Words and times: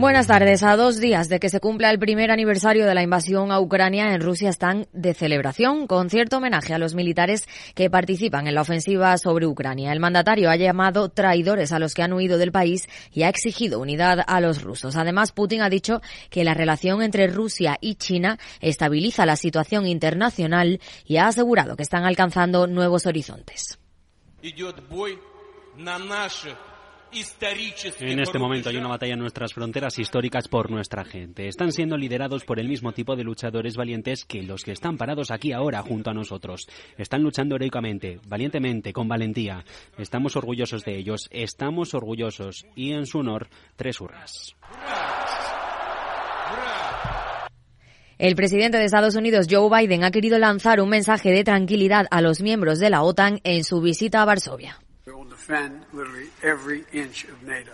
Buenas 0.00 0.26
tardes. 0.26 0.62
A 0.62 0.76
dos 0.76 0.98
días 0.98 1.28
de 1.28 1.38
que 1.38 1.50
se 1.50 1.60
cumpla 1.60 1.90
el 1.90 1.98
primer 1.98 2.30
aniversario 2.30 2.86
de 2.86 2.94
la 2.94 3.02
invasión 3.02 3.52
a 3.52 3.60
Ucrania, 3.60 4.14
en 4.14 4.22
Rusia 4.22 4.48
están 4.48 4.88
de 4.94 5.12
celebración, 5.12 5.86
con 5.86 6.08
cierto 6.08 6.38
homenaje 6.38 6.72
a 6.72 6.78
los 6.78 6.94
militares 6.94 7.46
que 7.74 7.90
participan 7.90 8.46
en 8.46 8.54
la 8.54 8.62
ofensiva 8.62 9.18
sobre 9.18 9.46
Ucrania. 9.46 9.92
El 9.92 10.00
mandatario 10.00 10.48
ha 10.48 10.56
llamado 10.56 11.10
traidores 11.10 11.70
a 11.72 11.78
los 11.78 11.92
que 11.92 12.02
han 12.02 12.14
huido 12.14 12.38
del 12.38 12.50
país 12.50 12.88
y 13.12 13.24
ha 13.24 13.28
exigido 13.28 13.78
unidad 13.78 14.24
a 14.26 14.40
los 14.40 14.62
rusos. 14.62 14.96
Además, 14.96 15.32
Putin 15.32 15.60
ha 15.60 15.68
dicho 15.68 16.00
que 16.30 16.44
la 16.44 16.54
relación 16.54 17.02
entre 17.02 17.26
Rusia 17.26 17.76
y 17.82 17.96
China 17.96 18.38
estabiliza 18.62 19.26
la 19.26 19.36
situación 19.36 19.86
internacional 19.86 20.80
y 21.04 21.18
ha 21.18 21.26
asegurado 21.26 21.76
que 21.76 21.82
están 21.82 22.04
alcanzando 22.04 22.66
nuevos 22.66 23.04
horizontes. 23.04 23.78
En 27.12 28.20
este 28.20 28.38
momento 28.38 28.68
hay 28.68 28.76
una 28.76 28.88
batalla 28.88 29.14
en 29.14 29.18
nuestras 29.18 29.52
fronteras 29.52 29.98
históricas 29.98 30.46
por 30.46 30.70
nuestra 30.70 31.04
gente. 31.04 31.48
Están 31.48 31.72
siendo 31.72 31.96
liderados 31.96 32.44
por 32.44 32.60
el 32.60 32.68
mismo 32.68 32.92
tipo 32.92 33.16
de 33.16 33.24
luchadores 33.24 33.76
valientes 33.76 34.24
que 34.24 34.42
los 34.42 34.62
que 34.62 34.72
están 34.72 34.96
parados 34.96 35.32
aquí 35.32 35.52
ahora 35.52 35.82
junto 35.82 36.10
a 36.10 36.14
nosotros. 36.14 36.68
Están 36.96 37.22
luchando 37.22 37.56
heroicamente, 37.56 38.20
valientemente, 38.28 38.92
con 38.92 39.08
valentía. 39.08 39.64
Estamos 39.98 40.36
orgullosos 40.36 40.84
de 40.84 40.98
ellos, 40.98 41.28
estamos 41.32 41.94
orgullosos 41.94 42.64
y 42.76 42.92
en 42.92 43.06
su 43.06 43.18
honor, 43.18 43.48
tres 43.74 44.00
hurras. 44.00 44.54
El 48.18 48.36
presidente 48.36 48.76
de 48.76 48.84
Estados 48.84 49.16
Unidos, 49.16 49.46
Joe 49.50 49.68
Biden, 49.68 50.04
ha 50.04 50.10
querido 50.10 50.38
lanzar 50.38 50.80
un 50.80 50.90
mensaje 50.90 51.30
de 51.30 51.42
tranquilidad 51.42 52.06
a 52.10 52.20
los 52.20 52.40
miembros 52.40 52.78
de 52.78 52.90
la 52.90 53.02
OTAN 53.02 53.40
en 53.42 53.64
su 53.64 53.80
visita 53.80 54.22
a 54.22 54.26
Varsovia. 54.26 54.78
Defend 55.28 55.82
literally 55.92 56.30
every 56.42 56.84
inch 56.92 57.24
of 57.24 57.42
NATO. 57.42 57.72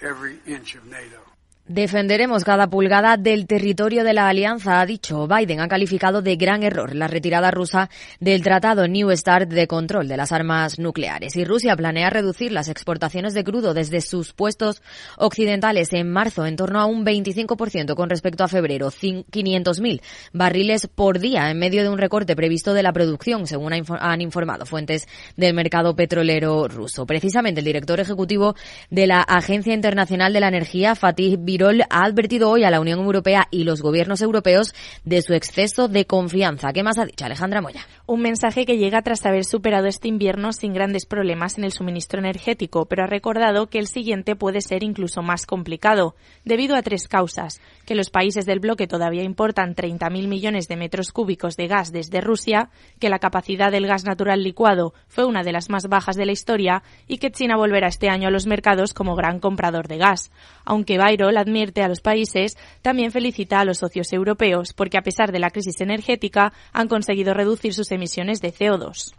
Every 0.00 0.38
inch 0.46 0.74
of 0.74 0.84
NATO. 0.86 1.20
Defenderemos 1.66 2.44
cada 2.44 2.68
pulgada 2.68 3.16
del 3.16 3.46
territorio 3.46 4.04
de 4.04 4.12
la 4.12 4.28
alianza, 4.28 4.82
ha 4.82 4.84
dicho. 4.86 5.26
Biden 5.26 5.60
ha 5.60 5.68
calificado 5.68 6.20
de 6.20 6.36
gran 6.36 6.62
error 6.62 6.94
la 6.94 7.08
retirada 7.08 7.50
rusa 7.50 7.88
del 8.20 8.42
tratado 8.42 8.86
New 8.86 9.10
START 9.16 9.48
de 9.48 9.66
control 9.66 10.06
de 10.06 10.18
las 10.18 10.30
armas 10.30 10.78
nucleares. 10.78 11.36
Y 11.36 11.44
Rusia 11.46 11.74
planea 11.74 12.10
reducir 12.10 12.52
las 12.52 12.68
exportaciones 12.68 13.32
de 13.32 13.44
crudo 13.44 13.72
desde 13.72 14.02
sus 14.02 14.34
puestos 14.34 14.82
occidentales 15.16 15.94
en 15.94 16.10
marzo 16.10 16.44
en 16.44 16.56
torno 16.56 16.80
a 16.80 16.84
un 16.84 17.02
25% 17.02 17.94
con 17.94 18.10
respecto 18.10 18.44
a 18.44 18.48
febrero, 18.48 18.90
500.000 18.90 20.02
barriles 20.34 20.86
por 20.86 21.18
día 21.18 21.50
en 21.50 21.58
medio 21.58 21.82
de 21.82 21.88
un 21.88 21.96
recorte 21.96 22.36
previsto 22.36 22.74
de 22.74 22.82
la 22.82 22.92
producción, 22.92 23.46
según 23.46 23.72
han 23.72 24.20
informado 24.20 24.66
fuentes 24.66 25.08
del 25.38 25.54
mercado 25.54 25.96
petrolero 25.96 26.68
ruso. 26.68 27.06
Precisamente 27.06 27.60
el 27.60 27.64
director 27.64 28.00
ejecutivo 28.00 28.54
de 28.90 29.06
la 29.06 29.22
Agencia 29.22 29.72
Internacional 29.72 30.34
de 30.34 30.40
la 30.40 30.48
Energía, 30.48 30.94
Fatih 30.94 31.38
Birol 31.54 31.82
ha 31.88 32.02
advertido 32.02 32.50
hoy 32.50 32.64
a 32.64 32.70
la 32.72 32.80
Unión 32.80 32.98
Europea 32.98 33.46
y 33.48 33.62
los 33.62 33.80
gobiernos 33.80 34.20
europeos 34.20 34.74
de 35.04 35.22
su 35.22 35.34
exceso 35.34 35.86
de 35.86 36.04
confianza. 36.04 36.72
¿Qué 36.72 36.82
más 36.82 36.98
ha 36.98 37.04
dicho 37.04 37.24
Alejandra 37.24 37.60
Moya? 37.60 37.86
Un 38.06 38.22
mensaje 38.22 38.66
que 38.66 38.76
llega 38.76 39.02
tras 39.02 39.24
haber 39.24 39.44
superado 39.44 39.86
este 39.86 40.08
invierno 40.08 40.52
sin 40.52 40.74
grandes 40.74 41.06
problemas 41.06 41.56
en 41.56 41.62
el 41.62 41.70
suministro 41.70 42.18
energético, 42.18 42.86
pero 42.86 43.04
ha 43.04 43.06
recordado 43.06 43.68
que 43.68 43.78
el 43.78 43.86
siguiente 43.86 44.34
puede 44.34 44.62
ser 44.62 44.82
incluso 44.82 45.22
más 45.22 45.46
complicado, 45.46 46.16
debido 46.44 46.74
a 46.74 46.82
tres 46.82 47.06
causas. 47.06 47.60
Que 47.86 47.94
los 47.94 48.10
países 48.10 48.46
del 48.46 48.58
bloque 48.58 48.88
todavía 48.88 49.22
importan 49.22 49.76
30.000 49.76 50.26
millones 50.26 50.66
de 50.66 50.76
metros 50.76 51.12
cúbicos 51.12 51.56
de 51.56 51.68
gas 51.68 51.92
desde 51.92 52.20
Rusia, 52.20 52.70
que 52.98 53.10
la 53.10 53.20
capacidad 53.20 53.70
del 53.70 53.86
gas 53.86 54.04
natural 54.04 54.42
licuado 54.42 54.92
fue 55.06 55.24
una 55.24 55.44
de 55.44 55.52
las 55.52 55.70
más 55.70 55.88
bajas 55.88 56.16
de 56.16 56.26
la 56.26 56.32
historia 56.32 56.82
y 57.06 57.18
que 57.18 57.30
China 57.30 57.56
volverá 57.56 57.86
este 57.86 58.08
año 58.08 58.26
a 58.26 58.32
los 58.32 58.46
mercados 58.46 58.92
como 58.92 59.14
gran 59.14 59.38
comprador 59.38 59.86
de 59.86 59.98
gas. 59.98 60.32
Aunque 60.64 60.98
Bayrol 60.98 61.43
advierte 61.44 61.82
a 61.82 61.88
los 61.88 62.00
países, 62.00 62.56
también 62.82 63.12
felicita 63.12 63.60
a 63.60 63.64
los 63.64 63.78
socios 63.78 64.12
europeos 64.12 64.72
porque 64.72 64.98
a 64.98 65.02
pesar 65.02 65.32
de 65.32 65.38
la 65.38 65.50
crisis 65.50 65.80
energética 65.80 66.52
han 66.72 66.88
conseguido 66.88 67.32
reducir 67.32 67.72
sus 67.72 67.90
emisiones 67.92 68.40
de 68.40 68.52
CO2. 68.52 69.14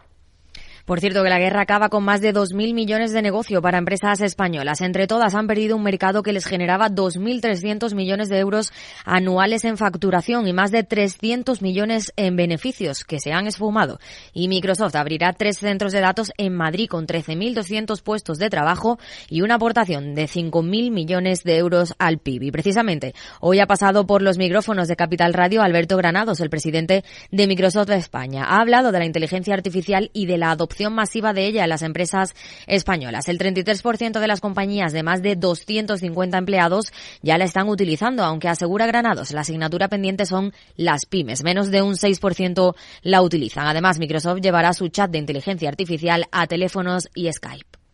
Por 0.86 1.00
cierto, 1.00 1.24
que 1.24 1.30
la 1.30 1.40
guerra 1.40 1.62
acaba 1.62 1.88
con 1.88 2.04
más 2.04 2.20
de 2.20 2.32
2.000 2.32 2.72
millones 2.72 3.10
de 3.12 3.20
negocio 3.20 3.60
para 3.60 3.76
empresas 3.76 4.20
españolas. 4.20 4.80
Entre 4.80 5.08
todas 5.08 5.34
han 5.34 5.48
perdido 5.48 5.74
un 5.74 5.82
mercado 5.82 6.22
que 6.22 6.32
les 6.32 6.46
generaba 6.46 6.88
2.300 6.88 7.92
millones 7.96 8.28
de 8.28 8.38
euros 8.38 8.72
anuales 9.04 9.64
en 9.64 9.78
facturación 9.78 10.46
y 10.46 10.52
más 10.52 10.70
de 10.70 10.84
300 10.84 11.60
millones 11.60 12.12
en 12.14 12.36
beneficios 12.36 13.02
que 13.02 13.18
se 13.18 13.32
han 13.32 13.48
esfumado. 13.48 13.98
Y 14.32 14.46
Microsoft 14.46 14.94
abrirá 14.94 15.32
tres 15.32 15.58
centros 15.58 15.90
de 15.90 15.98
datos 15.98 16.30
en 16.38 16.54
Madrid 16.54 16.86
con 16.88 17.08
13.200 17.08 18.00
puestos 18.00 18.38
de 18.38 18.48
trabajo 18.48 19.00
y 19.28 19.42
una 19.42 19.56
aportación 19.56 20.14
de 20.14 20.26
5.000 20.26 20.92
millones 20.92 21.42
de 21.42 21.56
euros 21.56 21.96
al 21.98 22.18
PIB. 22.18 22.44
Y 22.44 22.50
precisamente 22.52 23.12
hoy 23.40 23.58
ha 23.58 23.66
pasado 23.66 24.06
por 24.06 24.22
los 24.22 24.38
micrófonos 24.38 24.86
de 24.86 24.94
Capital 24.94 25.34
Radio 25.34 25.62
Alberto 25.62 25.96
Granados, 25.96 26.38
el 26.38 26.48
presidente 26.48 27.02
de 27.32 27.46
Microsoft 27.48 27.88
de 27.88 27.96
España. 27.96 28.44
Ha 28.44 28.60
hablado 28.60 28.92
de 28.92 29.00
la 29.00 29.04
inteligencia 29.04 29.52
artificial 29.52 30.10
y 30.12 30.26
de 30.26 30.38
la 30.38 30.52
adopción 30.52 30.75
masiva 30.94 31.32
de 31.32 31.46
ella 31.46 31.64
en 31.64 31.70
las 31.70 31.82
empresas 31.82 32.34
españolas. 32.66 33.28
El 33.28 33.38
33% 33.38 34.20
de 34.20 34.26
las 34.26 34.40
compañías 34.40 34.92
de 34.92 35.02
más 35.02 35.22
de 35.22 35.36
250 35.36 36.38
empleados 36.38 36.92
ya 37.22 37.38
la 37.38 37.44
están 37.44 37.68
utilizando, 37.68 38.24
aunque 38.24 38.48
asegura 38.48 38.86
Granados, 38.86 39.32
la 39.32 39.40
asignatura 39.40 39.88
pendiente 39.88 40.26
son 40.26 40.52
las 40.76 41.06
pymes. 41.06 41.42
Menos 41.42 41.70
de 41.70 41.82
un 41.82 41.94
6% 41.94 42.74
la 43.02 43.22
utilizan. 43.22 43.66
Además, 43.66 43.98
Microsoft 43.98 44.40
llevará 44.40 44.72
su 44.72 44.88
chat 44.88 45.10
de 45.10 45.18
inteligencia 45.18 45.68
artificial 45.68 46.26
a 46.32 46.46
teléfonos 46.46 47.08
y 47.14 47.32
Skype. 47.32 47.85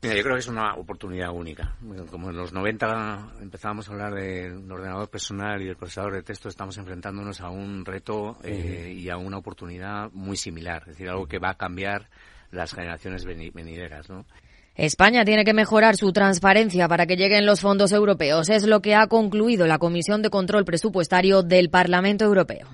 Mira, 0.00 0.14
yo 0.14 0.22
creo 0.22 0.34
que 0.36 0.40
es 0.40 0.48
una 0.48 0.74
oportunidad 0.74 1.32
única. 1.32 1.74
Como 2.10 2.30
en 2.30 2.36
los 2.36 2.52
90 2.52 3.32
empezábamos 3.40 3.88
a 3.88 3.92
hablar 3.92 4.14
del 4.14 4.70
ordenador 4.70 5.08
personal 5.08 5.60
y 5.60 5.66
del 5.66 5.76
procesador 5.76 6.14
de 6.14 6.22
texto, 6.22 6.48
estamos 6.48 6.78
enfrentándonos 6.78 7.40
a 7.40 7.50
un 7.50 7.84
reto 7.84 8.38
eh, 8.44 8.94
y 8.96 9.10
a 9.10 9.16
una 9.16 9.38
oportunidad 9.38 10.10
muy 10.12 10.36
similar. 10.36 10.82
Es 10.82 10.88
decir, 10.90 11.08
algo 11.08 11.26
que 11.26 11.40
va 11.40 11.50
a 11.50 11.56
cambiar 11.56 12.08
las 12.52 12.74
generaciones 12.74 13.24
venideras, 13.24 14.08
¿no? 14.08 14.24
España 14.76 15.24
tiene 15.24 15.44
que 15.44 15.52
mejorar 15.52 15.96
su 15.96 16.12
transparencia 16.12 16.86
para 16.86 17.04
que 17.06 17.16
lleguen 17.16 17.44
los 17.44 17.60
fondos 17.60 17.90
europeos. 17.90 18.48
Es 18.48 18.64
lo 18.64 18.80
que 18.80 18.94
ha 18.94 19.08
concluido 19.08 19.66
la 19.66 19.78
Comisión 19.78 20.22
de 20.22 20.30
Control 20.30 20.64
Presupuestario 20.64 21.42
del 21.42 21.68
Parlamento 21.68 22.24
Europeo. 22.24 22.68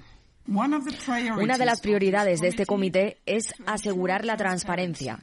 Una 0.46 1.56
de 1.56 1.64
las 1.64 1.80
prioridades 1.80 2.42
de 2.42 2.48
este 2.48 2.66
comité 2.66 3.16
es 3.24 3.54
asegurar 3.64 4.26
la 4.26 4.36
transparencia. 4.36 5.20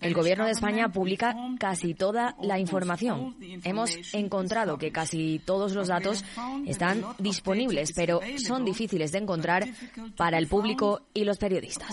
El 0.00 0.14
Gobierno 0.14 0.44
de 0.44 0.52
España 0.52 0.88
publica 0.88 1.34
casi 1.58 1.94
toda 1.94 2.36
la 2.40 2.58
información. 2.58 3.36
Hemos 3.64 4.14
encontrado 4.14 4.78
que 4.78 4.92
casi 4.92 5.40
todos 5.44 5.74
los 5.74 5.88
datos 5.88 6.24
están 6.66 7.04
disponibles, 7.18 7.92
pero 7.94 8.20
son 8.38 8.64
difíciles 8.64 9.12
de 9.12 9.18
encontrar 9.18 9.68
para 10.16 10.38
el 10.38 10.46
público 10.46 11.02
y 11.12 11.24
los 11.24 11.38
periodistas. 11.38 11.90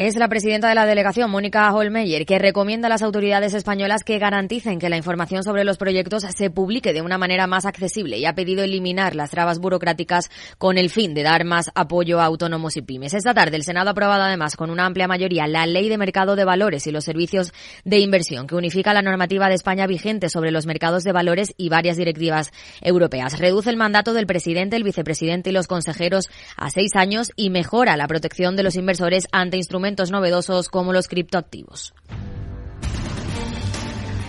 Es 0.00 0.16
la 0.16 0.28
presidenta 0.28 0.70
de 0.70 0.74
la 0.74 0.86
delegación, 0.86 1.30
Mónica 1.30 1.70
Holmeyer, 1.74 2.24
que 2.24 2.38
recomienda 2.38 2.86
a 2.86 2.88
las 2.88 3.02
autoridades 3.02 3.52
españolas 3.52 4.02
que 4.02 4.18
garanticen 4.18 4.78
que 4.78 4.88
la 4.88 4.96
información 4.96 5.42
sobre 5.42 5.62
los 5.62 5.76
proyectos 5.76 6.22
se 6.22 6.48
publique 6.48 6.94
de 6.94 7.02
una 7.02 7.18
manera 7.18 7.46
más 7.46 7.66
accesible 7.66 8.16
y 8.16 8.24
ha 8.24 8.34
pedido 8.34 8.64
eliminar 8.64 9.14
las 9.14 9.28
trabas 9.28 9.58
burocráticas 9.58 10.30
con 10.56 10.78
el 10.78 10.88
fin 10.88 11.12
de 11.12 11.22
dar 11.22 11.44
más 11.44 11.70
apoyo 11.74 12.18
a 12.18 12.24
autónomos 12.24 12.78
y 12.78 12.80
pymes. 12.80 13.12
Esta 13.12 13.34
tarde 13.34 13.58
el 13.58 13.62
Senado 13.62 13.88
ha 13.88 13.92
aprobado 13.92 14.22
además 14.22 14.56
con 14.56 14.70
una 14.70 14.86
amplia 14.86 15.06
mayoría 15.06 15.46
la 15.46 15.66
Ley 15.66 15.90
de 15.90 15.98
Mercado 15.98 16.34
de 16.34 16.46
Valores 16.46 16.86
y 16.86 16.92
los 16.92 17.04
Servicios 17.04 17.52
de 17.84 17.98
Inversión, 17.98 18.46
que 18.46 18.54
unifica 18.54 18.94
la 18.94 19.02
normativa 19.02 19.50
de 19.50 19.54
España 19.56 19.86
vigente 19.86 20.30
sobre 20.30 20.50
los 20.50 20.64
mercados 20.64 21.04
de 21.04 21.12
valores 21.12 21.52
y 21.58 21.68
varias 21.68 21.98
directivas 21.98 22.52
europeas. 22.80 23.38
Reduce 23.38 23.68
el 23.68 23.76
mandato 23.76 24.14
del 24.14 24.26
presidente, 24.26 24.76
el 24.76 24.82
vicepresidente 24.82 25.50
y 25.50 25.52
los 25.52 25.66
consejeros 25.66 26.30
a 26.56 26.70
seis 26.70 26.96
años 26.96 27.32
y 27.36 27.50
mejora 27.50 27.98
la 27.98 28.08
protección 28.08 28.56
de 28.56 28.62
los 28.62 28.76
inversores 28.76 29.26
ante 29.30 29.58
instrumentos 29.58 29.89
novedosos 30.10 30.68
como 30.68 30.92
los 30.92 31.08
criptoactivos. 31.08 31.92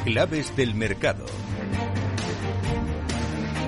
Claves 0.04 0.56
del 0.56 0.74
mercado. 0.74 1.26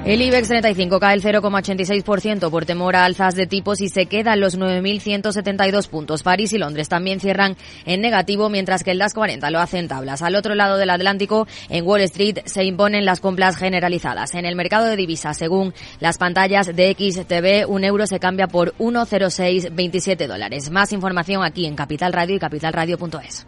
El 0.05 0.21
IBEX 0.21 0.50
35 0.50 1.00
cae 1.00 1.15
el 1.15 1.23
0,86% 1.23 2.51
por 2.51 2.65
temor 2.65 2.97
a 2.97 3.05
alzas 3.05 3.35
de 3.35 3.47
tipos 3.47 3.79
y 3.79 3.88
se 3.88 4.07
queda 4.07 4.33
en 4.33 4.41
los 4.41 4.59
9.172 4.59 5.88
puntos. 5.88 6.23
París 6.23 6.51
y 6.51 6.57
Londres 6.57 6.89
también 6.89 7.21
cierran 7.21 7.55
en 7.85 8.01
negativo, 8.01 8.50
mientras 8.50 8.83
que 8.83 8.91
el 8.91 8.97
DAS 8.97 9.13
40 9.13 9.50
lo 9.50 9.59
hace 9.59 9.79
en 9.79 9.88
tablas. 9.88 10.21
Al 10.21 10.35
otro 10.35 10.55
lado 10.55 10.75
del 10.75 10.89
Atlántico, 10.89 11.47
en 11.69 11.88
Wall 11.88 12.01
Street, 12.01 12.39
se 12.44 12.65
imponen 12.65 13.05
las 13.05 13.21
compras 13.21 13.55
generalizadas. 13.55 14.35
En 14.35 14.45
el 14.45 14.57
mercado 14.57 14.88
de 14.88 14.97
divisas, 14.97 15.38
según 15.38 15.73
las 16.01 16.17
pantallas 16.17 16.75
de 16.75 16.91
XTV, 16.91 17.69
un 17.69 17.85
euro 17.85 18.05
se 18.05 18.19
cambia 18.19 18.47
por 18.47 18.75
1,0627 18.79 20.27
dólares. 20.27 20.69
Más 20.69 20.91
información 20.91 21.45
aquí 21.45 21.65
en 21.65 21.77
Capital 21.77 22.11
Radio 22.11 22.35
y 22.35 22.39
capitalradio.es. 22.39 23.47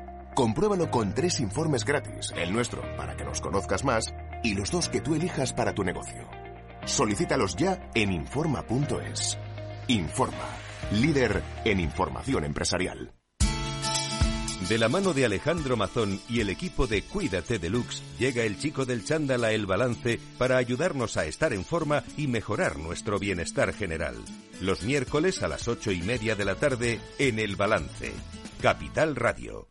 Compruébalo 0.35 0.89
con 0.89 1.13
tres 1.13 1.39
informes 1.39 1.83
gratis, 1.83 2.33
el 2.37 2.53
nuestro 2.53 2.81
para 2.95 3.15
que 3.17 3.25
nos 3.25 3.41
conozcas 3.41 3.83
más 3.83 4.13
y 4.43 4.53
los 4.53 4.71
dos 4.71 4.87
que 4.87 5.01
tú 5.01 5.15
elijas 5.15 5.53
para 5.53 5.73
tu 5.73 5.83
negocio. 5.83 6.27
Solicítalos 6.85 7.55
ya 7.55 7.89
en 7.93 8.11
Informa.es. 8.13 9.37
Informa, 9.87 10.47
líder 10.91 11.43
en 11.65 11.79
información 11.79 12.45
empresarial. 12.45 13.13
De 14.69 14.77
la 14.77 14.87
mano 14.87 15.13
de 15.13 15.25
Alejandro 15.25 15.75
Mazón 15.75 16.21
y 16.29 16.39
el 16.39 16.49
equipo 16.49 16.87
de 16.87 17.01
Cuídate 17.01 17.59
Deluxe, 17.59 18.01
llega 18.17 18.43
el 18.43 18.57
chico 18.57 18.85
del 18.85 19.03
chándal 19.03 19.43
a 19.43 19.51
El 19.51 19.65
Balance 19.65 20.19
para 20.37 20.57
ayudarnos 20.57 21.17
a 21.17 21.25
estar 21.25 21.51
en 21.51 21.65
forma 21.65 22.03
y 22.15 22.27
mejorar 22.27 22.77
nuestro 22.77 23.19
bienestar 23.19 23.73
general. 23.73 24.15
Los 24.61 24.83
miércoles 24.83 25.43
a 25.43 25.49
las 25.49 25.67
ocho 25.67 25.91
y 25.91 26.01
media 26.03 26.35
de 26.35 26.45
la 26.45 26.55
tarde 26.55 27.01
en 27.19 27.39
El 27.39 27.57
Balance. 27.57 28.13
Capital 28.61 29.15
Radio. 29.15 29.70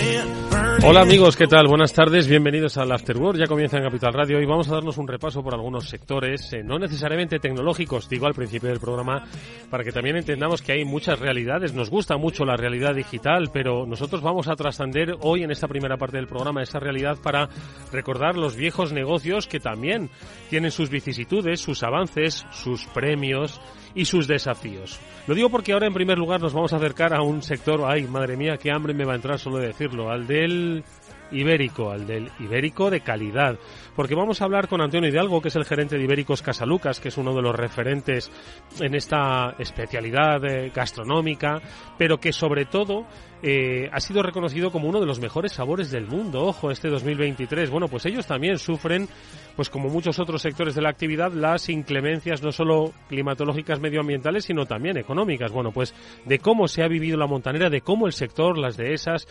Hola 0.83 1.01
amigos, 1.01 1.37
¿qué 1.37 1.45
tal? 1.45 1.67
Buenas 1.67 1.93
tardes, 1.93 2.27
bienvenidos 2.27 2.75
al 2.75 2.91
Afterworld. 2.91 3.39
Ya 3.39 3.45
comienza 3.45 3.77
en 3.77 3.83
Capital 3.83 4.13
Radio 4.13 4.41
y 4.41 4.47
vamos 4.47 4.67
a 4.67 4.73
darnos 4.73 4.97
un 4.97 5.07
repaso 5.07 5.43
por 5.43 5.53
algunos 5.53 5.87
sectores, 5.87 6.51
eh, 6.53 6.63
no 6.63 6.79
necesariamente 6.79 7.37
tecnológicos, 7.37 8.09
digo 8.09 8.25
al 8.25 8.33
principio 8.33 8.69
del 8.69 8.79
programa, 8.79 9.23
para 9.69 9.83
que 9.83 9.91
también 9.91 10.17
entendamos 10.17 10.63
que 10.63 10.71
hay 10.71 10.83
muchas 10.83 11.19
realidades. 11.19 11.75
Nos 11.75 11.91
gusta 11.91 12.17
mucho 12.17 12.45
la 12.45 12.57
realidad 12.57 12.95
digital, 12.95 13.51
pero 13.53 13.85
nosotros 13.85 14.23
vamos 14.23 14.47
a 14.47 14.55
trascender 14.55 15.15
hoy 15.21 15.43
en 15.43 15.51
esta 15.51 15.67
primera 15.67 15.97
parte 15.97 16.17
del 16.17 16.27
programa 16.27 16.63
esa 16.63 16.79
realidad 16.79 17.19
para 17.21 17.47
recordar 17.91 18.35
los 18.35 18.55
viejos 18.55 18.91
negocios 18.91 19.45
que 19.45 19.59
también 19.59 20.09
tienen 20.49 20.71
sus 20.71 20.89
vicisitudes, 20.89 21.61
sus 21.61 21.83
avances, 21.83 22.43
sus 22.49 22.87
premios 22.87 23.61
y 23.95 24.05
sus 24.05 24.27
desafíos. 24.27 24.99
Lo 25.27 25.35
digo 25.35 25.49
porque 25.49 25.73
ahora 25.73 25.87
en 25.87 25.93
primer 25.93 26.17
lugar 26.17 26.41
nos 26.41 26.53
vamos 26.53 26.73
a 26.73 26.77
acercar 26.77 27.13
a 27.13 27.21
un 27.21 27.41
sector, 27.41 27.81
ay, 27.85 28.07
madre 28.07 28.37
mía, 28.37 28.57
qué 28.57 28.71
hambre 28.71 28.93
me 28.93 29.05
va 29.05 29.13
a 29.13 29.15
entrar 29.15 29.39
solo 29.39 29.57
de 29.57 29.67
decirlo, 29.67 30.09
al 30.09 30.27
del 30.27 30.83
ibérico, 31.31 31.91
al 31.91 32.05
del 32.05 32.29
ibérico 32.39 32.89
de 32.89 33.01
calidad. 33.01 33.57
Porque 34.01 34.15
vamos 34.15 34.41
a 34.41 34.45
hablar 34.45 34.67
con 34.67 34.81
Antonio 34.81 35.11
Hidalgo, 35.11 35.43
que 35.43 35.49
es 35.49 35.55
el 35.55 35.63
gerente 35.63 35.95
de 35.95 36.03
Ibéricos 36.05 36.41
Casalucas, 36.41 36.99
que 36.99 37.09
es 37.09 37.17
uno 37.19 37.35
de 37.35 37.43
los 37.43 37.55
referentes 37.55 38.31
en 38.79 38.95
esta 38.95 39.53
especialidad 39.59 40.43
eh, 40.43 40.71
gastronómica, 40.73 41.61
pero 41.99 42.17
que 42.17 42.33
sobre 42.33 42.65
todo 42.65 43.05
eh, 43.43 43.89
ha 43.91 43.99
sido 43.99 44.23
reconocido 44.23 44.71
como 44.71 44.89
uno 44.89 44.99
de 44.99 45.05
los 45.05 45.19
mejores 45.19 45.51
sabores 45.51 45.91
del 45.91 46.07
mundo. 46.07 46.43
Ojo, 46.43 46.71
este 46.71 46.89
2023. 46.89 47.69
Bueno, 47.69 47.89
pues 47.89 48.07
ellos 48.07 48.25
también 48.25 48.57
sufren, 48.57 49.07
pues 49.55 49.69
como 49.69 49.87
muchos 49.87 50.17
otros 50.17 50.41
sectores 50.41 50.73
de 50.73 50.81
la 50.81 50.89
actividad, 50.89 51.31
las 51.31 51.69
inclemencias 51.69 52.41
no 52.41 52.51
solo 52.51 52.93
climatológicas 53.07 53.79
medioambientales, 53.79 54.45
sino 54.45 54.65
también 54.65 54.97
económicas. 54.97 55.51
Bueno, 55.51 55.71
pues 55.71 55.93
de 56.25 56.39
cómo 56.39 56.67
se 56.67 56.81
ha 56.81 56.87
vivido 56.87 57.19
la 57.19 57.27
montanera, 57.27 57.69
de 57.69 57.81
cómo 57.81 58.07
el 58.07 58.13
sector, 58.13 58.57
las 58.57 58.77
dehesas, 58.77 59.27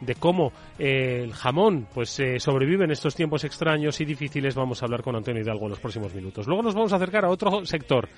de 0.00 0.14
cómo 0.14 0.52
eh, 0.78 1.20
el 1.24 1.32
jamón 1.32 1.86
pues 1.92 2.18
eh, 2.20 2.38
sobrevive 2.38 2.84
en 2.84 2.90
estos 2.90 3.14
tiempos 3.14 3.44
extraños 3.44 4.00
y 4.00 4.04
difíciles, 4.14 4.54
vamos 4.54 4.80
a 4.80 4.86
hablar 4.86 5.02
con 5.02 5.16
Antonio 5.16 5.42
Hidalgo 5.42 5.64
en 5.64 5.70
los 5.70 5.80
próximos 5.80 6.14
minutos. 6.14 6.46
Luego 6.46 6.62
nos 6.62 6.74
vamos 6.74 6.92
a 6.92 6.96
acercar 6.96 7.24
a 7.24 7.30
otro 7.30 7.66
sector, 7.66 8.08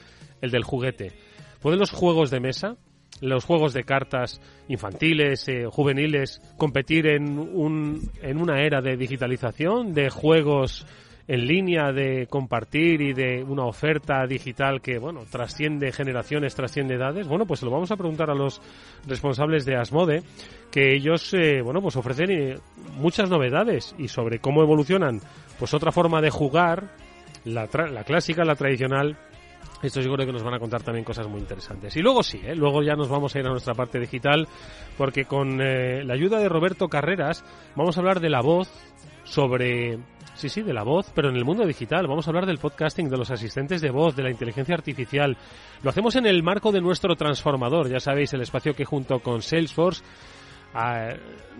el 0.42 0.50
del 0.50 0.62
juguete. 0.62 1.12
¿Pueden 1.60 1.78
los 1.78 1.90
juegos 1.90 2.30
de 2.30 2.38
mesa, 2.38 2.76
los 3.22 3.46
juegos 3.46 3.72
de 3.72 3.84
cartas 3.84 4.40
infantiles, 4.68 5.48
eh, 5.48 5.64
juveniles, 5.70 6.42
competir 6.58 7.06
en, 7.06 7.38
un, 7.38 8.10
en 8.20 8.38
una 8.38 8.60
era 8.62 8.82
de 8.82 8.98
digitalización, 8.98 9.94
de 9.94 10.10
juegos 10.10 10.86
en 11.28 11.46
línea 11.46 11.92
de 11.92 12.26
compartir 12.28 13.00
y 13.00 13.12
de 13.12 13.42
una 13.42 13.64
oferta 13.64 14.26
digital 14.26 14.80
que, 14.80 14.98
bueno, 14.98 15.22
trasciende 15.30 15.92
generaciones, 15.92 16.54
trasciende 16.54 16.94
edades? 16.94 17.26
Bueno, 17.26 17.46
pues 17.46 17.62
lo 17.62 17.70
vamos 17.70 17.90
a 17.90 17.96
preguntar 17.96 18.30
a 18.30 18.34
los 18.34 18.60
responsables 19.06 19.64
de 19.64 19.76
Asmode, 19.76 20.22
que 20.70 20.94
ellos, 20.94 21.34
eh, 21.34 21.62
bueno, 21.62 21.82
pues 21.82 21.96
ofrecen 21.96 22.30
eh, 22.30 22.54
muchas 22.96 23.28
novedades 23.28 23.94
y 23.98 24.08
sobre 24.08 24.38
cómo 24.38 24.62
evolucionan, 24.62 25.20
pues 25.58 25.74
otra 25.74 25.90
forma 25.90 26.20
de 26.20 26.30
jugar, 26.30 26.94
la, 27.44 27.68
la 27.90 28.04
clásica, 28.04 28.44
la 28.44 28.54
tradicional, 28.54 29.16
esto 29.82 30.02
seguro 30.02 30.24
que 30.24 30.32
nos 30.32 30.42
van 30.42 30.54
a 30.54 30.58
contar 30.58 30.82
también 30.82 31.04
cosas 31.04 31.28
muy 31.28 31.40
interesantes. 31.40 31.96
Y 31.96 32.02
luego 32.02 32.22
sí, 32.22 32.40
¿eh? 32.44 32.54
luego 32.54 32.82
ya 32.82 32.94
nos 32.94 33.08
vamos 33.08 33.34
a 33.34 33.40
ir 33.40 33.46
a 33.46 33.50
nuestra 33.50 33.74
parte 33.74 33.98
digital, 33.98 34.48
porque 34.96 35.24
con 35.24 35.58
la 35.58 36.14
ayuda 36.14 36.38
de 36.38 36.48
Roberto 36.48 36.88
Carreras 36.88 37.44
vamos 37.74 37.96
a 37.96 38.00
hablar 38.00 38.20
de 38.20 38.30
la 38.30 38.40
voz 38.40 38.70
sobre 39.24 39.98
Sí, 40.36 40.50
sí, 40.50 40.60
de 40.60 40.74
la 40.74 40.84
voz, 40.84 41.10
pero 41.14 41.30
en 41.30 41.36
el 41.36 41.46
mundo 41.46 41.64
digital. 41.64 42.06
Vamos 42.06 42.26
a 42.26 42.30
hablar 42.30 42.44
del 42.44 42.58
podcasting, 42.58 43.08
de 43.08 43.16
los 43.16 43.30
asistentes 43.30 43.80
de 43.80 43.90
voz, 43.90 44.14
de 44.14 44.22
la 44.22 44.30
inteligencia 44.30 44.74
artificial. 44.74 45.34
Lo 45.82 45.88
hacemos 45.88 46.14
en 46.16 46.26
el 46.26 46.42
marco 46.42 46.72
de 46.72 46.82
nuestro 46.82 47.16
transformador, 47.16 47.88
ya 47.88 48.00
sabéis, 48.00 48.34
el 48.34 48.42
espacio 48.42 48.74
que 48.74 48.84
junto 48.84 49.20
con 49.20 49.40
Salesforce 49.40 50.04
ah, 50.74 51.08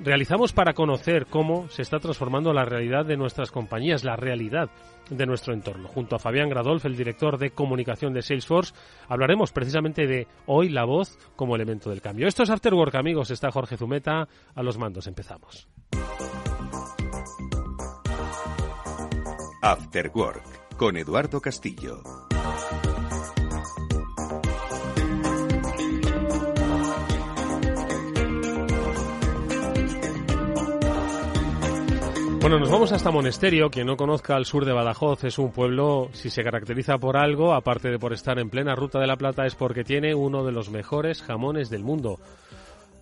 realizamos 0.05 0.53
para 0.53 0.75
conocer 0.75 1.25
cómo 1.25 1.71
se 1.71 1.81
está 1.81 1.99
transformando 2.01 2.53
la 2.53 2.67
realidad 2.67 3.07
de 3.07 3.17
nuestras 3.17 3.51
compañías, 3.51 4.05
la 4.05 4.15
realidad 4.15 4.69
de 5.09 5.25
nuestro 5.25 5.55
entorno. 5.55 5.89
Junto 5.89 6.17
a 6.17 6.19
Fabián 6.19 6.51
Gradolf, 6.51 6.85
el 6.85 6.99
director 6.99 7.39
de 7.39 7.53
comunicación 7.53 8.13
de 8.13 8.21
Salesforce, 8.21 8.75
hablaremos 9.09 9.53
precisamente 9.53 10.07
de 10.07 10.27
hoy 10.45 10.69
la 10.69 10.85
voz 10.85 11.19
como 11.35 11.57
elemento 11.57 11.89
del 11.89 12.03
cambio. 12.03 12.29
Esto 12.29 12.43
es 12.43 12.51
After 12.51 12.75
Work, 12.75 12.95
amigos. 12.97 13.31
Está 13.31 13.51
Jorge 13.51 13.79
Zumeta 13.79 14.29
a 14.55 14.63
los 14.63 14.77
mandos. 14.77 15.07
Empezamos. 15.07 15.67
After 19.69 20.13
Work 20.15 20.77
con 20.77 20.97
Eduardo 20.97 21.41
Castillo. 21.41 22.01
Bueno, 32.41 32.61
nos 32.61 32.71
vamos 32.71 32.93
hasta 32.93 33.11
Monesterio. 33.11 33.69
Quien 33.69 33.89
no 33.89 33.97
conozca 33.97 34.37
el 34.37 34.45
sur 34.45 34.65
de 34.65 34.73
Badajoz 34.73 35.25
es 35.25 35.37
un 35.37 35.51
pueblo, 35.51 36.11
si 36.13 36.31
se 36.31 36.45
caracteriza 36.45 36.99
por 36.99 37.17
algo, 37.17 37.53
aparte 37.53 37.91
de 37.91 37.99
por 37.99 38.13
estar 38.13 38.39
en 38.39 38.51
plena 38.51 38.77
ruta 38.77 39.01
de 39.01 39.09
la 39.09 39.17
Plata, 39.17 39.47
es 39.47 39.57
porque 39.57 39.83
tiene 39.83 40.15
uno 40.15 40.45
de 40.45 40.53
los 40.53 40.71
mejores 40.71 41.23
jamones 41.23 41.71
del 41.71 41.83
mundo. 41.83 42.21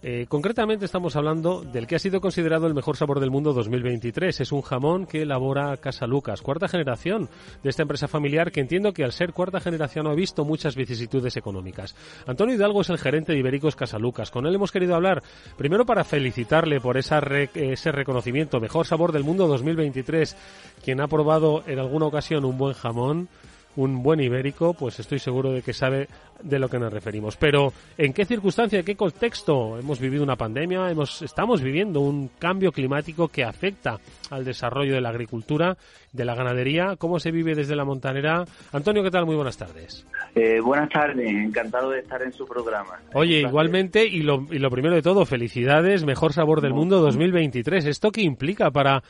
Eh, 0.07 0.27
concretamente 0.29 0.85
estamos 0.85 1.17
hablando 1.17 1.63
del 1.63 1.87
que 1.87 1.97
ha 1.97 1.99
sido 1.99 2.21
considerado 2.21 2.67
el 2.67 2.75
mejor 2.75 2.95
sabor 2.95 3.21
del 3.21 3.31
mundo 3.31 3.55
2023. 3.55 4.39
Es 4.39 4.53
un 4.53 4.61
jamón 4.61 5.07
que 5.07 5.23
elabora 5.23 5.75
Casa 5.79 6.07
Lucas, 6.07 6.43
cuarta 6.43 6.69
generación 6.69 7.31
de 7.63 7.71
esta 7.71 7.81
empresa 7.81 8.07
familiar 8.07 8.53
que 8.53 8.61
entiendo 8.61 8.93
que 8.93 9.03
al 9.03 9.13
ser 9.13 9.33
cuarta 9.33 9.61
generación 9.61 10.07
ha 10.07 10.13
visto 10.13 10.45
muchas 10.45 10.77
vicisitudes 10.77 11.39
económicas. 11.39 11.97
Antonio 12.27 12.55
Hidalgo 12.55 12.83
es 12.83 12.91
el 12.91 12.99
gerente 12.99 13.33
de 13.33 13.39
Ibéricos 13.39 13.77
Casa 13.77 13.99
Lucas. 13.99 14.31
Con 14.31 14.45
él 14.47 14.55
hemos 14.55 14.73
querido 14.73 14.95
hablar 14.95 15.23
primero 15.57 15.87
para 15.87 16.05
felicitarle 16.05 16.83
por 16.83 16.99
esa 16.99 17.21
ese 17.55 17.91
reconocimiento, 17.91 18.61
mejor 18.61 18.87
sabor 18.87 19.11
del 19.11 19.25
mundo 19.25 19.47
2023. 19.47 20.37
Quien 20.85 21.01
ha 21.01 21.09
probado 21.09 21.65
en 21.67 21.79
alguna 21.79 22.05
ocasión 22.05 22.45
un 22.45 22.59
buen 22.59 22.75
jamón 22.75 23.31
un 23.76 24.02
buen 24.02 24.21
ibérico, 24.21 24.75
pues 24.75 25.00
estoy 25.00 25.19
seguro 25.19 25.52
de 25.52 25.62
que 25.62 25.73
sabe 25.73 26.09
de 26.43 26.59
lo 26.59 26.69
que 26.69 26.78
nos 26.78 26.93
referimos. 26.93 27.37
Pero, 27.37 27.73
¿en 27.97 28.12
qué 28.12 28.25
circunstancia, 28.25 28.81
en 28.81 28.85
qué 28.85 28.97
contexto 28.97 29.78
hemos 29.78 29.99
vivido 29.99 30.23
una 30.23 30.37
pandemia? 30.37 30.90
Hemos, 30.90 31.23
estamos 31.23 31.62
viviendo 31.62 32.00
un 32.00 32.28
cambio 32.38 32.73
climático 32.73 33.28
que 33.28 33.45
afecta 33.45 33.99
al 34.31 34.45
desarrollo 34.45 34.95
de 34.95 35.00
la 35.00 35.11
agricultura, 35.11 35.76
de 36.12 36.25
la 36.25 36.35
ganadería. 36.35 36.97
¿Cómo 36.97 37.19
se 37.19 37.31
vive 37.31 37.54
desde 37.54 37.76
la 37.76 37.85
montanera? 37.85 38.45
Antonio, 38.73 39.02
¿qué 39.02 39.11
tal? 39.11 39.26
Muy 39.26 39.37
buenas 39.37 39.57
tardes. 39.57 40.07
Eh, 40.35 40.61
buenas 40.61 40.88
tardes, 40.88 41.26
encantado 41.28 41.90
de 41.90 42.00
estar 42.00 42.23
en 42.23 42.33
su 42.33 42.47
programa. 42.47 43.00
Oye, 43.14 43.40
igualmente, 43.40 44.07
y 44.07 44.23
lo, 44.23 44.47
y 44.50 44.59
lo 44.59 44.71
primero 44.71 44.95
de 44.95 45.02
todo, 45.02 45.25
felicidades, 45.25 46.04
Mejor 46.04 46.33
Sabor 46.33 46.61
del 46.61 46.75
Mundo 46.75 47.00
2023. 47.00 47.87
¿Esto 47.87 48.11
qué 48.11 48.23
implica 48.23 48.71
para 48.71 49.02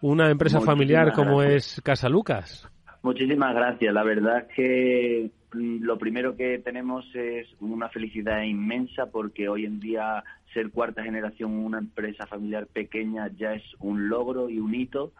una 0.00 0.30
empresa 0.30 0.60
familiar 0.60 1.12
como 1.12 1.42
es 1.42 1.80
Casa 1.84 2.08
Lucas? 2.08 2.71
Muchísimas 3.02 3.52
gracias. 3.52 3.92
La 3.92 4.04
verdad 4.04 4.38
es 4.38 4.54
que 4.54 5.30
mm, 5.54 5.82
lo 5.82 5.98
primero 5.98 6.36
que 6.36 6.58
tenemos 6.60 7.04
es 7.14 7.48
una 7.60 7.88
felicidad 7.88 8.42
inmensa 8.42 9.06
porque 9.06 9.48
hoy 9.48 9.64
en 9.64 9.80
día 9.80 10.22
ser 10.54 10.70
cuarta 10.70 11.02
generación 11.02 11.52
en 11.52 11.64
una 11.64 11.78
empresa 11.78 12.26
familiar 12.28 12.68
pequeña 12.68 13.28
ya 13.36 13.54
es 13.54 13.64
un 13.80 14.08
logro 14.08 14.48
y 14.48 14.60
un 14.60 14.72
hito 14.72 15.12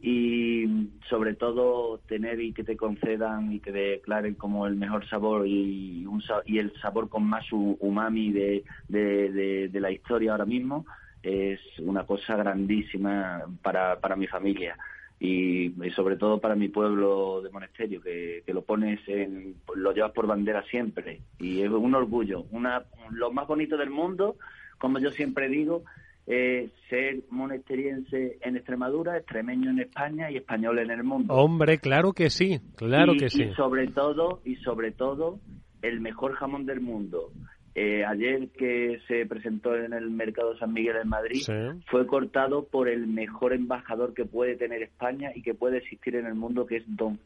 y 0.00 0.88
sobre 1.10 1.34
todo 1.34 1.98
tener 2.06 2.40
y 2.40 2.52
que 2.52 2.64
te 2.64 2.76
concedan 2.78 3.52
y 3.52 3.60
que 3.60 3.72
declaren 3.72 4.34
como 4.34 4.66
el 4.66 4.76
mejor 4.76 5.06
sabor 5.08 5.46
y, 5.46 6.06
un, 6.06 6.22
y 6.46 6.58
el 6.58 6.72
sabor 6.80 7.10
con 7.10 7.24
más 7.24 7.44
umami 7.50 8.32
de, 8.32 8.64
la 8.88 9.90
historia 9.90 10.32
ahora 10.32 10.46
mismo 10.46 10.86
es 11.22 11.60
una 11.80 12.04
cosa 12.04 12.36
grandísima 12.36 13.42
para 13.60 14.16
mi 14.16 14.28
familia 14.28 14.78
y, 15.20 15.72
sobre 15.96 16.16
todo 16.16 16.40
para 16.40 16.54
mi 16.54 16.68
pueblo 16.68 17.42
de 17.42 17.50
Monesterio 17.50 18.00
que, 18.00 18.42
que, 18.46 18.54
lo 18.54 18.62
pones 18.62 19.00
en, 19.08 19.56
lo 19.74 19.92
llevas 19.92 20.12
por 20.12 20.26
bandera 20.26 20.62
siempre 20.70 21.22
y 21.38 21.62
es 21.62 21.70
un 21.70 21.94
orgullo 21.94 22.44
una 22.52 22.84
lo 23.10 23.32
más 23.32 23.48
bonito 23.48 23.76
del 23.76 23.90
mundo 23.90 24.36
como 24.78 25.00
yo 25.00 25.10
siempre 25.10 25.48
digo 25.48 25.82
eh, 26.30 26.68
ser 26.90 27.22
monesteriense 27.30 28.36
en 28.42 28.56
Extremadura, 28.56 29.16
extremeño 29.16 29.70
en 29.70 29.78
España 29.78 30.30
y 30.30 30.36
español 30.36 30.78
en 30.78 30.90
el 30.90 31.02
mundo. 31.02 31.32
Hombre, 31.32 31.78
claro 31.78 32.12
que 32.12 32.28
sí, 32.28 32.60
claro 32.76 33.14
que 33.18 33.30
sí. 33.30 33.44
Y 33.44 33.54
sobre 33.54 33.88
todo, 33.88 34.42
y 34.44 34.56
sobre 34.56 34.92
todo, 34.92 35.40
el 35.80 36.02
mejor 36.02 36.34
jamón 36.34 36.66
del 36.66 36.82
mundo. 36.82 37.32
Eh, 37.80 38.04
ayer 38.04 38.48
que 38.48 38.98
se 39.06 39.24
presentó 39.26 39.76
en 39.76 39.92
el 39.92 40.10
mercado 40.10 40.58
San 40.58 40.72
Miguel 40.72 40.96
en 41.00 41.08
Madrid, 41.08 41.42
fue 41.86 42.08
cortado 42.08 42.64
por 42.64 42.88
el 42.88 43.06
mejor 43.06 43.52
embajador 43.52 44.14
que 44.14 44.24
puede 44.24 44.56
tener 44.56 44.82
España 44.82 45.30
y 45.32 45.42
que 45.42 45.54
puede 45.54 45.78
existir 45.78 46.16
en 46.16 46.26
el 46.26 46.34
mundo, 46.34 46.66
que 46.66 46.78
es 46.78 46.84
don, 46.88 47.20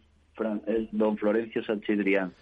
don 0.93 1.17
Florencio 1.17 1.65
Sanchidrián 1.65 2.35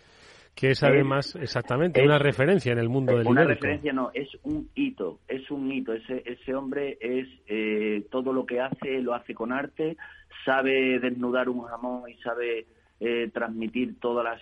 que 0.57 0.73
es 0.73 0.83
además 0.83 1.37
exactamente 1.37 2.03
una 2.03 2.19
referencia 2.19 2.73
en 2.73 2.81
el 2.81 2.89
mundo 2.89 3.17
del 3.17 3.29
Una 3.29 3.45
referencia 3.45 3.93
no, 3.93 4.11
es 4.13 4.29
un 4.43 4.69
hito, 4.75 5.21
es 5.29 5.49
un 5.53 5.71
hito. 5.71 5.93
Ese, 5.95 6.25
ese 6.27 6.55
hombre 6.57 6.99
es 7.01 7.29
eh, 7.47 8.05
todo 8.11 8.33
lo 8.33 8.45
que 8.45 8.61
hace, 8.61 9.01
lo 9.01 9.15
hace 9.15 9.33
con 9.33 9.53
arte, 9.53 9.97
sabe 10.45 10.99
desnudar 10.99 11.49
un 11.49 11.63
jamón 11.63 12.11
y 12.11 12.15
sabe 12.17 12.67
eh, 13.01 13.31
transmitir 13.33 13.99
toda 13.99 14.23
la, 14.23 14.39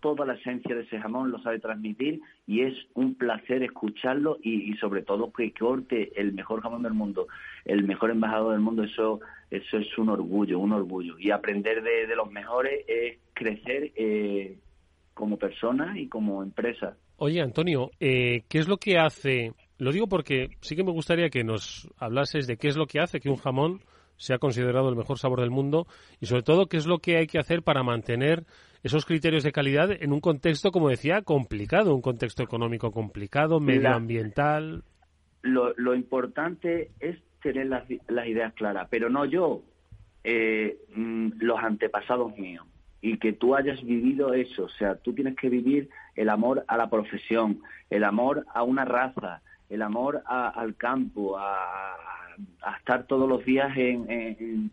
toda 0.00 0.26
la 0.26 0.34
esencia 0.34 0.74
de 0.74 0.82
ese 0.82 0.98
jamón, 0.98 1.30
lo 1.30 1.42
sabe 1.42 1.60
transmitir 1.60 2.20
y 2.46 2.62
es 2.62 2.74
un 2.94 3.14
placer 3.14 3.62
escucharlo 3.62 4.38
y, 4.42 4.72
sobre 4.74 5.02
todo 5.02 5.32
que 5.32 5.52
corte 5.52 6.12
el 6.20 6.32
mejor 6.32 6.62
jamón 6.62 6.82
del 6.82 6.94
mundo, 6.94 7.28
el 7.64 7.84
mejor 7.84 8.10
embajador 8.10 8.52
del 8.52 8.60
mundo, 8.60 8.84
eso, 8.84 9.20
eso 9.50 9.78
es 9.78 9.98
un 9.98 10.08
orgullo, 10.08 10.58
un 10.58 10.72
orgullo. 10.72 11.18
Y 11.18 11.30
aprender 11.30 11.82
de, 11.82 12.06
de 12.06 12.16
los 12.16 12.30
mejores 12.30 12.84
es 12.88 13.18
crecer. 13.34 13.92
Eh, 13.96 14.58
como 15.14 15.36
persona 15.36 15.98
y 15.98 16.08
como 16.08 16.42
empresa. 16.42 16.96
Oye, 17.16 17.40
Antonio, 17.40 17.90
eh, 18.00 18.42
¿qué 18.48 18.58
es 18.58 18.68
lo 18.68 18.78
que 18.78 18.98
hace? 18.98 19.52
Lo 19.78 19.92
digo 19.92 20.08
porque 20.08 20.56
sí 20.60 20.74
que 20.74 20.84
me 20.84 20.92
gustaría 20.92 21.30
que 21.30 21.44
nos 21.44 21.88
hablases 21.98 22.46
de 22.46 22.56
qué 22.56 22.68
es 22.68 22.76
lo 22.76 22.86
que 22.86 23.00
hace 23.00 23.20
que 23.20 23.30
un 23.30 23.36
jamón 23.36 23.80
sea 24.22 24.38
considerado 24.38 24.88
el 24.88 24.96
mejor 24.96 25.18
sabor 25.18 25.40
del 25.40 25.50
mundo 25.50 25.86
y 26.20 26.26
sobre 26.26 26.42
todo 26.42 26.66
qué 26.66 26.76
es 26.76 26.86
lo 26.86 26.98
que 26.98 27.16
hay 27.16 27.26
que 27.26 27.38
hacer 27.38 27.62
para 27.62 27.82
mantener 27.82 28.44
esos 28.82 29.04
criterios 29.04 29.42
de 29.42 29.52
calidad 29.52 29.90
en 29.90 30.12
un 30.12 30.20
contexto, 30.20 30.70
como 30.70 30.88
decía, 30.88 31.22
complicado, 31.22 31.94
un 31.94 32.02
contexto 32.02 32.42
económico 32.42 32.92
complicado, 32.92 33.60
medioambiental. 33.60 34.84
lo, 35.42 35.94
importante 35.94 36.90
es 37.00 37.18
tener 37.42 37.66
las, 37.66 37.84
ideas 37.90 38.52
claras, 38.54 38.88
pero 38.90 39.10
no 39.10 39.24
yo, 39.24 39.62
eh, 40.24 40.78
mm, 40.94 41.32
los 41.40 41.58
antepasados 41.58 42.36
míos 42.38 42.66
y 43.00 43.18
que 43.18 43.32
tú 43.32 43.56
hayas 43.56 43.82
vivido 43.84 44.32
eso. 44.32 44.64
O 44.64 44.68
sea, 44.68 44.94
tú 44.94 45.12
tienes 45.12 45.36
que 45.36 45.48
vivir 45.48 45.90
el 46.14 46.28
amor 46.28 46.64
a 46.68 46.76
la 46.76 46.88
profesión, 46.88 47.60
el 47.90 48.04
amor 48.04 48.46
a 48.54 48.62
una 48.62 48.84
raza, 48.84 49.42
el 49.68 49.82
amor 49.82 50.22
al 50.26 50.76
campo, 50.76 51.36
a, 51.36 51.96
estar 52.78 53.06
todos 53.06 53.28
los 53.28 53.44
días 53.44 53.76
en, 53.76 54.70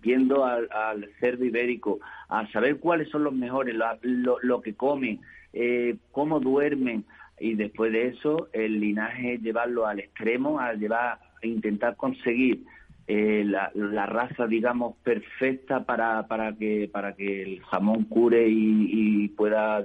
viendo 0.00 0.44
al, 0.44 1.08
cerdo 1.20 1.44
ibérico, 1.44 2.00
a 2.28 2.46
saber 2.52 2.78
cuáles 2.78 3.08
son 3.08 3.24
los 3.24 3.32
mejores, 3.32 3.74
lo, 4.02 4.60
que 4.60 4.74
comen, 4.74 5.20
eh, 5.52 5.96
cómo 6.10 6.40
duermen. 6.40 7.04
Y 7.38 7.54
después 7.54 7.92
de 7.92 8.08
eso, 8.08 8.48
el 8.52 8.78
linaje 8.78 9.38
llevarlo 9.38 9.86
al 9.86 10.00
extremo, 10.00 10.60
a 10.60 10.74
llevar, 10.74 11.18
a 11.42 11.46
intentar 11.46 11.96
conseguir 11.96 12.64
eh, 13.08 13.44
la, 13.44 14.06
raza, 14.06 14.46
digamos, 14.46 14.96
perfecta 15.02 15.84
para, 15.84 16.26
para, 16.28 16.52
que, 16.56 16.88
para 16.92 17.14
que 17.14 17.42
el 17.42 17.60
jamón 17.64 18.04
cure 18.04 18.46
y, 18.48 19.28
pueda 19.28 19.84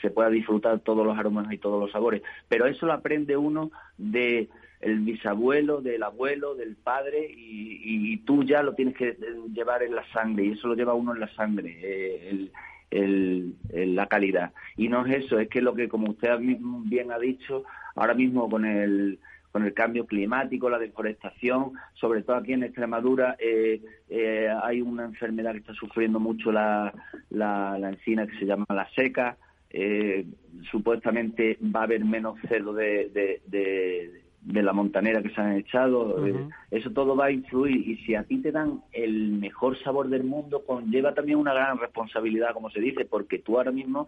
se 0.00 0.10
pueda 0.10 0.28
disfrutar 0.28 0.80
todos 0.80 1.06
los 1.06 1.18
aromas 1.18 1.50
y 1.52 1.58
todos 1.58 1.80
los 1.80 1.90
sabores. 1.90 2.22
Pero 2.48 2.66
eso 2.66 2.86
lo 2.86 2.92
aprende 2.92 3.36
uno 3.36 3.70
de 3.96 4.48
el 4.80 5.00
bisabuelo, 5.00 5.80
del 5.80 6.02
abuelo, 6.02 6.54
del 6.54 6.76
padre 6.76 7.26
y, 7.30 8.16
tú 8.24 8.42
ya 8.42 8.62
lo 8.62 8.74
tienes 8.74 8.96
que 8.96 9.16
llevar 9.52 9.82
en 9.82 9.94
la 9.94 10.04
sangre 10.12 10.46
y 10.46 10.50
eso 10.52 10.68
lo 10.68 10.74
lleva 10.74 10.94
uno 10.94 11.14
en 11.14 11.20
la 11.20 11.32
sangre, 11.34 11.78
eh, 11.80 12.50
el, 12.90 13.54
la 13.72 14.06
calidad. 14.06 14.52
Y 14.76 14.88
no 14.88 15.06
es 15.06 15.24
eso, 15.24 15.38
es 15.38 15.48
que 15.48 15.60
lo 15.60 15.74
que 15.74 15.88
como 15.88 16.10
usted 16.10 16.36
bien 16.38 17.12
ha 17.12 17.18
dicho, 17.18 17.64
ahora 17.94 18.14
mismo 18.14 18.48
con 18.48 18.64
el 18.64 19.18
con 19.56 19.64
el 19.64 19.72
cambio 19.72 20.04
climático, 20.04 20.68
la 20.68 20.78
deforestación, 20.78 21.72
sobre 21.94 22.22
todo 22.22 22.36
aquí 22.36 22.52
en 22.52 22.62
Extremadura 22.62 23.36
eh, 23.38 23.80
eh, 24.10 24.50
hay 24.62 24.82
una 24.82 25.06
enfermedad 25.06 25.52
que 25.52 25.60
está 25.60 25.72
sufriendo 25.72 26.20
mucho 26.20 26.52
la, 26.52 26.92
la, 27.30 27.78
encina 27.88 28.26
que 28.26 28.38
se 28.38 28.44
llama 28.44 28.66
la 28.68 28.86
seca. 28.94 29.38
Eh, 29.70 30.26
supuestamente 30.70 31.56
va 31.74 31.80
a 31.80 31.84
haber 31.84 32.04
menos 32.04 32.38
cerdo 32.50 32.74
de, 32.74 33.08
de, 33.46 34.22
la 34.52 34.72
montanera 34.72 35.22
que 35.22 35.30
se 35.30 35.40
han 35.40 35.56
echado. 35.56 36.24
eso 36.70 36.90
todo 36.90 37.16
va 37.16 37.26
a 37.26 37.30
influir 37.30 37.88
y 37.88 37.96
si 38.04 38.14
a 38.14 38.24
ti 38.24 38.38
te 38.38 38.52
dan 38.52 38.82
el 38.92 39.32
mejor 39.32 39.78
sabor 39.82 40.08
del 40.08 40.24
mundo, 40.24 40.64
conlleva 40.64 41.14
también 41.14 41.38
una 41.38 41.52
gran 41.52 41.78
responsabilidad, 41.78 42.52
como 42.54 42.70
se 42.70 42.80
dice, 42.80 43.04
porque 43.04 43.38
tú 43.38 43.58
ahora 43.58 43.72
mismo 43.72 44.06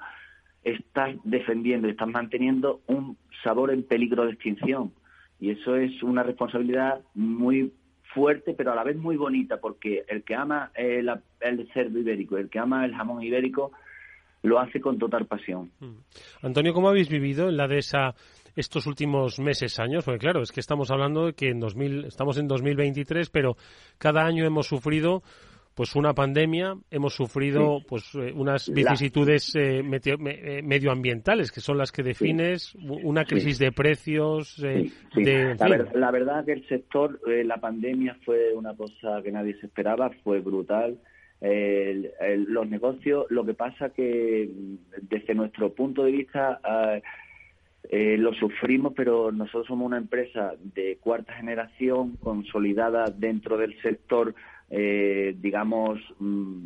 estás 0.65 1.17
defendiendo, 1.25 1.89
estás 1.89 2.09
manteniendo 2.09 2.81
un 2.87 3.17
sabor 3.43 3.71
en 3.71 3.83
peligro 3.83 4.25
de 4.25 4.33
extinción. 4.33 4.93
Y 5.41 5.51
eso 5.51 5.77
es 5.77 6.03
una 6.03 6.23
responsabilidad 6.23 7.01
muy 7.15 7.73
fuerte, 8.15 8.55
pero 8.55 8.73
a 8.73 8.75
la 8.75 8.85
vez 8.85 8.97
muy 8.97 9.17
bonita, 9.17 9.59
porque 9.59 10.05
el 10.09 10.25
que 10.25 10.35
ama 10.35 10.71
el, 10.75 11.11
el 11.41 11.69
cerdo 11.73 11.99
ibérico, 11.99 12.37
el 12.37 12.49
que 12.49 12.59
ama 12.59 12.85
el 12.85 12.95
jamón 12.95 13.23
ibérico, 13.23 13.73
lo 14.43 14.59
hace 14.59 14.81
con 14.81 14.99
total 14.99 15.27
pasión. 15.27 15.71
Mm. 15.81 15.97
Antonio, 16.43 16.73
¿cómo 16.73 16.89
habéis 16.89 17.09
vivido 17.09 17.49
en 17.49 17.57
la 17.57 17.69
de 17.69 17.79
esa 17.79 18.15
estos 18.59 18.87
últimos 18.87 19.39
meses, 19.39 19.79
años? 19.79 20.05
Porque 20.05 20.19
claro, 20.19 20.43
es 20.43 20.51
que 20.51 20.61
estamos 20.61 20.91
hablando 20.91 21.27
de 21.27 21.33
que 21.33 21.51
en 21.51 21.61
2000, 21.61 22.07
estamos 22.07 22.39
en 22.39 22.49
2023, 22.49 23.31
pero 23.31 23.57
cada 23.99 24.25
año 24.25 24.45
hemos 24.45 24.67
sufrido 24.67 25.23
pues 25.75 25.95
una 25.95 26.13
pandemia, 26.13 26.75
hemos 26.91 27.15
sufrido 27.15 27.79
pues 27.87 28.13
eh, 28.17 28.33
unas 28.35 28.69
vicisitudes 28.69 29.55
eh, 29.55 29.79
eh, 29.79 30.61
medioambientales 30.61 31.53
que 31.53 31.61
son 31.61 31.79
las 31.79 31.93
que 31.93 32.03
defines, 32.03 32.75
una 32.75 33.25
crisis 33.25 33.61
de 33.61 33.71
precios. 33.71 34.57
De, 34.61 34.91
la, 35.95 36.11
verdad 36.11 36.45
que 36.45 36.55
el 36.55 36.67
sector, 36.67 37.21
la 37.25 37.59
pandemia 37.59 38.17
fue 38.25 38.53
una 38.55 38.75
cosa 38.75 39.23
que 39.23 39.31
nadie 39.31 39.55
se 39.61 39.67
esperaba, 39.67 40.11
fue 40.25 40.41
brutal. 40.41 40.99
los 41.41 42.69
negocios, 42.69 43.27
lo 43.31 43.45
que 43.45 43.55
pasa 43.55 43.91
que 43.91 44.51
desde 45.03 45.33
nuestro 45.37 45.73
punto 45.75 46.03
de 46.03 46.11
vista 46.11 46.59
ah, 47.85 48.17
lo 48.19 48.35
sufrimos, 48.35 48.93
pero 48.95 49.33
nosotros 49.33 49.67
somos 49.67 49.87
una 49.87 49.99
empresa 49.99 50.55
de 50.75 50.99
cuarta 51.01 51.35
generación 51.35 52.17
consolidada 52.17 53.07
dentro 53.07 53.57
del 53.57 53.81
sector 53.83 54.35
eh, 54.71 55.35
digamos, 55.41 55.99
mm, 56.19 56.65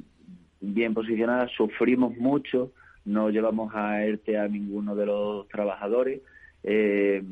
bien 0.60 0.94
posicionadas, 0.94 1.50
sufrimos 1.52 2.16
mucho, 2.16 2.72
no 3.04 3.30
llevamos 3.30 3.74
a 3.74 4.04
ERTE 4.04 4.38
a 4.38 4.48
ninguno 4.48 4.94
de 4.94 5.06
los 5.06 5.48
trabajadores, 5.48 6.20
eh, 6.64 7.22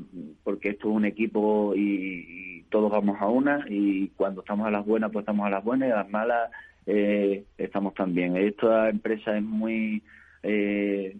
porque 0.42 0.70
esto 0.70 0.88
es 0.88 0.94
un 0.96 1.04
equipo 1.04 1.74
y, 1.76 2.48
todos 2.70 2.92
vamos 2.92 3.20
a 3.20 3.26
una 3.26 3.64
y 3.68 4.10
cuando 4.10 4.42
estamos 4.42 4.64
a 4.64 4.70
las 4.70 4.86
buenas 4.86 5.10
pues 5.10 5.24
estamos 5.24 5.44
a 5.44 5.50
las 5.50 5.64
buenas 5.64 5.88
y 5.88 5.92
a 5.92 5.96
las 5.96 6.08
malas 6.08 6.52
eh, 6.86 7.42
estamos 7.58 7.94
también. 7.94 8.36
Esta 8.36 8.88
empresa 8.88 9.36
es 9.36 9.42
muy 9.42 10.04
eh, 10.44 11.16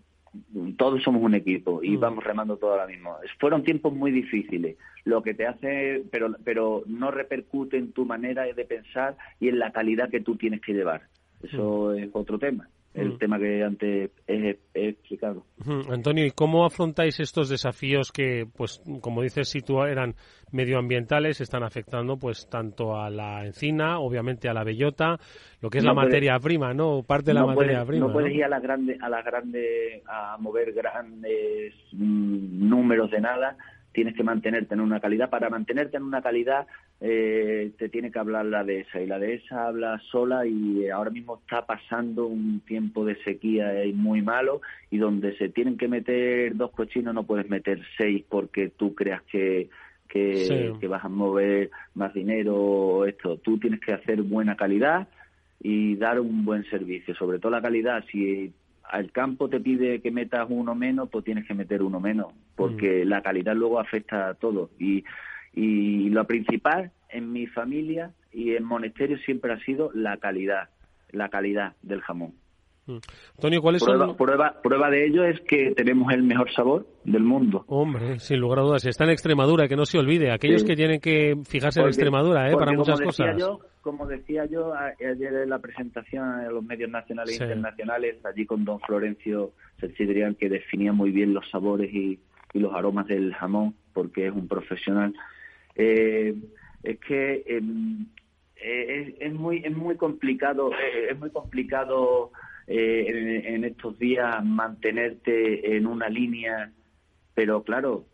todos 0.76 1.02
somos 1.02 1.22
un 1.22 1.34
equipo 1.34 1.82
y 1.82 1.96
mm. 1.96 2.00
vamos 2.00 2.24
remando 2.24 2.56
todo 2.56 2.72
ahora 2.72 2.86
mismo. 2.86 3.16
Fueron 3.38 3.62
tiempos 3.62 3.92
muy 3.92 4.10
difíciles, 4.10 4.76
lo 5.04 5.22
que 5.22 5.34
te 5.34 5.46
hace, 5.46 6.02
pero, 6.10 6.34
pero 6.44 6.82
no 6.86 7.10
repercute 7.10 7.76
en 7.76 7.92
tu 7.92 8.04
manera 8.04 8.44
de 8.44 8.64
pensar 8.64 9.16
y 9.40 9.48
en 9.48 9.58
la 9.58 9.72
calidad 9.72 10.10
que 10.10 10.20
tú 10.20 10.36
tienes 10.36 10.60
que 10.60 10.72
llevar. 10.72 11.02
Eso 11.42 11.92
mm. 11.94 11.98
es 11.98 12.10
otro 12.12 12.38
tema, 12.38 12.68
el 12.94 13.12
mm. 13.12 13.18
tema 13.18 13.38
que 13.38 13.62
antes 13.62 14.10
he, 14.26 14.58
explicado. 14.74 15.44
Antonio, 15.88 16.26
¿y 16.26 16.32
cómo 16.32 16.64
afrontáis 16.64 17.20
estos 17.20 17.48
desafíos 17.48 18.10
que, 18.10 18.46
pues, 18.56 18.82
como 19.00 19.22
dices, 19.22 19.48
si 19.48 19.60
tú 19.60 19.82
eran 19.82 20.14
medioambientales, 20.50 21.40
están 21.40 21.62
afectando, 21.62 22.16
pues, 22.16 22.48
tanto 22.48 22.96
a 22.96 23.08
la 23.10 23.46
encina, 23.46 24.00
obviamente 24.00 24.48
a 24.48 24.54
la 24.54 24.64
bellota, 24.64 25.18
lo 25.60 25.70
que 25.70 25.78
es 25.78 25.84
la 25.84 25.94
materia 25.94 26.38
prima, 26.40 26.74
¿no? 26.74 27.02
Parte 27.02 27.30
de 27.30 27.34
la 27.34 27.46
materia 27.46 27.84
prima. 27.84 28.06
No 28.06 28.12
puedes 28.12 28.34
ir 28.34 28.44
a 28.44 28.48
las 28.48 28.62
grandes, 28.62 29.00
a 29.00 29.08
las 29.08 29.24
grandes, 29.24 30.02
a 30.06 30.36
mover 30.38 30.72
grandes 30.72 31.74
mm, 31.92 32.68
números 32.68 33.10
de 33.10 33.20
nada, 33.20 33.56
tienes 33.92 34.14
que 34.14 34.22
mantenerte 34.22 34.74
en 34.74 34.80
una 34.80 35.00
calidad. 35.00 35.30
Para 35.30 35.50
mantenerte 35.50 35.96
en 35.96 36.04
una 36.04 36.22
calidad 36.22 36.66
eh, 37.00 37.72
te 37.78 37.88
tiene 37.88 38.10
que 38.10 38.18
hablar 38.18 38.46
la 38.46 38.64
dehesa 38.64 39.00
y 39.00 39.06
la 39.06 39.18
dehesa 39.18 39.66
habla 39.66 40.00
sola 40.10 40.46
y 40.46 40.88
ahora 40.88 41.10
mismo 41.10 41.38
está 41.40 41.66
pasando 41.66 42.26
un 42.26 42.60
tiempo 42.60 43.04
de 43.04 43.16
sequía 43.22 43.72
muy 43.94 44.22
malo 44.22 44.60
y 44.90 44.98
donde 44.98 45.36
se 45.36 45.48
tienen 45.48 45.76
que 45.76 45.88
meter 45.88 46.56
dos 46.56 46.70
cochinos 46.72 47.14
no 47.14 47.24
puedes 47.24 47.48
meter 47.48 47.80
seis 47.96 48.24
porque 48.28 48.68
tú 48.68 48.94
creas 48.94 49.22
que 49.22 49.68
que, 50.10 50.72
que 50.80 50.88
vas 50.88 51.04
a 51.04 51.08
mover 51.08 51.70
más 51.94 52.12
dinero 52.12 52.56
o 52.56 53.06
esto. 53.06 53.36
Tú 53.38 53.58
tienes 53.58 53.80
que 53.80 53.92
hacer 53.92 54.22
buena 54.22 54.56
calidad 54.56 55.06
y 55.60 55.96
dar 55.96 56.18
un 56.20 56.44
buen 56.44 56.64
servicio, 56.68 57.14
sobre 57.14 57.38
todo 57.38 57.52
la 57.52 57.62
calidad. 57.62 58.04
Si 58.10 58.52
al 58.90 59.12
campo 59.12 59.48
te 59.48 59.60
pide 59.60 60.00
que 60.00 60.10
metas 60.10 60.46
uno 60.48 60.74
menos, 60.74 61.08
pues 61.10 61.24
tienes 61.24 61.46
que 61.46 61.54
meter 61.54 61.82
uno 61.82 62.00
menos, 62.00 62.32
porque 62.56 63.04
mm. 63.04 63.08
la 63.08 63.22
calidad 63.22 63.54
luego 63.54 63.78
afecta 63.78 64.28
a 64.28 64.34
todo. 64.34 64.70
Y, 64.78 65.04
y 65.54 66.10
lo 66.10 66.24
principal 66.26 66.90
en 67.08 67.32
mi 67.32 67.46
familia 67.46 68.12
y 68.32 68.54
en 68.54 68.64
monasterio 68.64 69.18
siempre 69.18 69.52
ha 69.52 69.58
sido 69.60 69.90
la 69.94 70.16
calidad, 70.16 70.70
la 71.10 71.28
calidad 71.28 71.74
del 71.82 72.00
jamón. 72.00 72.34
Mm. 72.86 72.98
Antonio, 73.36 73.62
¿cuáles 73.62 73.84
prueba, 73.84 74.06
son? 74.06 74.16
Prueba, 74.16 74.60
prueba 74.62 74.90
de 74.90 75.06
ello 75.06 75.24
es 75.24 75.40
que 75.42 75.72
tenemos 75.76 76.12
el 76.12 76.22
mejor 76.22 76.52
sabor 76.52 76.86
del 77.04 77.22
mundo. 77.22 77.64
Hombre, 77.68 78.18
sin 78.18 78.40
lugar 78.40 78.60
a 78.60 78.62
dudas. 78.62 78.86
Está 78.86 79.04
en 79.04 79.10
Extremadura, 79.10 79.68
que 79.68 79.76
no 79.76 79.84
se 79.84 79.98
olvide. 79.98 80.32
Aquellos 80.32 80.64
que 80.64 80.74
tienen 80.74 81.00
que 81.00 81.34
fijarse 81.44 81.80
en 81.80 81.86
Extremadura, 81.86 82.50
¿eh? 82.50 82.56
Para 82.56 82.72
muchas 82.72 83.00
cosas. 83.00 83.36
Yo, 83.38 83.60
como 83.80 84.06
decía 84.06 84.44
yo 84.46 84.74
ayer 84.74 85.34
en 85.34 85.48
la 85.48 85.58
presentación 85.58 86.24
a 86.24 86.50
los 86.50 86.62
medios 86.62 86.90
nacionales 86.90 87.40
e 87.40 87.44
internacionales, 87.44 88.16
allí 88.24 88.46
con 88.46 88.64
don 88.64 88.80
Florencio 88.80 89.52
Serchidrián, 89.78 90.34
que 90.34 90.48
definía 90.48 90.92
muy 90.92 91.10
bien 91.10 91.34
los 91.34 91.48
sabores 91.50 91.92
y, 91.92 92.18
los 92.52 92.74
aromas 92.74 93.06
del 93.06 93.32
jamón, 93.32 93.76
porque 93.92 94.26
es 94.26 94.32
un 94.32 94.48
profesional. 94.48 95.14
Eh, 95.76 96.34
es 96.82 96.98
que 96.98 97.44
em, 97.46 98.06
eh, 98.56 99.16
es, 99.20 99.32
muy 99.32 99.58
es 99.64 99.74
muy 99.74 99.96
complicado 99.96 100.72
eh, 100.72 101.10
es 101.10 101.18
muy 101.18 101.30
complicado 101.30 102.32
en, 102.66 103.64
estos 103.64 103.98
días 103.98 104.44
mantenerte 104.44 105.76
en 105.76 105.86
una 105.86 106.08
línea 106.08 106.72
pero 107.34 107.62
claro 107.62 108.04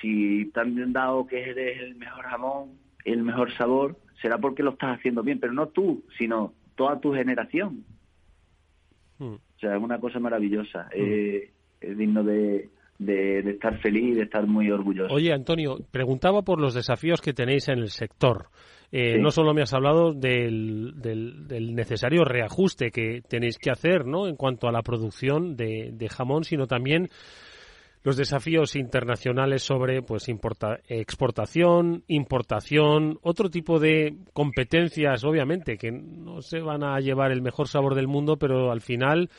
si 0.00 0.46
te 0.52 0.60
han 0.60 0.92
dado 0.92 1.26
que 1.26 1.50
eres 1.50 1.80
el 1.80 1.94
mejor 1.96 2.24
jamón 2.24 2.78
el 3.04 3.22
mejor 3.22 3.52
sabor 3.56 3.96
será 4.22 4.38
porque 4.38 4.62
lo 4.62 4.70
estás 4.70 4.98
haciendo 4.98 5.22
bien, 5.22 5.38
pero 5.38 5.52
no 5.52 5.66
tú, 5.66 6.04
sino 6.18 6.54
toda 6.76 7.00
tu 7.00 7.12
generación. 7.12 7.84
Hmm. 9.18 9.34
O 9.34 9.58
sea, 9.60 9.76
es 9.76 9.82
una 9.82 9.98
cosa 9.98 10.18
maravillosa. 10.20 10.84
Hmm. 10.84 10.94
Eh, 10.94 11.50
es 11.80 11.98
digno 11.98 12.22
de, 12.22 12.70
de, 12.98 13.50
estar 13.50 13.78
feliz 13.80 14.12
y 14.12 14.14
de 14.14 14.22
estar 14.22 14.46
muy 14.46 14.70
orgulloso. 14.70 15.12
Oye, 15.12 15.32
Antonio, 15.32 15.78
preguntaba 15.90 16.42
por 16.42 16.60
los 16.60 16.74
desafíos 16.74 17.20
que 17.20 17.32
tenéis 17.32 17.68
en 17.68 17.78
el 17.78 17.88
sector. 17.88 18.46
Eh, 18.94 19.18
no 19.18 19.30
solo 19.30 19.54
me 19.54 19.62
has 19.62 19.72
hablado 19.72 20.12
del, 20.12 20.92
del, 20.96 21.74
necesario 21.74 22.24
reajuste 22.24 22.90
que 22.90 23.22
tenéis 23.26 23.56
que 23.56 23.70
hacer 23.70 24.04
¿no? 24.04 24.28
en 24.28 24.36
cuanto 24.36 24.68
a 24.68 24.72
la 24.72 24.82
producción 24.82 25.56
de, 25.56 25.92
de 25.94 26.08
jamón, 26.10 26.44
sino 26.44 26.66
también 26.66 27.08
los 28.02 28.16
desafíos 28.16 28.76
internacionales 28.76 29.62
sobre 29.62 30.02
pues 30.02 30.28
exportación, 30.88 32.04
importación, 32.08 33.18
otro 33.22 33.48
tipo 33.48 33.78
de 33.78 34.16
competencias, 34.32 35.24
obviamente, 35.24 35.76
que 35.76 35.92
no 35.92 36.42
se 36.42 36.60
van 36.60 36.82
a 36.82 36.98
llevar 37.00 37.30
el 37.32 37.42
mejor 37.42 37.68
sabor 37.68 37.94
del 37.94 38.08
mundo, 38.08 38.36
pero 38.36 38.72
al 38.72 38.80
final 38.80 39.30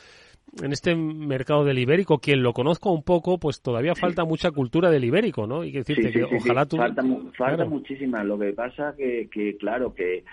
en 0.62 0.72
este 0.72 0.96
mercado 0.96 1.63
del 1.63 1.79
ibérico, 1.79 2.20
quien 2.20 2.43
lo 2.43 2.53
conozca 2.53 2.89
un 2.89 3.03
poco, 3.03 3.39
pues 3.39 3.62
todavía 3.62 3.96
falta 3.96 4.24
mucha 4.24 4.51
cultura 4.51 4.91
del 4.91 5.03
ibérico, 5.03 5.48
¿no? 5.48 5.63
Y 5.63 5.72
que 5.72 5.79
decirte 5.79 6.12
que 6.12 6.23
ojalá 6.23 6.65
tú... 6.65 6.78
Falta, 6.78 7.04
falta 7.36 7.65
muchísima. 7.65 8.23
Lo 8.23 8.38
que 8.38 8.54
pasa 8.54 8.93
que, 8.95 9.30
que 9.32 9.58
claro, 9.58 9.93
que 9.93 10.23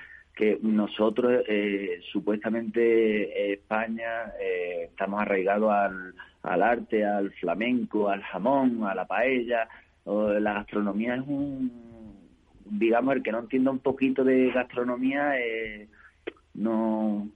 que 0.41 0.59
nosotros 0.63 1.45
eh, 1.47 2.01
supuestamente 2.11 3.53
España 3.53 4.33
eh, 4.41 4.85
estamos 4.85 5.21
arraigados 5.21 5.71
al, 5.71 6.15
al 6.43 6.63
arte, 6.63 7.05
al 7.05 7.31
flamenco, 7.33 8.09
al 8.09 8.23
jamón, 8.23 8.85
a 8.85 8.95
la 8.95 9.07
paella. 9.07 9.69
la 10.05 10.55
gastronomía 10.55 11.17
es 11.17 11.23
un, 11.27 11.71
digamos, 12.65 13.17
el 13.17 13.23
que 13.23 13.33
no 13.33 13.41
entienda 13.41 13.71
un 13.71 13.81
poquito 13.81 14.25
de 14.25 14.51
gastronomía 14.51 15.39
eh, 15.39 15.89
no, 16.55 17.29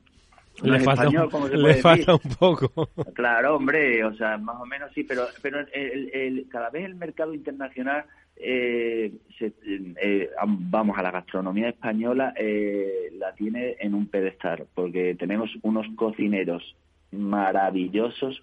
le, 0.62 0.80
falta, 0.80 1.08
un, 1.08 1.62
le 1.62 1.74
falta 1.74 2.14
un 2.14 2.34
poco. 2.38 2.88
Claro, 3.14 3.56
hombre, 3.56 4.04
o 4.04 4.14
sea, 4.14 4.38
más 4.38 4.56
o 4.60 4.66
menos 4.66 4.90
sí, 4.94 5.02
pero 5.04 5.26
pero 5.42 5.60
el, 5.72 6.10
el, 6.12 6.46
cada 6.48 6.70
vez 6.70 6.84
el 6.84 6.94
mercado 6.94 7.34
internacional, 7.34 8.04
eh, 8.36 9.12
eh, 9.40 10.30
vamos, 10.46 10.96
a 10.98 11.02
la 11.02 11.10
gastronomía 11.10 11.68
española 11.68 12.34
eh, 12.36 13.10
la 13.18 13.34
tiene 13.34 13.76
en 13.80 13.94
un 13.94 14.06
pedestal, 14.06 14.66
porque 14.74 15.16
tenemos 15.16 15.50
unos 15.62 15.86
cocineros 15.96 16.76
maravillosos, 17.10 18.42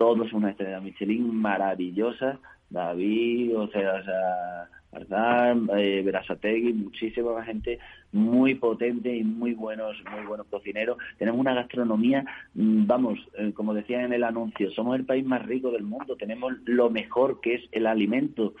todos 0.00 0.32
una 0.32 0.48
estrella 0.48 0.80
Michelin 0.80 1.30
maravillosa, 1.42 2.38
David, 2.70 3.54
o 3.54 3.68
sea, 3.68 3.96
o 3.96 4.02
sea 4.02 4.68
Arzán, 4.92 5.68
eh, 5.76 6.72
muchísima 6.74 7.44
gente 7.44 7.78
muy 8.10 8.54
potente 8.54 9.14
y 9.14 9.22
muy 9.22 9.52
buenos, 9.52 10.02
muy 10.10 10.24
buenos 10.24 10.46
cocineros. 10.46 10.96
Tenemos 11.18 11.38
una 11.38 11.52
gastronomía, 11.52 12.24
mm, 12.54 12.86
vamos, 12.86 13.18
eh, 13.36 13.52
como 13.52 13.74
decía 13.74 14.02
en 14.02 14.14
el 14.14 14.24
anuncio, 14.24 14.70
somos 14.70 14.96
el 14.96 15.04
país 15.04 15.22
más 15.26 15.44
rico 15.44 15.70
del 15.70 15.82
mundo, 15.82 16.16
tenemos 16.16 16.54
lo 16.64 16.88
mejor 16.88 17.42
que 17.42 17.56
es 17.56 17.62
el 17.70 17.86
alimento. 17.86 18.54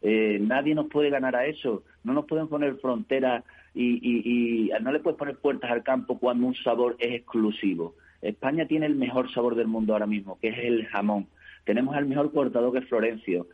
Eh, 0.00 0.38
nadie 0.40 0.74
nos 0.74 0.86
puede 0.86 1.10
ganar 1.10 1.36
a 1.36 1.44
eso, 1.44 1.82
no 2.02 2.14
nos 2.14 2.24
pueden 2.24 2.48
poner 2.48 2.76
fronteras 2.76 3.44
y, 3.74 4.00
y, 4.00 4.70
y 4.70 4.82
no 4.82 4.90
le 4.90 5.00
puedes 5.00 5.18
poner 5.18 5.36
puertas 5.36 5.70
al 5.70 5.82
campo 5.82 6.18
cuando 6.18 6.46
un 6.46 6.54
sabor 6.54 6.96
es 6.98 7.12
exclusivo. 7.12 7.94
España 8.22 8.66
tiene 8.66 8.86
el 8.86 8.96
mejor 8.96 9.32
sabor 9.32 9.54
del 9.54 9.68
mundo 9.68 9.92
ahora 9.92 10.06
mismo, 10.06 10.38
que 10.40 10.48
es 10.48 10.58
el 10.58 10.86
jamón. 10.86 11.28
Tenemos 11.64 11.96
el 11.96 12.06
mejor 12.06 12.32
cortador 12.32 12.72
que 12.72 12.78
es 12.78 12.88
Florencio. 12.88 13.46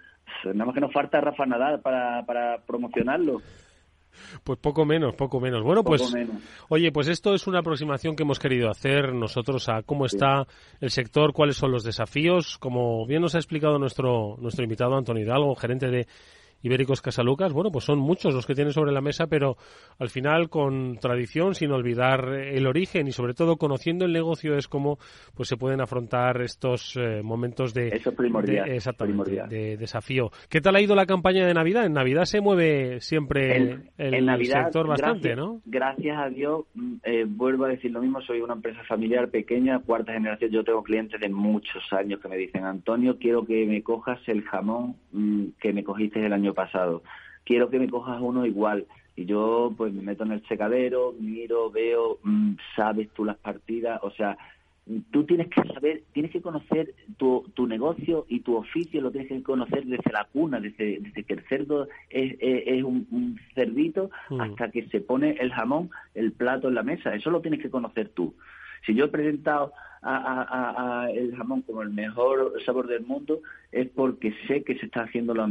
Nada 0.45 0.67
más 0.67 0.75
que 0.75 0.81
nos 0.81 0.93
falta 0.93 1.21
Rafa 1.21 1.47
Nadal 1.47 1.81
para, 1.81 2.25
para 2.25 2.59
promocionarlo. 2.65 3.41
Pues 4.43 4.59
poco 4.59 4.85
menos, 4.85 5.15
poco 5.15 5.41
menos. 5.41 5.63
Bueno, 5.63 5.83
pues, 5.83 6.15
oye, 6.69 6.93
pues 6.93 7.09
esto 7.09 7.35
es 7.35 7.47
una 7.47 7.61
aproximación 7.61 8.15
que 8.15 8.23
hemos 8.23 8.39
querido 8.39 8.71
hacer 8.71 9.13
nosotros 9.13 9.69
a 9.69 9.83
cómo 9.83 10.07
está 10.07 10.47
el 10.81 10.91
sector, 10.91 11.33
cuáles 11.33 11.57
son 11.57 11.73
los 11.73 11.85
desafíos. 11.85 12.59
Como 12.59 13.07
bien 13.07 13.23
nos 13.23 13.35
ha 13.35 13.39
explicado 13.39 13.79
nuestro, 13.79 14.37
nuestro 14.39 14.65
invitado 14.65 14.97
Antonio 14.97 15.25
Hidalgo, 15.25 15.55
gerente 15.57 15.89
de 15.89 16.07
Ibéricos 16.65 17.03
Casalucas, 17.03 17.53
bueno, 17.53 17.71
pues 17.71 17.85
son 17.85 17.99
muchos 17.99 18.33
los 18.33 18.47
que 18.47 18.55
tienen 18.55 18.73
sobre 18.73 18.91
la 18.91 19.03
mesa, 19.03 19.27
pero 19.27 19.59
al 19.99 20.09
final 20.09 20.49
con 20.49 20.97
tradición, 20.97 21.55
sin 21.55 21.71
olvidar 21.73 22.27
el 22.33 22.67
origen 22.67 23.07
y 23.07 23.13
sobre 23.13 23.35
todo 23.35 23.59
conociendo 23.59 24.07
el 24.07 24.15
negocio 24.15 24.57
es 24.57 24.67
como 24.67 24.97
pues 25.35 25.51
se 25.51 25.59
pueden 25.59 25.83
afrontar 25.83 26.41
estos 26.41 26.97
eh, 26.97 27.21
momentos 27.23 27.75
de, 27.75 27.91
de, 29.51 29.77
desafío. 29.77 30.31
¿Qué 30.49 30.63
tal 30.63 30.77
ha 30.77 30.81
ido 30.81 30.95
la 30.95 31.05
campaña 31.05 31.47
de 31.47 31.53
Navidad? 31.53 31.85
En 31.85 31.93
Navidad 31.93 32.25
se 32.25 32.41
mueve 32.41 32.99
siempre 33.01 33.83
el, 33.99 34.47
sector 34.47 34.89
bastante, 34.89 35.37
¿no? 35.37 35.61
Gracias 35.67 36.17
a 36.19 36.31
Dios, 36.31 36.65
mm, 36.73 36.95
eh, 37.05 37.27
vuelvo 37.29 37.67
a 37.67 37.69
decir 37.69 37.91
lo 37.91 38.01
mismo, 38.01 38.23
soy 38.23 38.41
una 38.41 38.55
empresa 38.55 38.83
familiar 38.89 39.29
pequeña, 39.29 39.81
cuarta 39.81 40.15
generación, 40.15 40.51
yo 40.51 40.65
tengo 40.65 40.83
clientes 40.83 41.21
de 41.21 41.29
muchos 41.29 41.83
años 41.93 42.21
que 42.21 42.29
me 42.29 42.39
dicen, 42.39 42.65
Antonio, 42.65 43.19
quiero 43.19 43.45
que 43.45 43.67
me 43.67 43.83
cojas 43.83 44.19
el 44.29 44.43
jamón 44.45 44.97
mm, 45.13 45.45
que 45.61 45.75
me 45.75 45.85
cogiste 45.85 46.25
el 46.25 46.33
año 46.33 46.54
pasado. 46.55 47.03
Quiero 47.45 47.69
que 47.69 47.79
me 47.79 47.89
cojas 47.89 48.21
uno 48.21 48.47
igual. 48.47 48.87
Y 49.17 49.27
yo 49.27 49.73
pues 49.77 49.93
me 49.93 50.03
meto 50.03 50.25
en 50.25 50.33
el 50.33 50.47
secadero, 50.49 51.15
miro, 51.19 51.71
veo, 51.71 52.19
mm, 52.25 52.55
sabes 52.75 53.11
tú 53.11 53.25
las 53.25 53.37
partidas, 53.37 54.01
o 54.03 54.11
sea, 54.11 54.37
tú 55.11 55.25
tienes 55.25 55.49
que 55.49 55.63
saber, 55.73 56.03
tienes 56.13 56.31
que 56.31 56.43
conocer 56.43 56.95
tu, 57.17 57.45
tu 57.55 57.67
negocio 57.67 58.27
y 58.29 58.41
tu 58.41 58.57
oficio, 58.57 59.01
lo 59.01 59.11
tienes 59.11 59.29
que 59.29 59.43
conocer 59.43 59.85
desde 59.87 60.13
la 60.13 60.25
cuna, 60.25 60.61
desde, 60.61 60.99
desde 61.01 61.23
que 61.23 61.35
el 61.35 61.45
cerdo 61.49 61.89
es, 62.11 62.37
es, 62.41 62.83
un, 62.83 63.39
cerdito 63.55 64.11
mm. 64.31 64.41
hasta 64.41 64.71
que 64.71 64.87
se 64.89 65.01
pone 65.01 65.37
el 65.41 65.53
jamón, 65.53 65.91
el 66.15 66.33
plato 66.33 66.69
en 66.69 66.75
la 66.75 66.83
mesa, 66.83 67.15
eso 67.15 67.31
lo 67.31 67.41
tienes 67.41 67.61
que 67.61 67.71
conocer 67.71 68.11
tú. 68.11 68.35
Si 68.85 68.95
yo 68.95 69.07
he 69.07 69.09
presentado 69.09 69.73
a, 70.03 71.09
el 71.13 71.35
jamón 71.37 71.63
como 71.63 71.83
el 71.83 71.91
mejor 71.91 72.53
sabor 72.65 72.87
del 72.87 73.07
mundo, 73.07 73.41
es 73.73 73.89
porque 73.89 74.35
sé 74.47 74.63
que 74.63 74.79
se 74.79 74.87
está 74.87 75.03
haciendo 75.03 75.35
las 75.35 75.51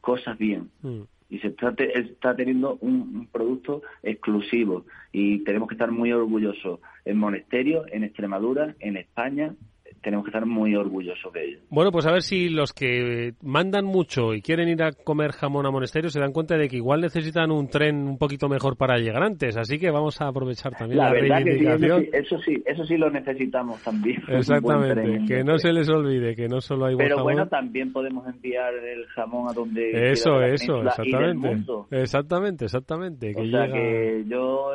cosas 0.00 0.36
bien. 0.38 0.70
Mm. 0.82 1.02
Y 1.30 1.38
se 1.38 1.48
está, 1.48 1.74
está 1.78 2.36
teniendo 2.36 2.76
un, 2.80 3.26
producto 3.32 3.82
exclusivo. 4.02 4.84
Y 5.12 5.38
tenemos 5.44 5.68
que 5.68 5.76
estar 5.76 5.90
muy 5.90 6.12
orgullosos 6.12 6.80
en 7.04 7.16
Monesterio, 7.16 7.84
en 7.90 8.04
Extremadura, 8.04 8.74
en 8.80 8.96
España, 8.96 9.54
tenemos 10.02 10.24
que 10.24 10.30
estar 10.30 10.44
muy 10.46 10.74
orgullosos 10.74 11.32
de 11.32 11.44
ello. 11.44 11.58
Bueno, 11.70 11.92
pues 11.92 12.06
a 12.06 12.12
ver 12.12 12.22
si 12.22 12.48
los 12.48 12.72
que 12.72 13.34
mandan 13.42 13.84
mucho 13.84 14.34
y 14.34 14.42
quieren 14.42 14.68
ir 14.68 14.82
a 14.82 14.92
comer 14.92 15.32
jamón 15.32 15.66
a 15.66 15.70
monasterio 15.70 16.10
se 16.10 16.20
dan 16.20 16.32
cuenta 16.32 16.56
de 16.56 16.68
que 16.68 16.76
igual 16.76 17.00
necesitan 17.00 17.50
un 17.50 17.68
tren 17.68 17.96
un 18.08 18.18
poquito 18.18 18.48
mejor 18.48 18.76
para 18.76 18.98
llegar 18.98 19.22
antes, 19.22 19.56
así 19.56 19.78
que 19.78 19.90
vamos 19.90 20.20
a 20.20 20.28
aprovechar 20.28 20.74
también 20.74 20.98
la, 20.98 21.10
reivindicación. 21.10 22.06
eso 22.12 22.38
sí, 22.38 22.62
eso 22.66 22.84
sí 22.84 22.96
lo 22.96 23.10
necesitamos 23.10 23.80
también. 23.82 24.22
Exactamente, 24.28 25.24
que 25.26 25.44
no 25.44 25.58
se 25.58 25.72
les 25.72 25.88
olvide 25.88 26.34
que 26.34 26.48
no 26.48 26.60
solo 26.60 26.86
hay 26.86 26.94
buen 26.94 27.08
Pero 27.08 27.22
bueno, 27.22 27.46
también 27.48 27.92
podemos 27.92 28.26
enviar 28.26 28.74
el 28.74 29.06
jamón 29.06 29.48
a 29.50 29.52
donde 29.52 30.10
Eso, 30.10 30.40
eso, 30.42 30.82
exactamente. 30.82 31.56
Exactamente, 31.90 32.64
exactamente. 32.64 33.32
o 33.36 33.46
sea 33.46 33.70
que 33.70 34.24
yo 34.26 34.72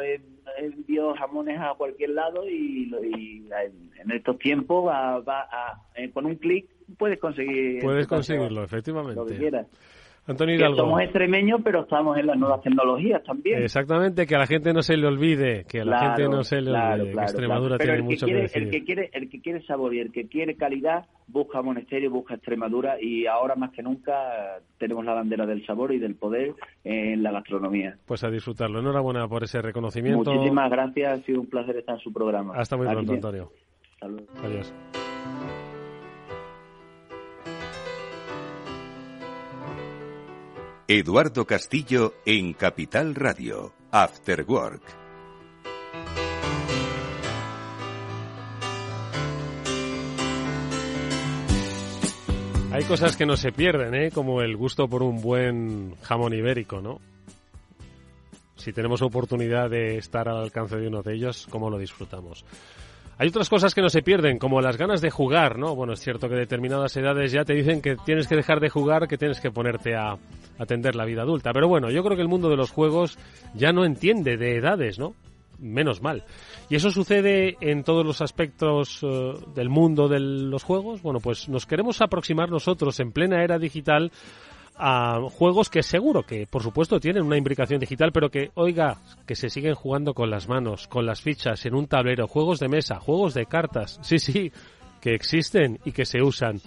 envío 0.58 1.14
jamones 1.16 1.60
a 1.60 1.74
cualquier 1.76 2.12
lado 2.12 2.48
y, 2.48 2.92
en 4.02 4.12
estos 4.12 4.38
tiempos 4.40 4.86
va, 4.88 5.24
eh, 5.96 6.10
con 6.12 6.26
un 6.26 6.36
clic 6.36 6.68
puedes 6.98 7.20
conseguir 7.20 7.82
puedes 7.82 8.08
conseguirlo 8.08 8.64
efectivamente. 8.64 9.16
lo 9.16 9.26
que 9.26 9.38
quieras 9.38 9.68
Antonio 10.28 10.56
Hidalgo. 10.56 10.78
somos 10.78 11.02
extremeños, 11.02 11.62
pero 11.64 11.84
estamos 11.84 12.18
en 12.18 12.28
las 12.28 12.38
nuevas 12.38 12.62
tecnologías 12.62 13.24
también. 13.24 13.64
Exactamente, 13.64 14.26
que 14.26 14.36
a 14.36 14.40
la 14.40 14.48
gente 14.48 14.74
no 14.74 14.82
se 14.82 14.98
le 14.98 15.08
olvide, 15.08 15.64
que 15.70 15.82
a 15.82 15.86
la 15.86 16.00
gente 16.00 16.28
no 16.28 16.44
se 16.44 16.62
le 16.62 16.72
olvide, 16.72 17.14
que 17.14 17.22
Extremadura 17.22 17.78
tiene 17.78 18.02
mucho 18.02 18.26
que 18.26 18.34
decir. 18.34 18.64
El 18.64 18.72
que, 18.72 18.84
quiere, 18.84 19.10
el 19.14 19.30
que 19.30 19.40
quiere 19.40 19.66
sabor 19.66 19.96
y 19.96 20.00
el 20.00 20.12
que 20.12 20.28
quiere 20.28 20.56
calidad, 20.56 21.06
busca 21.28 21.62
Monasterio, 21.62 22.12
busca 22.12 22.34
Extremadura 22.34 23.02
y 23.02 23.26
ahora 23.26 23.56
más 23.56 23.72
que 23.72 23.82
nunca 23.82 24.60
tenemos 24.78 25.06
la 25.06 25.14
bandera 25.14 25.46
del 25.46 25.66
sabor 25.66 25.94
y 25.94 26.00
del 26.00 26.16
poder 26.16 26.54
en 26.84 27.24
la 27.24 27.32
gastronomía. 27.32 27.98
Pues 28.06 28.24
a 28.26 28.30
disfrutarlo. 28.30 28.80
Enhorabuena 28.80 29.28
por 29.28 29.44
ese 29.44 29.62
reconocimiento. 29.62 30.34
Muchísimas 30.34 30.70
gracias, 30.70 31.20
ha 31.20 31.24
sido 31.24 31.40
un 31.40 31.48
placer 31.48 31.78
estar 31.78 31.96
en 31.96 32.02
su 32.02 32.12
programa. 32.12 32.54
Hasta 32.56 32.76
muy 32.76 32.88
pronto, 32.88 33.14
Antonio. 33.14 33.52
Adiós. 34.02 34.74
Eduardo 40.90 41.46
Castillo 41.46 42.14
en 42.26 42.54
Capital 42.54 43.14
Radio, 43.14 43.74
After 43.92 44.46
Work. 44.48 44.84
Hay 52.72 52.86
cosas 52.86 53.18
que 53.18 53.26
no 53.26 53.36
se 53.36 53.52
pierden, 53.52 53.96
¿eh? 53.96 54.12
como 54.12 54.42
el 54.42 54.56
gusto 54.56 54.88
por 54.88 55.04
un 55.04 55.22
buen 55.22 55.96
jamón 56.04 56.34
ibérico, 56.34 56.80
¿no? 56.80 57.02
Si 58.56 58.72
tenemos 58.72 59.02
oportunidad 59.02 59.70
de 59.70 59.98
estar 59.98 60.30
al 60.30 60.38
alcance 60.38 60.78
de 60.78 60.88
uno 60.88 61.02
de 61.02 61.16
ellos, 61.16 61.48
¿cómo 61.50 61.70
lo 61.70 61.78
disfrutamos? 61.78 62.46
Hay 63.20 63.30
otras 63.30 63.50
cosas 63.50 63.74
que 63.74 63.82
no 63.82 63.90
se 63.90 64.04
pierden, 64.04 64.38
como 64.38 64.62
las 64.62 64.78
ganas 64.78 65.02
de 65.02 65.10
jugar, 65.10 65.58
¿no? 65.58 65.76
Bueno, 65.76 65.94
es 65.94 66.02
cierto 66.02 66.30
que 66.30 66.36
determinadas 66.36 66.96
edades 66.98 67.32
ya 67.32 67.44
te 67.44 67.54
dicen 67.54 67.82
que 67.82 67.96
tienes 67.96 68.28
que 68.28 68.36
dejar 68.36 68.60
de 68.60 68.70
jugar, 68.70 69.08
que 69.08 69.18
tienes 69.18 69.42
que 69.42 69.50
ponerte 69.50 69.96
a 69.96 70.18
atender 70.60 70.96
la 70.96 71.06
vida 71.06 71.24
adulta. 71.24 71.52
Pero 71.52 71.68
bueno, 71.68 71.90
yo 71.90 72.04
creo 72.04 72.16
que 72.16 72.22
el 72.22 72.28
mundo 72.28 72.48
de 72.48 72.58
los 72.58 72.70
juegos 72.70 73.18
ya 73.56 73.72
no 73.72 73.86
entiende 73.86 74.38
de 74.38 74.58
edades, 74.58 75.00
¿no? 75.00 75.16
Menos 75.58 76.04
mal. 76.04 76.26
Y 76.70 76.76
eso 76.76 76.92
sucede 76.92 77.58
en 77.60 77.84
todos 77.84 78.06
los 78.06 78.22
aspectos 78.22 79.00
eh, 79.02 79.34
del 79.56 79.70
mundo 79.70 80.08
de 80.08 80.20
los 80.20 80.64
juegos. 80.64 81.02
Bueno, 81.02 81.20
pues 81.20 81.50
nos 81.50 81.66
queremos 81.66 82.02
aproximar 82.02 82.52
nosotros 82.52 83.00
en 83.00 83.12
plena 83.12 83.44
era 83.44 83.58
digital 83.58 84.12
a 84.78 85.20
juegos 85.32 85.70
que 85.70 85.84
seguro 85.84 86.24
que, 86.24 86.48
por 86.48 86.64
supuesto, 86.64 87.00
tienen 87.00 87.24
una 87.24 87.38
imbricación 87.38 87.80
digital, 87.80 88.12
pero 88.12 88.30
que, 88.30 88.52
oiga, 88.56 88.98
que 89.26 89.36
se 89.36 89.50
siguen 89.50 89.76
jugando 89.76 90.14
con 90.14 90.30
las 90.30 90.48
manos, 90.48 90.88
con 90.88 91.06
las 91.06 91.22
fichas, 91.22 91.66
en 91.66 91.76
un 91.76 91.88
tablero, 91.88 92.28
juegos 92.28 92.60
de 92.60 92.70
mesa, 92.70 93.00
juegos 93.00 93.34
de 93.34 93.46
cartas, 93.46 94.00
sí, 94.02 94.20
sí, 94.20 94.52
que 95.02 95.14
existen 95.14 95.80
y 95.86 95.92
que 95.92 96.06
se 96.06 96.22
usan. 96.22 96.60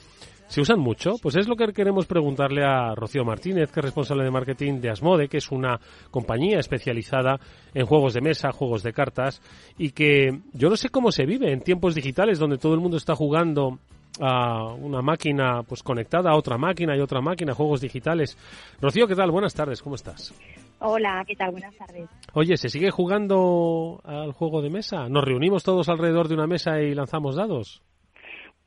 ¿Se 0.51 0.61
usan 0.61 0.81
mucho? 0.81 1.15
Pues 1.23 1.37
es 1.37 1.47
lo 1.47 1.55
que 1.55 1.73
queremos 1.73 2.07
preguntarle 2.07 2.65
a 2.65 2.93
Rocío 2.97 3.25
Martínez, 3.25 3.71
que 3.71 3.79
es 3.79 3.85
responsable 3.85 4.25
de 4.25 4.33
marketing 4.33 4.81
de 4.81 4.91
Asmode, 4.91 5.29
que 5.29 5.37
es 5.37 5.53
una 5.53 5.79
compañía 6.11 6.59
especializada 6.59 7.39
en 7.73 7.87
juegos 7.87 8.15
de 8.15 8.21
mesa, 8.21 8.51
juegos 8.51 8.83
de 8.83 8.93
cartas, 8.93 9.41
y 9.79 9.93
que 9.93 10.41
yo 10.53 10.69
no 10.69 10.75
sé 10.75 10.89
cómo 10.89 11.13
se 11.13 11.25
vive 11.25 11.53
en 11.53 11.61
tiempos 11.61 11.95
digitales 11.95 12.41
donde 12.41 12.59
todo 12.59 12.75
el 12.75 12.81
mundo 12.81 12.97
está 12.97 13.15
jugando 13.15 13.79
a 14.21 14.73
una 14.75 15.03
máquina 15.03 15.63
pues 15.63 15.83
conectada 15.83 16.31
a 16.31 16.37
otra 16.37 16.59
máquina 16.59 16.97
y 16.97 17.01
otra 17.01 17.21
máquina, 17.21 17.55
juegos 17.55 17.81
digitales. 17.81 18.37
Rocío, 18.81 19.07
¿qué 19.07 19.15
tal? 19.15 19.31
Buenas 19.31 19.55
tardes, 19.55 19.83
¿cómo 19.83 19.95
estás? 19.95 20.35
Hola, 20.81 21.23
¿qué 21.27 21.37
tal? 21.37 21.51
Buenas 21.51 21.77
tardes. 21.77 22.09
Oye, 22.33 22.57
¿se 22.57 22.71
sigue 22.71 22.91
jugando 22.91 24.01
al 24.05 24.33
juego 24.33 24.63
de 24.63 24.71
mesa? 24.71 25.09
¿Nos 25.09 25.25
reunimos 25.25 25.63
todos 25.63 25.89
alrededor 25.89 26.29
de 26.29 26.35
una 26.35 26.47
mesa 26.47 26.81
y 26.81 26.95
lanzamos 26.95 27.37
dados? 27.37 27.83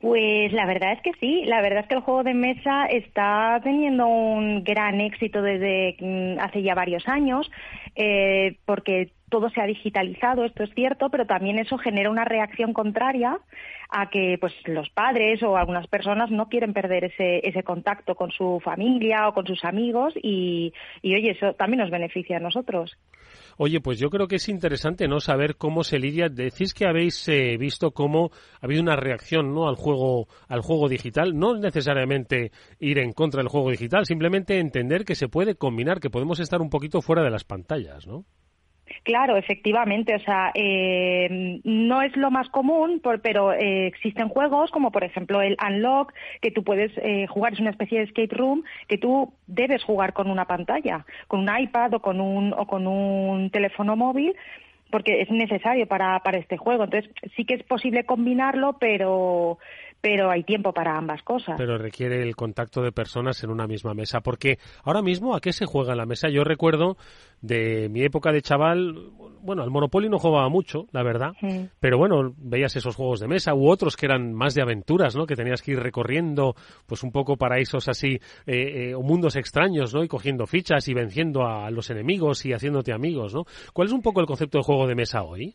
Pues 0.04 0.52
la 0.52 0.66
verdad 0.66 0.92
es 0.92 1.00
que 1.00 1.12
sí, 1.18 1.44
la 1.46 1.62
verdad 1.62 1.80
es 1.80 1.86
que 1.88 1.94
el 1.94 2.02
juego 2.02 2.22
de 2.24 2.34
mesa 2.34 2.84
está 2.90 3.58
teniendo 3.64 4.06
un 4.06 4.62
gran 4.62 5.00
éxito 5.00 5.40
desde 5.40 5.96
mm, 5.98 6.40
hace 6.40 6.62
ya 6.62 6.74
varios 6.74 7.08
años, 7.08 7.50
eh, 7.96 8.58
porque 8.66 9.12
todo 9.34 9.50
se 9.50 9.60
ha 9.60 9.66
digitalizado, 9.66 10.44
esto 10.44 10.62
es 10.62 10.70
cierto, 10.76 11.10
pero 11.10 11.26
también 11.26 11.58
eso 11.58 11.76
genera 11.76 12.08
una 12.08 12.24
reacción 12.24 12.72
contraria 12.72 13.40
a 13.90 14.08
que 14.08 14.36
pues 14.40 14.52
los 14.66 14.88
padres 14.90 15.42
o 15.42 15.56
algunas 15.56 15.88
personas 15.88 16.30
no 16.30 16.48
quieren 16.48 16.72
perder 16.72 17.06
ese, 17.06 17.40
ese 17.42 17.64
contacto 17.64 18.14
con 18.14 18.30
su 18.30 18.60
familia 18.62 19.26
o 19.26 19.34
con 19.34 19.44
sus 19.44 19.64
amigos 19.64 20.14
y, 20.22 20.72
y 21.02 21.16
oye, 21.16 21.32
eso 21.32 21.52
también 21.54 21.80
nos 21.80 21.90
beneficia 21.90 22.36
a 22.36 22.40
nosotros. 22.40 22.96
Oye, 23.56 23.80
pues 23.80 23.98
yo 23.98 24.08
creo 24.08 24.28
que 24.28 24.36
es 24.36 24.48
interesante 24.48 25.08
no 25.08 25.18
saber 25.18 25.56
cómo 25.56 25.82
se 25.82 25.98
lidia. 25.98 26.28
Decís 26.28 26.74
que 26.74 26.86
habéis 26.86 27.26
eh, 27.26 27.56
visto 27.58 27.90
cómo 27.90 28.30
ha 28.60 28.66
habido 28.66 28.82
una 28.82 28.94
reacción 28.94 29.52
¿no? 29.52 29.68
al 29.68 29.74
juego 29.74 30.28
al 30.46 30.60
juego 30.60 30.88
digital. 30.88 31.36
No 31.36 31.56
necesariamente 31.56 32.52
ir 32.78 33.00
en 33.00 33.12
contra 33.12 33.38
del 33.38 33.48
juego 33.48 33.72
digital, 33.72 34.06
simplemente 34.06 34.60
entender 34.60 35.04
que 35.04 35.16
se 35.16 35.26
puede 35.26 35.56
combinar, 35.56 35.98
que 35.98 36.10
podemos 36.10 36.38
estar 36.38 36.60
un 36.60 36.70
poquito 36.70 37.02
fuera 37.02 37.24
de 37.24 37.30
las 37.30 37.42
pantallas, 37.42 38.06
¿no? 38.06 38.24
Claro, 39.02 39.36
efectivamente. 39.36 40.14
O 40.14 40.18
sea, 40.20 40.50
eh, 40.54 41.60
no 41.64 42.02
es 42.02 42.16
lo 42.16 42.30
más 42.30 42.48
común, 42.48 43.00
pero 43.22 43.52
eh, 43.52 43.86
existen 43.86 44.28
juegos 44.28 44.70
como, 44.70 44.90
por 44.90 45.04
ejemplo, 45.04 45.40
el 45.42 45.56
Unlock, 45.64 46.12
que 46.40 46.50
tú 46.50 46.62
puedes 46.64 46.92
eh, 46.98 47.26
jugar, 47.26 47.54
es 47.54 47.60
una 47.60 47.70
especie 47.70 47.98
de 47.98 48.04
escape 48.04 48.34
room 48.34 48.62
que 48.88 48.98
tú 48.98 49.32
debes 49.46 49.82
jugar 49.84 50.12
con 50.12 50.30
una 50.30 50.46
pantalla, 50.46 51.04
con 51.28 51.40
un 51.40 51.58
iPad 51.58 51.94
o 51.94 52.00
con 52.00 52.20
un, 52.20 52.52
o 52.52 52.66
con 52.66 52.86
un 52.86 53.50
teléfono 53.50 53.96
móvil 53.96 54.34
porque 54.90 55.22
es 55.22 55.30
necesario 55.30 55.88
para, 55.88 56.20
para 56.20 56.38
este 56.38 56.56
juego. 56.56 56.84
Entonces, 56.84 57.10
sí 57.34 57.44
que 57.44 57.54
es 57.54 57.64
posible 57.64 58.04
combinarlo, 58.04 58.74
pero, 58.78 59.58
pero 60.04 60.30
hay 60.30 60.44
tiempo 60.44 60.74
para 60.74 60.98
ambas 60.98 61.22
cosas. 61.22 61.54
Pero 61.56 61.78
requiere 61.78 62.22
el 62.22 62.36
contacto 62.36 62.82
de 62.82 62.92
personas 62.92 63.42
en 63.42 63.48
una 63.48 63.66
misma 63.66 63.94
mesa, 63.94 64.20
porque 64.20 64.58
ahora 64.82 65.00
mismo, 65.00 65.34
¿a 65.34 65.40
qué 65.40 65.50
se 65.50 65.64
juega 65.64 65.92
en 65.92 65.98
la 65.98 66.04
mesa? 66.04 66.28
Yo 66.28 66.44
recuerdo 66.44 66.98
de 67.40 67.88
mi 67.88 68.02
época 68.02 68.30
de 68.30 68.42
chaval, 68.42 69.12
bueno, 69.40 69.62
al 69.62 69.70
Monopoly 69.70 70.10
no 70.10 70.18
jugaba 70.18 70.50
mucho, 70.50 70.88
la 70.92 71.02
verdad, 71.02 71.32
pero 71.80 71.96
bueno, 71.96 72.34
veías 72.36 72.76
esos 72.76 72.94
juegos 72.96 73.18
de 73.20 73.28
mesa 73.28 73.54
u 73.54 73.66
otros 73.66 73.96
que 73.96 74.04
eran 74.04 74.34
más 74.34 74.54
de 74.54 74.60
aventuras, 74.60 75.16
¿no? 75.16 75.24
Que 75.24 75.36
tenías 75.36 75.62
que 75.62 75.72
ir 75.72 75.80
recorriendo, 75.80 76.54
pues 76.84 77.02
un 77.02 77.10
poco 77.10 77.38
paraísos 77.38 77.88
así, 77.88 78.20
eh, 78.46 78.90
eh, 78.90 78.94
o 78.94 79.00
mundos 79.00 79.36
extraños, 79.36 79.94
¿no? 79.94 80.04
Y 80.04 80.08
cogiendo 80.08 80.46
fichas 80.46 80.86
y 80.86 80.92
venciendo 80.92 81.46
a 81.46 81.70
los 81.70 81.88
enemigos 81.88 82.44
y 82.44 82.52
haciéndote 82.52 82.92
amigos, 82.92 83.34
¿no? 83.34 83.46
¿Cuál 83.72 83.88
es 83.88 83.94
un 83.94 84.02
poco 84.02 84.20
el 84.20 84.26
concepto 84.26 84.58
de 84.58 84.64
juego 84.64 84.86
de 84.86 84.96
mesa 84.96 85.22
hoy? 85.22 85.54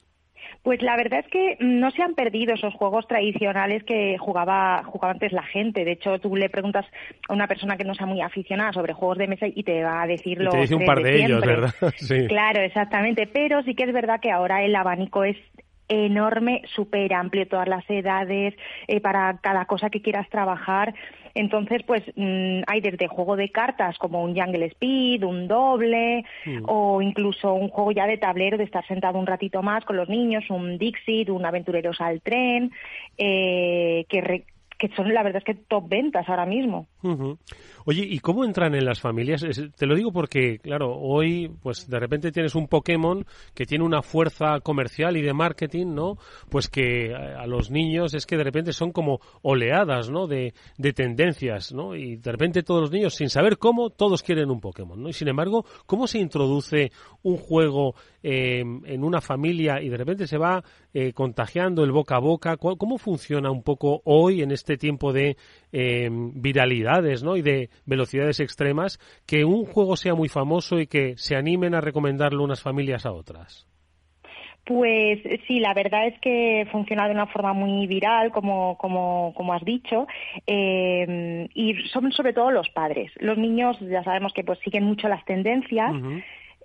Pues 0.63 0.82
la 0.82 0.98
verdad 0.98 1.19
es 1.19 1.28
que 1.28 1.58
no 1.60 1.89
se 1.91 2.04
han 2.04 2.15
perdido 2.15 2.54
esos 2.54 2.74
juegos 2.74 3.08
tradicionales 3.08 3.84
que 3.84 4.17
jugaba, 4.17 4.84
jugaba 4.84 5.13
antes 5.13 5.32
la 5.32 5.43
gente. 5.43 5.86
De 5.86 5.93
hecho, 5.93 6.19
tú 6.19 6.36
le 6.36 6.50
preguntas 6.50 6.86
a 7.28 7.34
una 7.34 7.48
persona 7.48 7.78
que 7.78 7.86
no 7.86 7.95
sea 7.95 8.06
muy 8.06 8.22
aficionada 8.22 8.74
sobre 8.74 8.93
juegos 8.93 9.17
de 9.17 9.28
mesa 9.28 9.48
y 9.48 9.63
te 9.63 9.84
va 9.84 10.02
a 10.02 10.08
decir 10.08 10.39
lo 10.39 10.52
te 10.52 10.60
dice 10.60 10.76
un 10.76 10.86
par 10.86 11.02
de, 11.02 11.24
ellos, 11.24 11.41
¿verdad? 11.41 11.74
Sí. 11.95 12.28
Claro, 12.28 12.62
exactamente. 12.62 13.28
Pero 13.28 13.63
sí 13.63 13.74
que 13.74 13.84
es 13.84 13.93
verdad 13.93 14.19
que 14.22 14.32
ahora 14.32 14.63
el 14.63 14.76
abanico 14.76 15.24
es 15.24 15.38
enorme, 15.89 16.62
súper 16.73 17.13
amplio, 17.13 17.47
todas 17.47 17.67
las 17.67 17.84
edades, 17.89 18.56
eh, 18.88 19.02
para 19.02 19.38
cada 19.41 19.65
cosa 19.65 19.89
que 19.89 20.02
quieras 20.02 20.30
trabajar. 20.30 20.93
Entonces, 21.36 21.84
pues 21.86 22.04
mm, 22.15 22.62
hay 22.67 22.82
desde 22.82 23.08
juego 23.08 23.36
de 23.36 23.49
cartas 23.49 23.97
como 23.97 24.23
un 24.23 24.36
Jungle 24.36 24.65
Speed, 24.67 25.23
un 25.23 25.47
doble, 25.47 26.23
mm. 26.45 26.63
o 26.65 27.02
incluso 27.02 27.54
un 27.54 27.69
juego 27.69 27.91
ya 27.91 28.08
de 28.08 28.17
tablero 28.17 28.58
de 28.58 28.63
estar 28.63 28.86
sentado 28.88 29.19
un 29.19 29.28
ratito 29.28 29.62
más 29.62 29.86
con 29.86 29.97
los 29.97 30.10
niños, 30.10 30.49
un 30.49 30.78
Dixit, 30.78 31.30
un 31.30 31.45
Aventureros 31.45 31.99
al 32.02 32.21
Tren, 32.21 32.71
eh, 33.17 34.06
que, 34.10 34.43
que 34.80 34.88
son 34.96 35.13
la 35.13 35.24
verdad 35.24 35.44
es 35.46 35.56
que 35.56 35.62
top 35.68 35.89
ventas 35.89 36.28
ahora 36.30 36.46
mismo. 36.46 36.88
Oye, 37.86 38.06
¿y 38.06 38.20
cómo 38.20 38.46
entran 38.46 38.74
en 38.76 38.86
las 38.86 39.02
familias? 39.02 39.46
te 39.76 39.86
lo 39.86 39.94
digo 39.94 40.13
porque, 40.13 40.60
claro, 40.60 40.96
hoy, 40.98 41.52
pues 41.62 41.89
de 41.89 42.00
repente 42.00 42.32
tienes 42.32 42.56
un 42.56 42.68
Pokémon 42.68 43.26
que 43.54 43.65
tiene 43.65 43.84
una 43.84 44.02
fuerza 44.02 44.62
comercial 44.62 45.18
y 45.18 45.22
de 45.22 45.34
marketing, 45.34 45.88
¿no? 45.94 46.18
Pues 46.50 46.70
que 46.70 47.13
a, 47.13 47.46
los 47.46 47.70
niños 47.70 48.13
es 48.13 48.26
que 48.26 48.38
de 48.38 48.44
repente 48.46 48.72
son 48.72 48.94
como 48.94 49.20
oleadas, 49.42 50.10
¿no? 50.10 50.28
De, 50.28 50.54
de, 50.78 50.94
tendencias, 50.94 51.74
¿no? 51.74 51.94
Y 51.94 52.15
de 52.15 52.32
repente 52.32 52.63
todos 52.63 52.82
los 52.82 52.92
niños, 52.92 53.15
sin 53.15 53.30
saber 53.30 53.58
cómo, 53.58 53.89
todos 53.89 54.24
quieren 54.24 54.50
un 54.50 54.62
Pokémon, 54.62 55.02
¿no? 55.02 55.10
Y 55.10 55.13
sin 55.13 55.28
embargo, 55.28 55.65
¿cómo 55.86 56.08
se 56.08 56.20
introduce 56.20 56.92
un 57.22 57.36
juego 57.36 57.96
eh, 58.24 58.60
en 58.60 59.04
una 59.04 59.22
familia 59.22 59.82
y 59.82 59.88
de 59.89 59.98
repente 59.98 60.28
se 60.28 60.38
va 60.38 60.63
eh, 60.93 61.13
contagiando 61.13 61.84
el 61.84 61.91
boca 61.91 62.15
a 62.15 62.19
boca. 62.19 62.58
¿Cómo 62.58 62.97
funciona 62.97 63.52
un 63.52 63.63
poco 63.63 64.02
hoy 64.06 64.41
en 64.41 64.52
este 64.52 64.78
tiempo 64.78 65.13
de 65.13 65.38
em, 65.71 66.32
viralidades 66.41 67.23
¿no? 67.23 67.38
y 67.38 67.41
de 67.41 67.69
velocidades 67.86 68.39
extremas 68.39 68.99
que 69.25 69.45
un 69.45 69.65
juego 69.65 69.95
sea 69.95 70.15
muy 70.15 70.30
famoso 70.30 70.80
y 70.80 70.88
que 70.88 71.15
se 71.17 71.36
animen 71.36 71.75
a 71.75 71.82
recomendarlo 71.82 72.43
unas 72.43 72.62
familias 72.62 73.06
a 73.06 73.12
otras? 73.12 73.67
Pues 74.65 75.19
sí, 75.47 75.60
la 75.60 75.73
verdad 75.73 76.06
es 76.06 76.19
que 76.19 76.67
funciona 76.71 77.08
de 77.08 77.13
una 77.13 77.25
forma 77.25 77.54
muy 77.54 77.88
viral, 77.88 78.32
como, 78.32 78.78
como, 78.78 79.34
como 79.36 79.54
has 79.54 79.65
dicho, 79.65 80.06
eh, 80.45 81.47
y 81.56 81.73
son 81.91 82.12
sobre 82.12 82.34
todo 82.34 82.52
los 82.52 82.69
padres. 82.69 83.12
Los 83.19 83.38
niños 83.38 83.80
ya 83.80 84.04
sabemos 84.04 84.32
que 84.32 84.43
pues 84.43 84.60
siguen 84.60 84.84
mucho 84.84 85.08
las 85.08 85.25
tendencias. 85.25 85.91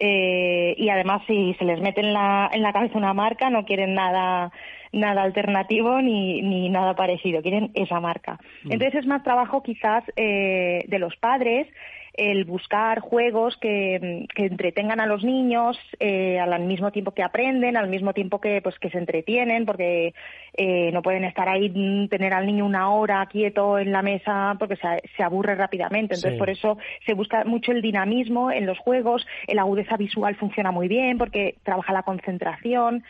Eh, 0.01 0.75
y 0.77 0.89
además 0.89 1.23
si 1.27 1.55
se 1.55 1.65
les 1.65 1.81
mete 1.81 2.01
en 2.01 2.13
la, 2.13 2.51
en 2.53 2.63
la 2.63 2.73
cabeza 2.73 2.99
una 2.99 3.15
marca 3.15 3.49
no 3.49 3.65
quieren 3.65 3.95
nada 3.95 4.51
nada 4.95 5.23
alternativo 5.23 6.01
ni, 6.01 6.43
ni 6.43 6.69
nada 6.69 6.95
parecido, 6.95 7.43
quieren 7.43 7.71
esa 7.75 8.01
marca. 8.01 8.39
Mm. 8.65 8.73
Entonces 8.73 9.01
es 9.01 9.07
más 9.07 9.23
trabajo 9.23 9.63
quizás 9.63 10.05
eh, 10.17 10.85
de 10.89 10.99
los 10.99 11.17
padres 11.17 11.67
el 12.15 12.45
buscar 12.45 13.01
juegos 13.01 13.57
que, 13.57 14.27
entretengan 14.37 15.01
a 15.01 15.07
los 15.07 15.25
niños 15.25 15.77
eh, 15.99 16.39
al 16.39 16.63
mismo 16.63 16.93
tiempo 16.93 17.11
que 17.11 17.25
aprenden, 17.25 17.77
al 17.77 17.89
mismo 17.89 18.13
tiempo 18.13 18.41
que 18.41 18.61
pues 18.63 18.79
que 18.79 18.91
se 18.91 18.99
entretienen, 18.99 19.67
porque 19.67 20.15
eh, 20.57 20.91
no 20.93 21.03
pueden 21.03 21.25
estar 21.25 21.49
ahí 21.49 21.69
mm, 21.69 22.09
tener 22.09 22.33
al 22.33 22.47
niño 22.47 22.67
una 22.67 22.91
hora 22.91 23.27
quieto 23.27 23.79
en 23.79 23.91
la 23.91 24.03
mesa 24.03 24.55
porque 24.61 24.77
se, 24.77 25.03
se 25.17 25.23
aburre 25.25 25.57
rápidamente. 25.57 26.15
Entonces 26.15 26.39
por 26.39 26.51
eso 26.51 26.79
se 27.05 27.15
busca 27.15 27.45
mucho 27.45 27.73
el 27.73 27.83
dinamismo 27.83 28.53
en 28.53 28.67
los 28.67 28.79
juegos, 28.79 29.27
la 29.49 29.63
agudeza 29.63 29.97
visual 29.97 30.37
funciona 30.37 30.71
muy 30.71 30.87
bien 30.87 31.19
porque 31.19 31.57
trabaja 31.65 31.93
la 31.93 32.05
concentración. 32.05 33.03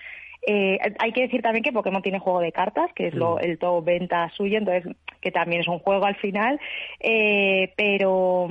Eh, 0.47 0.79
hay 0.99 1.13
que 1.13 1.23
decir 1.23 1.41
también 1.41 1.63
que 1.63 1.73
Pokémon 1.73 2.03
tiene 2.03 2.19
juego 2.19 2.41
de 2.41 2.53
cartas, 2.53 2.91
que 2.95 3.09
es 3.09 3.15
lo, 3.15 3.37
mm. 3.37 3.39
el 3.41 3.59
top 3.59 3.85
venta 3.85 4.31
suyo, 4.37 4.59
entonces 4.59 4.95
que 5.21 5.31
también 5.31 5.63
es 5.63 5.69
un 5.69 5.79
juego 5.79 6.05
al 6.05 6.17
final, 6.17 6.61
eh, 7.01 7.73
pero, 7.77 8.49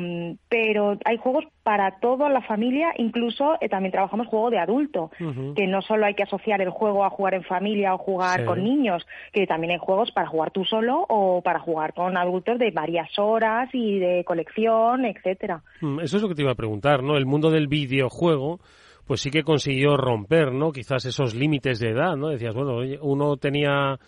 pero 0.50 0.98
hay 1.06 1.18
juegos 1.18 1.46
para 1.62 2.00
toda 2.00 2.30
la 2.30 2.42
familia, 2.42 2.94
incluso 2.98 3.58
eh, 3.62 3.70
también 3.70 3.92
trabajamos 3.92 4.26
juego 4.26 4.50
de 4.50 4.58
adulto, 4.58 5.12
que 5.56 5.68
no 5.68 5.84
solo 5.84 6.08
hay 6.08 6.16
que 6.16 6.24
asociar 6.24 6.62
el 6.62 6.72
juego 6.72 7.06
a 7.06 7.12
jugar 7.12 7.36
en 7.36 7.44
familia 7.44 7.94
o 7.94 8.00
jugar 8.00 8.44
con 8.46 8.64
niños, 8.64 9.06
que 9.32 9.46
también 9.46 9.74
hay 9.74 9.80
juegos 9.80 10.12
para 10.12 10.28
jugar 10.28 10.50
tú 10.50 10.66
solo 10.66 11.06
o 11.08 11.42
para 11.44 11.60
jugar 11.60 11.94
con 11.94 12.18
adultos 12.18 12.58
de 12.58 12.72
varias 12.72 13.18
horas 13.20 13.70
y 13.72 14.00
de 14.00 14.24
colección, 14.24 15.06
etcétera. 15.06 15.62
Mm, 15.82 16.00
eso 16.00 16.18
es 16.18 16.24
lo 16.24 16.30
que 16.30 16.36
te 16.36 16.42
iba 16.42 16.52
a 16.52 16.56
preguntar, 16.56 17.04
¿no? 17.04 17.18
El 17.18 17.28
mundo 17.28 17.52
del 17.52 17.68
videojuego 17.68 18.60
pues 19.06 19.22
sí 19.22 19.30
que 19.30 19.44
consiguió 19.44 19.98
romper, 19.98 20.52
¿no? 20.54 20.72
Quizás 20.72 21.06
esos 21.06 21.36
límites 21.36 21.80
de 21.80 21.90
edad, 21.90 22.16
¿no? 22.16 22.30
Decías, 22.30 22.54
bueno, 22.56 22.80
uno 23.02 23.38
tenía 23.38 24.00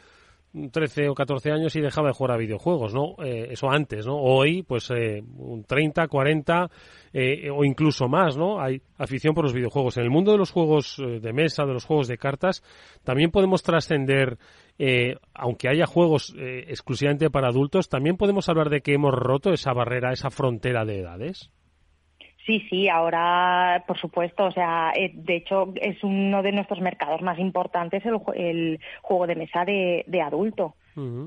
13 0.71 1.09
o 1.09 1.13
14 1.13 1.51
años 1.51 1.75
y 1.75 1.81
dejaba 1.81 2.07
de 2.07 2.13
jugar 2.13 2.31
a 2.31 2.37
videojuegos, 2.37 2.93
¿no? 2.93 3.15
Eh, 3.23 3.47
eso 3.51 3.69
antes, 3.69 4.05
¿no? 4.05 4.15
Hoy, 4.17 4.63
pues, 4.63 4.89
eh, 4.91 5.21
30, 5.67 6.07
40 6.07 6.69
eh, 7.13 7.49
o 7.51 7.65
incluso 7.65 8.07
más, 8.07 8.37
¿no? 8.37 8.61
Hay 8.61 8.81
afición 8.97 9.33
por 9.33 9.43
los 9.43 9.53
videojuegos. 9.53 9.97
En 9.97 10.03
el 10.03 10.09
mundo 10.09 10.31
de 10.31 10.37
los 10.37 10.51
juegos 10.51 10.97
eh, 10.99 11.19
de 11.19 11.33
mesa, 11.33 11.65
de 11.65 11.73
los 11.73 11.83
juegos 11.83 12.07
de 12.07 12.17
cartas, 12.17 12.63
también 13.03 13.31
podemos 13.31 13.63
trascender, 13.63 14.37
aunque 15.33 15.69
haya 15.69 15.85
juegos 15.85 16.35
exclusivamente 16.37 17.29
para 17.29 17.47
adultos, 17.47 17.87
también 17.87 18.17
podemos 18.17 18.49
hablar 18.49 18.69
de 18.69 18.81
que 18.81 18.93
hemos 18.93 19.13
roto 19.13 19.53
esa 19.53 19.71
barrera, 19.71 20.11
esa 20.11 20.29
frontera 20.29 20.83
de 20.83 20.99
edades. 20.99 21.49
Sí, 22.45 22.63
sí, 22.69 22.87
ahora, 22.89 23.83
por 23.87 23.97
supuesto, 23.97 24.45
o 24.45 24.51
sea, 24.51 24.93
eh, 24.95 25.11
de 25.13 25.37
hecho 25.37 25.73
es 25.81 26.03
uno 26.03 26.43
de 26.43 26.51
nuestros 26.51 26.79
mercados 26.79 27.21
más 27.23 27.39
importantes 27.39 28.05
el, 28.05 28.19
el 28.35 28.79
juego 29.01 29.25
de 29.25 29.35
mesa 29.35 29.65
de, 29.65 30.03
de 30.07 30.21
adulto. 30.21 30.75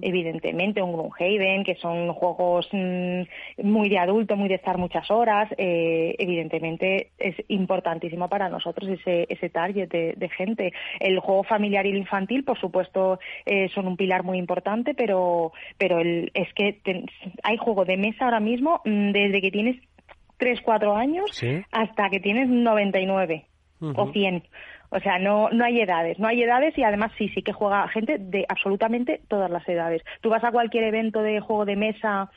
Evidentemente, 0.01 0.81
un 0.81 0.95
Gloomhaven, 0.95 1.63
que 1.63 1.75
son 1.75 2.11
juegos 2.15 2.67
mm, 2.73 3.23
muy 3.63 3.91
de 3.91 3.99
adulto, 3.99 4.35
muy 4.35 4.49
de 4.49 4.55
estar 4.55 4.79
muchas 4.79 5.11
horas, 5.11 5.51
eh, 5.59 6.15
evidentemente 6.19 7.11
es 7.19 7.37
importantísimo 7.49 8.31
para 8.31 8.49
nosotros 8.49 8.89
ese, 8.89 9.27
ese 9.29 9.51
target 9.51 9.91
de, 9.91 10.29
gente. 10.31 10.73
El 11.01 11.19
juego 11.21 11.45
familiar 11.45 11.85
y 11.85 11.91
el 11.91 11.99
infantil, 11.99 12.45
por 12.45 12.59
supuesto, 12.59 13.19
eh, 13.45 13.69
son 13.75 13.87
un 13.87 13.99
pilar 13.99 14.23
muy 14.23 14.39
importante, 14.39 14.95
pero, 14.95 15.53
pero 15.77 15.99
el, 15.99 16.31
es 16.33 16.51
que 16.55 16.81
hay 17.43 17.59
juego 17.59 17.85
de 17.85 17.99
mesa 17.99 18.25
ahora 18.25 18.41
mismo 18.41 18.81
mm, 18.87 19.13
desde 19.13 19.43
que 19.43 19.51
tienes 19.51 19.77
3, 20.39 20.61
4 20.63 20.97
años 20.97 21.43
hasta 21.71 22.11
que 22.11 22.21
tienes 22.21 22.49
99 22.49 23.47
o 23.81 24.13
100. 24.13 24.43
O 24.91 25.01
sea, 25.01 25.19
no, 25.19 25.51
no 25.51 25.65
hay 25.65 25.81
edades, 25.81 26.19
no 26.19 26.29
hay 26.29 26.43
edades 26.43 26.77
y 26.79 26.83
además 26.83 27.13
sí, 27.19 27.29
sí 27.35 27.43
que 27.43 27.53
juega 27.53 27.87
gente 27.89 28.17
de 28.19 28.47
absolutamente 28.49 29.21
todas 29.29 29.51
las 29.51 29.69
edades. 29.69 30.03
Tú 30.23 30.31
vas 30.31 30.43
a 30.45 30.51
cualquier 30.51 30.85
evento 30.85 31.21
de 31.23 31.41
juego 31.41 31.67
de 31.67 31.77
mesa, 31.77 32.31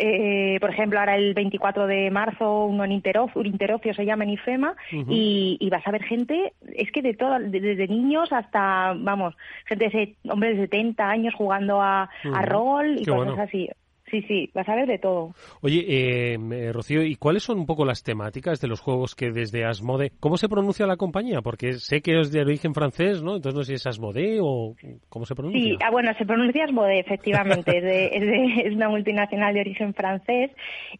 eh, 0.00 0.58
por 0.60 0.70
ejemplo, 0.70 1.00
ahora 1.00 1.16
el 1.16 1.34
24 1.34 1.88
de 1.88 2.08
marzo, 2.12 2.66
uno 2.66 2.84
en 2.84 2.92
Interocio, 2.92 3.42
Interocio 3.42 3.92
se 3.94 4.06
llama 4.06 4.22
en 4.22 4.30
IFEMA, 4.30 4.76
y, 4.92 5.68
vas 5.70 5.84
a 5.86 5.90
ver 5.90 6.04
gente, 6.04 6.52
es 6.72 6.92
que 6.92 7.02
de 7.02 7.14
todas, 7.14 7.50
desde 7.50 7.88
niños 7.88 8.32
hasta, 8.32 8.94
vamos, 8.96 9.34
gente 9.66 9.88
de 9.88 10.16
hombres 10.30 10.56
de 10.56 10.62
70 10.64 11.04
años 11.04 11.34
jugando 11.34 11.82
a, 11.82 12.08
rol 12.44 12.96
y 13.00 13.06
cosas 13.06 13.40
así. 13.40 13.68
Sí, 14.10 14.22
sí, 14.22 14.50
vas 14.54 14.68
a 14.68 14.74
ver 14.74 14.86
de 14.86 14.98
todo. 14.98 15.34
Oye, 15.60 15.84
eh, 15.86 16.38
eh, 16.52 16.72
Rocío, 16.72 17.02
¿y 17.02 17.16
cuáles 17.16 17.42
son 17.42 17.58
un 17.58 17.66
poco 17.66 17.84
las 17.84 18.02
temáticas 18.02 18.60
de 18.60 18.68
los 18.68 18.80
juegos 18.80 19.14
que 19.14 19.30
desde 19.30 19.64
Asmode... 19.64 20.12
¿Cómo 20.20 20.36
se 20.36 20.48
pronuncia 20.48 20.86
la 20.86 20.96
compañía? 20.96 21.42
Porque 21.42 21.74
sé 21.74 22.00
que 22.00 22.18
es 22.20 22.32
de 22.32 22.40
origen 22.40 22.74
francés, 22.74 23.22
¿no? 23.22 23.36
Entonces 23.36 23.54
no 23.54 23.64
sé 23.64 23.72
si 23.72 23.74
es 23.74 23.86
Asmode 23.86 24.38
o 24.40 24.74
cómo 25.08 25.26
se 25.26 25.34
pronuncia. 25.34 25.60
Sí, 25.60 25.76
ah, 25.84 25.90
bueno, 25.90 26.12
se 26.16 26.24
pronuncia 26.24 26.64
Asmode, 26.64 27.00
efectivamente. 27.00 27.78
es, 28.66 28.74
una 28.74 28.88
multinacional 28.88 29.54
de 29.54 29.60
origen 29.60 29.92
francés. 29.94 30.50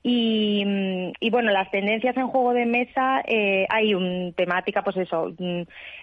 Y, 0.03 0.65
mm, 0.67 1.13
y 1.21 1.31
bueno, 1.31 1.51
las 1.51 1.71
tendencias 1.71 2.17
en 2.17 2.29
juego 2.29 2.53
de 2.53 2.67
mesa, 2.67 3.23
eh, 3.27 3.67
hay 3.71 3.95
un 3.95 4.35
temática, 4.37 4.83
pues 4.83 4.97
eso... 4.99 5.33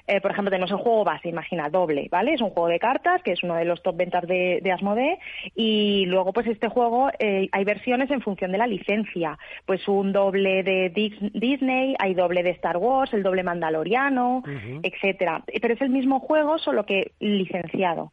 Eh, 0.08 0.22
por 0.22 0.32
ejemplo, 0.32 0.52
tenemos 0.52 0.70
el 0.72 0.78
juego 0.78 1.04
base, 1.04 1.30
imagina, 1.30 1.70
doble, 1.70 2.08
¿vale? 2.12 2.34
Es 2.34 2.41
un 2.41 2.52
juego 2.52 2.68
de 2.68 2.80
cartas, 2.80 3.24
que 3.24 3.32
es 3.32 3.44
uno 3.44 3.56
de 3.56 3.65
los 3.65 3.82
top 3.82 3.98
ventas 3.98 4.28
de, 4.28 4.60
de 4.62 4.72
Asmode. 4.72 5.18
Y 5.56 6.06
luego, 6.06 6.32
pues 6.32 6.48
este 6.48 6.70
juego 6.70 7.10
eh, 7.18 7.50
hay 7.52 7.63
versiones 7.63 8.12
en 8.12 8.22
función 8.22 8.52
de 8.52 8.60
la 8.60 8.68
licencia. 8.68 9.38
Pues 9.65 9.88
un 9.88 10.13
doble 10.13 10.63
de 10.63 10.89
Disney, 11.34 11.96
hay 11.98 12.13
doble 12.13 12.44
de 12.44 12.52
Star 12.52 12.78
Wars, 12.78 13.13
el 13.13 13.24
doble 13.24 13.44
Mandaloriano, 13.44 14.44
etcétera. 14.84 15.44
Pero 15.62 15.74
es 15.74 15.82
el 15.82 15.89
mismo 15.89 16.20
juego, 16.20 16.60
solo 16.60 16.86
que 16.86 17.13
licenciado. 17.20 18.12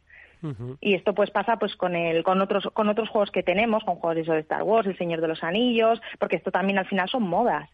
Y 0.81 0.95
esto 0.95 1.13
pues 1.13 1.31
pasa 1.31 1.55
pues 1.57 1.75
con 1.75 1.95
el 1.95 2.21
con 2.23 2.41
otros 2.41 2.67
con 2.73 2.89
otros 2.89 3.07
juegos 3.07 3.31
que 3.31 3.43
tenemos, 3.43 3.83
con 3.85 3.95
juegos 3.95 4.27
de 4.27 4.39
Star 4.39 4.63
Wars, 4.63 4.87
El 4.87 4.97
Señor 4.97 5.21
de 5.21 5.29
los 5.29 5.41
Anillos, 5.41 6.01
porque 6.19 6.35
esto 6.35 6.51
también 6.51 6.79
al 6.79 6.85
final 6.85 7.07
son 7.07 7.23
modas. 7.23 7.69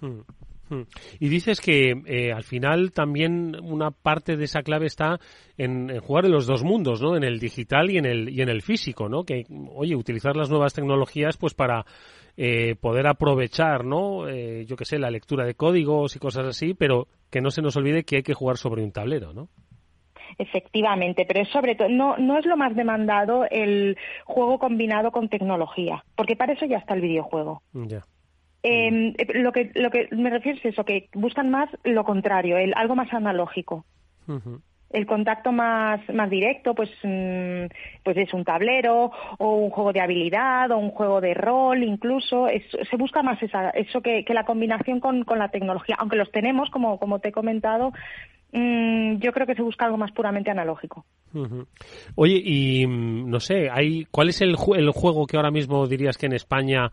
Hmm. 0.00 0.20
Y 1.18 1.28
dices 1.28 1.60
que 1.60 1.94
eh, 2.06 2.32
al 2.32 2.44
final 2.44 2.92
también 2.92 3.56
una 3.62 3.90
parte 3.90 4.36
de 4.36 4.44
esa 4.44 4.62
clave 4.62 4.86
está 4.86 5.18
en, 5.56 5.98
jugar 6.00 6.26
en 6.26 6.32
los 6.32 6.46
dos 6.46 6.64
mundos, 6.64 7.00
¿no? 7.02 7.16
En 7.16 7.24
el 7.24 7.38
digital 7.38 7.90
y 7.90 7.98
en 7.98 8.06
el 8.06 8.28
y 8.28 8.42
en 8.42 8.48
el 8.48 8.62
físico, 8.62 9.08
¿no? 9.08 9.24
Que 9.24 9.44
oye 9.74 9.96
utilizar 9.96 10.36
las 10.36 10.50
nuevas 10.50 10.74
tecnologías 10.74 11.36
pues 11.36 11.54
para 11.54 11.84
eh, 12.36 12.76
poder 12.76 13.06
aprovechar, 13.06 13.84
¿no? 13.84 14.28
Eh, 14.28 14.64
yo 14.66 14.76
qué 14.76 14.84
sé, 14.84 14.98
la 14.98 15.10
lectura 15.10 15.44
de 15.44 15.54
códigos 15.54 16.14
y 16.14 16.18
cosas 16.18 16.46
así, 16.46 16.74
pero 16.74 17.08
que 17.30 17.40
no 17.40 17.50
se 17.50 17.62
nos 17.62 17.76
olvide 17.76 18.04
que 18.04 18.16
hay 18.16 18.22
que 18.22 18.34
jugar 18.34 18.56
sobre 18.56 18.84
un 18.84 18.92
tablero, 18.92 19.32
¿no? 19.32 19.48
Efectivamente, 20.38 21.24
pero 21.26 21.40
es 21.40 21.48
sobre 21.48 21.74
todo, 21.74 21.88
no, 21.88 22.16
no 22.16 22.38
es 22.38 22.46
lo 22.46 22.56
más 22.56 22.76
demandado 22.76 23.44
el 23.50 23.96
juego 24.24 24.58
combinado 24.58 25.10
con 25.10 25.28
tecnología, 25.28 26.04
porque 26.14 26.36
para 26.36 26.52
eso 26.52 26.64
ya 26.66 26.78
está 26.78 26.94
el 26.94 27.00
videojuego. 27.00 27.62
Ya. 27.72 28.02
Em, 28.62 29.14
eh, 29.16 29.40
lo 29.40 29.52
que 29.52 29.70
lo 29.74 29.90
que 29.90 30.08
me 30.10 30.30
refiero 30.30 30.58
es 30.58 30.64
eso, 30.64 30.84
que 30.84 31.08
buscan 31.14 31.50
más 31.50 31.70
lo 31.84 32.04
contrario, 32.04 32.56
el 32.58 32.74
algo 32.74 32.96
más 32.96 33.12
analógico. 33.12 33.84
El 34.90 35.06
contacto 35.06 35.52
más, 35.52 36.00
más 36.12 36.28
directo, 36.28 36.74
pues, 36.74 36.90
mm, 37.02 37.66
pues 38.02 38.16
es 38.16 38.32
un 38.34 38.44
tablero 38.44 39.10
o 39.38 39.56
un 39.56 39.70
juego 39.70 39.92
de 39.92 40.00
habilidad 40.00 40.70
o 40.70 40.78
un 40.78 40.90
juego 40.90 41.20
de 41.20 41.34
rol, 41.34 41.82
incluso. 41.82 42.46
se 42.48 42.96
busca 42.96 43.22
más 43.22 43.42
esa, 43.42 43.70
eso 43.70 44.00
que, 44.00 44.24
que 44.24 44.34
la 44.34 44.44
combinación 44.44 45.00
con, 45.00 45.24
con, 45.24 45.38
la 45.38 45.50
tecnología. 45.50 45.96
Aunque 45.98 46.16
los 46.16 46.30
tenemos, 46.30 46.70
como, 46.70 46.98
como 46.98 47.20
te 47.20 47.28
he 47.28 47.32
comentado, 47.32 47.92
mm, 48.52 49.16
yo 49.18 49.32
creo 49.32 49.46
que 49.46 49.54
se 49.54 49.62
busca 49.62 49.84
algo 49.84 49.98
más 49.98 50.12
puramente 50.12 50.50
analógico. 50.50 51.04
Oye, 52.14 52.42
y 52.42 52.86
mm, 52.86 53.30
no 53.30 53.40
sé, 53.40 53.68
hay, 53.70 54.06
¿cuál 54.10 54.30
es 54.30 54.40
el, 54.40 54.56
el 54.76 54.90
juego 54.90 55.26
que 55.26 55.36
ahora 55.36 55.50
mismo 55.50 55.86
dirías 55.86 56.16
que 56.16 56.26
en 56.26 56.32
España 56.32 56.90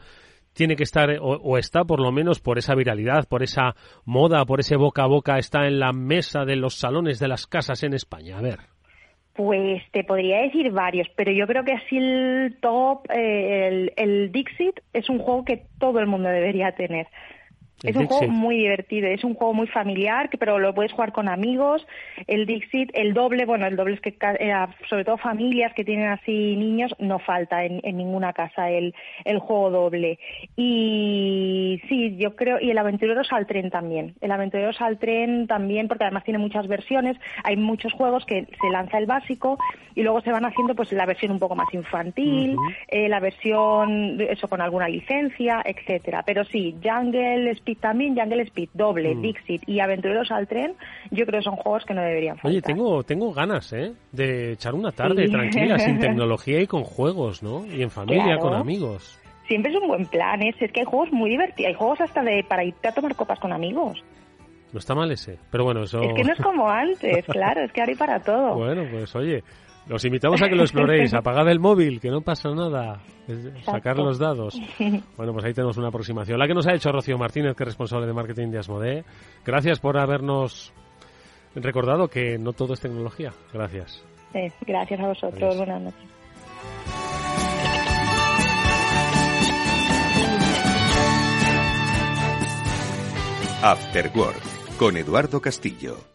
tiene 0.56 0.76
que 0.76 0.84
estar, 0.84 1.10
o, 1.22 1.58
está 1.58 1.84
por 1.84 2.00
lo 2.00 2.12
menos 2.12 2.40
por 2.40 2.58
esa 2.58 2.74
viralidad, 2.74 3.28
por 3.28 3.44
esa 3.44 3.76
moda, 4.06 4.46
por 4.46 4.60
ese 4.60 4.78
boca 4.78 5.04
a 5.04 5.08
boca, 5.08 5.38
está 5.38 5.68
en 5.68 5.80
la 5.80 5.94
mesa 5.94 6.46
de 6.46 6.56
los 6.56 6.76
salones 6.76 7.20
de 7.20 7.28
las 7.28 7.46
casas 7.46 7.84
en 7.84 7.94
España? 7.94 8.38
A 8.38 8.42
ver. 8.42 8.60
Pues 9.34 9.84
te 9.92 10.06
podría 10.06 10.44
decir 10.44 10.72
varios, 10.72 11.10
pero 11.18 11.32
yo 11.34 11.46
creo 11.46 11.66
que 11.66 11.74
así 11.74 11.98
el 11.98 12.58
top, 12.62 13.06
eh, 13.12 13.92
el, 13.98 14.32
Dixit, 14.32 14.80
es 14.94 15.10
un 15.10 15.20
juego 15.20 15.44
que 15.44 15.66
todo 15.78 16.00
el 16.00 16.08
mundo 16.08 16.30
debería 16.30 16.72
tener. 16.72 17.08
Es 17.84 17.96
un 17.96 18.08
juego 18.08 18.28
muy 18.28 18.58
divertido, 18.58 19.08
es 19.08 19.24
un 19.24 19.36
juego 19.36 19.54
muy 19.54 19.68
familiar, 19.68 20.30
pero 20.40 20.60
lo 20.60 20.74
puedes 20.74 20.92
jugar 20.92 21.12
con 21.12 21.28
amigos. 21.28 21.86
El 22.26 22.46
Dixit, 22.46 22.90
el 22.94 23.14
doble, 23.14 23.46
bueno, 23.46 23.68
el 23.68 23.76
doble 23.76 23.96
es 23.96 24.02
que 24.02 24.10
eh, 24.40 24.54
sobre 24.90 25.04
todo 25.04 25.18
familias 25.18 25.74
que 25.74 25.84
tienen 25.84 26.08
así 26.08 26.56
niños, 26.56 26.96
no 27.00 27.20
falta 27.20 27.66
en, 27.66 27.82
ninguna 27.96 28.34
casa 28.34 28.70
el, 28.70 28.96
el 29.26 29.40
juego 29.40 29.70
doble. 29.70 30.20
Y 30.56 31.82
sí, 31.90 32.16
yo 32.18 32.36
creo, 32.36 32.60
y 32.62 32.72
el 32.72 32.78
Aventureros 32.78 33.32
al 33.32 33.46
Tren 33.46 33.70
también. 33.70 34.16
El 34.22 34.32
Aventureros 34.32 34.82
al 34.82 34.98
Tren 34.98 35.48
también, 35.48 35.88
porque 35.88 36.06
además 36.06 36.24
tiene 36.24 36.40
muchas 36.40 36.68
versiones. 36.68 37.18
Hay 37.44 37.58
muchos 37.58 37.94
juegos 37.94 38.26
que 38.26 38.46
se 38.46 38.70
lanza 38.72 38.98
el 38.98 39.06
básico 39.06 39.58
y 39.96 40.04
luego 40.04 40.22
se 40.22 40.32
van 40.32 40.46
haciendo 40.46 40.76
pues 40.76 40.92
la 40.92 41.06
versión 41.06 41.32
un 41.32 41.40
poco 41.40 41.56
más 41.56 41.74
infantil, 41.74 42.56
eh, 42.88 43.08
la 43.08 43.20
versión, 43.20 44.20
eso 44.22 44.48
con 44.48 44.62
alguna 44.62 44.88
licencia, 44.88 45.62
etcétera. 45.66 46.24
Pero 46.26 46.44
sí, 46.46 46.76
Jungle, 46.84 47.50
Speed 47.66 47.80
también, 47.80 48.16
Jungle 48.16 48.44
Speed, 48.44 48.70
doble, 48.74 49.16
mm. 49.16 49.22
Dixit 49.22 49.68
y 49.68 49.80
Aventureros 49.80 50.30
al 50.30 50.48
Tren, 50.48 50.76
yo 51.10 51.26
creo 51.26 51.40
que 51.40 51.44
son 51.44 51.56
juegos 51.56 51.84
que 51.84 51.96
no 51.96 52.02
deberían 52.02 52.36
faltar. 52.36 52.52
Oye, 52.52 52.62
tengo, 52.62 53.04
tengo 53.04 53.34
ganas, 53.34 53.74
¿eh? 53.74 53.94
De 54.12 54.52
echar 54.52 54.76
una 54.76 54.92
tarde 54.92 55.28
tranquila, 55.28 55.80
sin 55.80 56.00
tecnología 56.00 56.62
y 56.62 56.68
con 56.68 56.84
juegos, 56.84 57.42
¿no? 57.42 57.66
Y 57.66 57.82
en 57.82 57.90
familia, 57.90 58.38
con 58.38 58.54
amigos. 58.54 59.20
Siempre 59.48 59.72
es 59.72 59.82
un 59.82 59.88
buen 59.88 60.06
plan, 60.06 60.44
¿eh? 60.44 60.54
es 60.60 60.72
que 60.72 60.82
hay 60.82 60.86
juegos 60.86 61.12
muy 61.12 61.32
divertidos, 61.32 61.70
hay 61.70 61.76
juegos 61.76 62.02
hasta 62.02 62.22
de 62.22 62.44
para 62.48 62.64
irte 62.64 62.88
a 62.88 62.92
tomar 62.92 63.16
copas 63.16 63.40
con 63.40 63.52
amigos. 63.52 64.04
No 64.72 64.80
está 64.80 64.94
mal 64.94 65.12
ese, 65.12 65.38
pero 65.52 65.64
bueno, 65.64 65.84
eso... 65.84 66.02
Es 66.02 66.14
que 66.14 66.24
no 66.24 66.34
es 66.34 66.40
como 66.40 66.70
antes, 66.70 67.26
claro, 67.30 67.62
es 67.62 67.72
que 67.72 67.82
ahora 67.82 67.92
hay 67.92 67.98
para 67.98 68.20
todo. 68.20 68.56
Bueno, 68.56 68.84
pues 68.92 69.16
oye, 69.16 69.44
los 69.88 70.04
invitamos 70.04 70.42
a 70.42 70.50
que 70.50 70.56
lo 70.56 70.64
exploréis. 70.64 71.14
Apagad 71.14 71.48
el 71.50 71.60
móvil, 71.60 72.00
que 72.00 72.10
no 72.10 72.22
pasa 72.22 72.50
nada. 72.50 73.02
Sacar 73.64 73.98
los 73.98 74.20
dados. 74.20 74.60
Bueno, 75.18 75.34
pues 75.34 75.46
ahí 75.46 75.54
tenemos 75.54 75.78
una 75.78 75.88
aproximación. 75.88 76.38
La 76.38 76.48
que 76.48 76.54
nos 76.54 76.68
ha 76.68 76.74
hecho 76.74 76.92
Rocío 76.92 77.18
Martínez, 77.18 77.56
que 77.56 77.64
es 77.64 77.68
responsable 77.68 78.06
de 78.06 78.14
marketing 78.14 78.50
de 78.50 78.60
Asmodee. 78.60 79.04
Gracias 79.46 79.80
por 79.80 79.98
habernos 79.98 80.74
recordado 81.56 82.08
que 82.08 82.38
no 82.38 82.54
todo 82.54 82.74
es 82.74 82.82
tecnología. 82.82 83.32
Gracias. 83.54 84.04
gracias 84.66 85.00
a 85.00 85.08
vosotros. 85.08 85.58
Buenas 85.58 85.82
noches. 85.82 86.16
After 93.62 94.12
con 94.78 94.96
Eduardo 94.96 95.42
Castillo. 95.42 96.15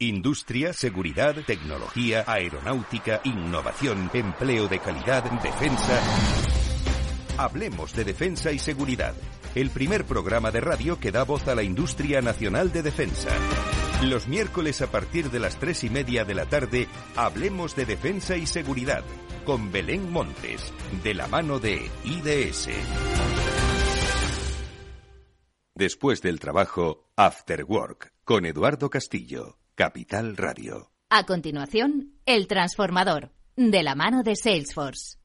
Industria, 0.00 0.72
seguridad, 0.72 1.34
tecnología, 1.44 2.22
aeronáutica, 2.28 3.20
innovación, 3.24 4.08
empleo 4.14 4.68
de 4.68 4.78
calidad, 4.78 5.24
defensa. 5.42 6.00
Hablemos 7.36 7.92
de 7.96 8.04
defensa 8.04 8.52
y 8.52 8.60
seguridad. 8.60 9.16
El 9.56 9.70
primer 9.70 10.04
programa 10.04 10.52
de 10.52 10.60
radio 10.60 11.00
que 11.00 11.10
da 11.10 11.24
voz 11.24 11.48
a 11.48 11.56
la 11.56 11.64
industria 11.64 12.20
nacional 12.20 12.70
de 12.70 12.84
defensa. 12.84 13.30
Los 14.04 14.28
miércoles 14.28 14.82
a 14.82 14.86
partir 14.88 15.32
de 15.32 15.40
las 15.40 15.58
tres 15.58 15.82
y 15.82 15.90
media 15.90 16.24
de 16.24 16.34
la 16.36 16.46
tarde, 16.46 16.86
hablemos 17.16 17.74
de 17.74 17.84
defensa 17.84 18.36
y 18.36 18.46
seguridad 18.46 19.02
con 19.44 19.72
Belén 19.72 20.12
Montes, 20.12 20.72
de 21.02 21.14
la 21.14 21.26
mano 21.26 21.58
de 21.58 21.90
IDS. 22.04 22.68
Después 25.74 26.22
del 26.22 26.38
trabajo, 26.38 27.10
After 27.16 27.64
Work, 27.64 28.12
con 28.22 28.46
Eduardo 28.46 28.90
Castillo, 28.90 29.58
Capital 29.78 30.36
Radio. 30.36 30.90
A 31.08 31.22
continuación, 31.22 32.14
El 32.26 32.48
Transformador, 32.48 33.30
de 33.54 33.84
la 33.84 33.94
mano 33.94 34.24
de 34.24 34.34
Salesforce. 34.34 35.18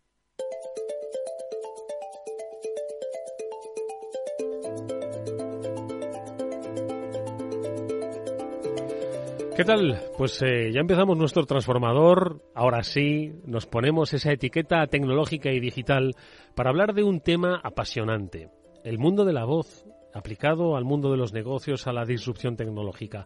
¿Qué 9.58 9.63
tal? 9.66 10.00
Pues 10.20 10.39
eh, 10.44 10.72
ya 10.72 10.82
empezamos 10.82 11.18
nuestro 11.18 11.48
transformador. 11.48 12.44
Ahora 12.54 12.84
sí, 12.84 13.32
nos 13.48 13.66
ponemos 13.66 14.13
esa 14.13 14.32
etiqueta 14.32 14.86
tecnológica 14.86 15.52
y 15.52 15.60
digital 15.60 16.16
para 16.54 16.70
hablar 16.70 16.94
de 16.94 17.02
un 17.02 17.22
tema 17.22 17.60
apasionante. 17.63 18.52
El 18.84 19.00
mundo 19.00 19.26
de 19.26 19.34
la 19.34 19.46
voz 19.46 19.88
aplicado 20.13 20.76
al 20.76 20.86
mundo 20.86 21.10
de 21.10 21.18
los 21.18 21.34
negocios, 21.34 21.88
a 21.88 21.94
la 21.94 22.06
disrupción 22.06 22.56
tecnológica. 22.56 23.26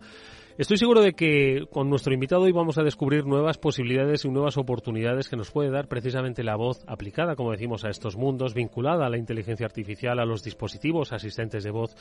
Estoy 0.57 0.77
seguro 0.77 1.01
de 1.01 1.13
que 1.13 1.67
con 1.69 1.87
nuestro 1.87 2.15
invitado 2.15 2.41
hoy 2.41 2.51
vamos 2.51 2.79
a 2.79 2.83
descubrir 2.83 3.27
nuevas 3.27 3.59
posibilidades 3.59 4.25
y 4.25 4.29
nuevas 4.29 4.57
oportunidades 4.57 5.29
que 5.29 5.35
nos 5.35 5.51
puede 5.51 5.69
dar 5.69 5.87
precisamente 5.87 6.43
la 6.43 6.55
voz 6.55 6.83
aplicada, 6.87 7.35
como 7.35 7.51
decimos, 7.51 7.85
a 7.85 7.89
estos 7.89 8.17
mundos, 8.17 8.55
vinculada 8.55 9.05
a 9.05 9.09
la 9.09 9.19
inteligencia 9.19 9.67
artificial, 9.67 10.17
a 10.17 10.25
los 10.25 10.43
dispositivos 10.43 11.13
asistentes 11.13 11.63
de 11.63 11.69
voz. 11.69 11.95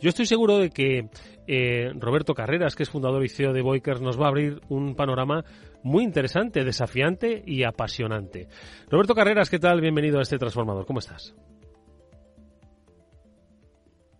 Yo 0.00 0.10
estoy 0.10 0.26
seguro 0.26 0.58
de 0.58 0.70
que 0.70 1.08
eh, 1.48 1.90
Roberto 1.98 2.32
Carreras, 2.32 2.76
que 2.76 2.84
es 2.84 2.90
fundador 2.90 3.24
y 3.24 3.28
CEO 3.28 3.52
de 3.52 3.62
Boikers, 3.62 4.00
nos 4.00 4.20
va 4.20 4.26
a 4.26 4.28
abrir 4.28 4.60
un 4.68 4.94
panorama 4.94 5.44
muy 5.82 6.04
interesante, 6.04 6.62
desafiante 6.62 7.42
y 7.44 7.64
apasionante. 7.64 8.46
Roberto 8.88 9.16
Carreras, 9.16 9.50
¿qué 9.50 9.58
tal? 9.58 9.80
Bienvenido 9.80 10.20
a 10.20 10.22
este 10.22 10.38
transformador. 10.38 10.86
¿Cómo 10.86 11.00
estás? 11.00 11.34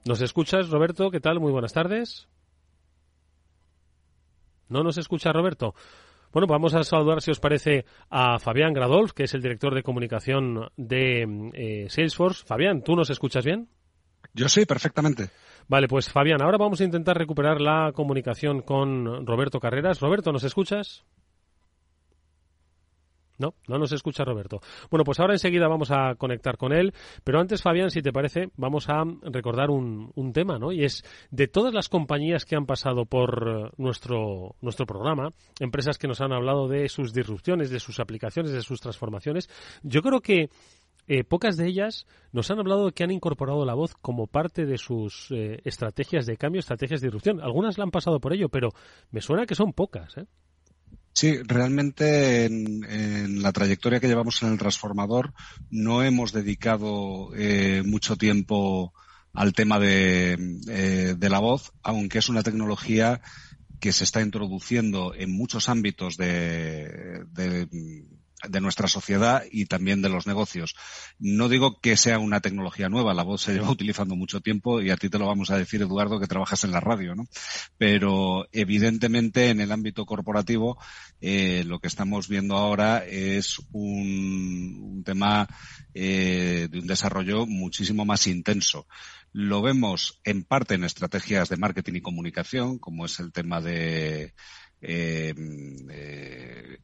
¿Nos 0.04 0.20
escuchas, 0.22 0.70
Roberto? 0.70 1.12
¿Qué 1.12 1.20
tal? 1.20 1.38
Muy 1.38 1.52
buenas 1.52 1.72
tardes. 1.72 2.28
¿No 4.68 4.82
nos 4.82 4.98
escucha 4.98 5.32
Roberto? 5.32 5.74
Bueno, 6.32 6.46
vamos 6.46 6.74
a 6.74 6.82
saludar, 6.82 7.22
si 7.22 7.30
os 7.30 7.40
parece, 7.40 7.86
a 8.10 8.38
Fabián 8.38 8.74
Gradolf, 8.74 9.12
que 9.12 9.24
es 9.24 9.34
el 9.34 9.42
director 9.42 9.74
de 9.74 9.82
comunicación 9.82 10.68
de 10.76 11.50
eh, 11.54 11.86
Salesforce. 11.88 12.44
Fabián, 12.44 12.82
¿tú 12.82 12.94
nos 12.94 13.10
escuchas 13.10 13.44
bien? 13.44 13.68
Yo 14.34 14.48
sí, 14.48 14.66
perfectamente. 14.66 15.30
Vale, 15.68 15.88
pues 15.88 16.10
Fabián, 16.10 16.42
ahora 16.42 16.58
vamos 16.58 16.80
a 16.80 16.84
intentar 16.84 17.16
recuperar 17.16 17.60
la 17.60 17.92
comunicación 17.92 18.60
con 18.60 19.26
Roberto 19.26 19.60
Carreras. 19.60 20.00
Roberto, 20.00 20.30
¿nos 20.30 20.44
escuchas? 20.44 21.04
No, 23.38 23.54
no 23.68 23.78
nos 23.78 23.92
escucha 23.92 24.24
Roberto. 24.24 24.60
Bueno, 24.90 25.04
pues 25.04 25.20
ahora 25.20 25.34
enseguida 25.34 25.68
vamos 25.68 25.90
a 25.90 26.14
conectar 26.16 26.56
con 26.56 26.72
él, 26.72 26.92
pero 27.24 27.40
antes, 27.40 27.62
Fabián, 27.62 27.90
si 27.90 28.02
te 28.02 28.12
parece, 28.12 28.50
vamos 28.56 28.88
a 28.88 29.04
recordar 29.22 29.70
un, 29.70 30.10
un 30.14 30.32
tema, 30.32 30.58
¿no? 30.58 30.72
Y 30.72 30.84
es 30.84 31.04
de 31.30 31.48
todas 31.48 31.74
las 31.74 31.88
compañías 31.88 32.44
que 32.44 32.56
han 32.56 32.66
pasado 32.66 33.04
por 33.04 33.48
eh, 33.48 33.70
nuestro, 33.76 34.56
nuestro 34.60 34.86
programa, 34.86 35.30
empresas 35.60 35.98
que 35.98 36.08
nos 36.08 36.20
han 36.20 36.32
hablado 36.32 36.68
de 36.68 36.88
sus 36.88 37.12
disrupciones, 37.12 37.70
de 37.70 37.80
sus 37.80 38.00
aplicaciones, 38.00 38.52
de 38.52 38.62
sus 38.62 38.80
transformaciones, 38.80 39.48
yo 39.82 40.02
creo 40.02 40.20
que 40.20 40.50
eh, 41.08 41.22
pocas 41.22 41.56
de 41.56 41.68
ellas 41.68 42.06
nos 42.32 42.50
han 42.50 42.58
hablado 42.58 42.90
que 42.90 43.04
han 43.04 43.12
incorporado 43.12 43.64
la 43.64 43.74
voz 43.74 43.94
como 43.94 44.26
parte 44.26 44.66
de 44.66 44.76
sus 44.76 45.30
eh, 45.30 45.60
estrategias 45.64 46.26
de 46.26 46.36
cambio, 46.36 46.58
estrategias 46.58 47.00
de 47.00 47.06
disrupción. 47.06 47.40
Algunas 47.40 47.78
la 47.78 47.84
han 47.84 47.92
pasado 47.92 48.18
por 48.18 48.32
ello, 48.32 48.48
pero 48.48 48.70
me 49.10 49.20
suena 49.20 49.46
que 49.46 49.54
son 49.54 49.72
pocas, 49.72 50.16
¿eh? 50.18 50.26
Sí, 51.16 51.38
realmente 51.44 52.44
en, 52.44 53.42
la 53.42 53.50
trayectoria 53.50 54.00
que 54.00 54.06
llevamos 54.06 54.42
en 54.42 54.52
el 54.52 54.58
transformador 54.58 55.32
no 55.70 56.02
hemos 56.02 56.30
dedicado 56.30 57.30
eh, 57.34 57.82
mucho 57.86 58.16
tiempo 58.16 58.92
al 59.32 59.54
tema 59.54 59.78
de, 59.78 60.36
eh, 60.68 61.16
la 61.18 61.38
voz, 61.38 61.72
aunque 61.82 62.18
es 62.18 62.28
una 62.28 62.42
tecnología 62.42 63.22
que 63.80 63.92
se 63.92 64.04
está 64.04 64.20
introduciendo 64.20 65.14
en 65.14 65.32
muchos 65.32 65.70
ámbitos 65.70 66.18
de 66.18 67.24
de 68.48 68.60
nuestra 68.60 68.88
sociedad 68.88 69.42
y 69.50 69.66
también 69.66 70.02
de 70.02 70.08
los 70.08 70.26
negocios. 70.26 70.74
No 71.18 71.48
digo 71.48 71.80
que 71.80 71.96
sea 71.96 72.18
una 72.18 72.40
tecnología 72.40 72.88
nueva, 72.88 73.14
la 73.14 73.22
voz 73.22 73.42
se 73.42 73.54
lleva 73.54 73.70
utilizando 73.70 74.16
mucho 74.16 74.40
tiempo 74.40 74.80
y 74.80 74.90
a 74.90 74.96
ti 74.96 75.08
te 75.08 75.18
lo 75.18 75.26
vamos 75.26 75.50
a 75.50 75.58
decir, 75.58 75.82
Eduardo, 75.82 76.20
que 76.20 76.26
trabajas 76.26 76.64
en 76.64 76.72
la 76.72 76.80
radio, 76.80 77.14
¿no? 77.14 77.26
Pero 77.78 78.46
evidentemente 78.52 79.50
en 79.50 79.60
el 79.60 79.72
ámbito 79.72 80.06
corporativo 80.06 80.78
eh, 81.20 81.64
lo 81.66 81.78
que 81.78 81.88
estamos 81.88 82.28
viendo 82.28 82.56
ahora 82.56 83.04
es 83.04 83.58
un, 83.72 85.02
tema 85.04 85.48
eh, 85.94 86.68
de 86.70 86.78
un 86.78 86.86
desarrollo 86.86 87.46
muchísimo 87.46 88.04
más 88.04 88.26
intenso. 88.26 88.86
Lo 89.32 89.60
vemos 89.62 90.20
en 90.24 90.44
parte 90.44 90.74
en 90.74 90.84
estrategias 90.84 91.48
de 91.48 91.56
marketing 91.56 91.94
y 91.96 92.00
comunicación, 92.00 92.78
como 92.78 93.04
es 93.04 93.20
el 93.20 93.32
tema 93.32 93.60
de 93.60 94.32
eh, 94.88 95.34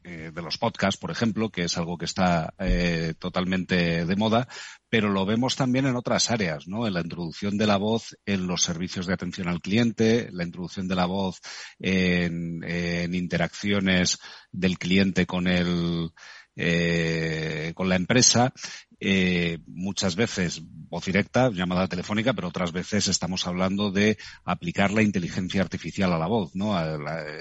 eh, 0.03 0.31
de 0.33 0.41
los 0.41 0.57
podcasts, 0.57 0.99
por 0.99 1.09
ejemplo, 1.09 1.49
que 1.49 1.63
es 1.63 1.77
algo 1.77 1.97
que 1.97 2.03
está 2.03 2.53
eh, 2.59 3.13
totalmente 3.17 4.05
de 4.05 4.15
moda, 4.17 4.49
pero 4.89 5.09
lo 5.09 5.25
vemos 5.25 5.55
también 5.55 5.85
en 5.85 5.95
otras 5.95 6.29
áreas, 6.29 6.67
¿no? 6.67 6.85
En 6.85 6.95
la 6.95 6.99
introducción 6.99 7.57
de 7.57 7.65
la 7.65 7.77
voz 7.77 8.17
en 8.25 8.45
los 8.45 8.61
servicios 8.61 9.07
de 9.07 9.13
atención 9.13 9.47
al 9.47 9.61
cliente, 9.61 10.27
la 10.33 10.43
introducción 10.43 10.89
de 10.89 10.95
la 10.95 11.05
voz 11.05 11.39
en, 11.79 12.61
en 12.65 13.15
interacciones 13.15 14.19
del 14.51 14.77
cliente 14.77 15.25
con 15.25 15.47
el 15.47 16.11
eh, 16.55 17.71
con 17.75 17.89
la 17.89 17.95
empresa, 17.95 18.53
eh, 18.99 19.59
muchas 19.67 20.15
veces 20.15 20.61
voz 20.63 21.05
directa, 21.05 21.49
llamada 21.49 21.87
telefónica, 21.87 22.33
pero 22.33 22.47
otras 22.47 22.71
veces 22.71 23.07
estamos 23.07 23.47
hablando 23.47 23.91
de 23.91 24.17
aplicar 24.45 24.91
la 24.91 25.01
inteligencia 25.01 25.61
artificial 25.61 26.13
a 26.13 26.19
la 26.19 26.27
voz, 26.27 26.55
¿no? 26.55 26.79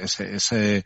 ese, 0.01 0.35
ese, 0.35 0.85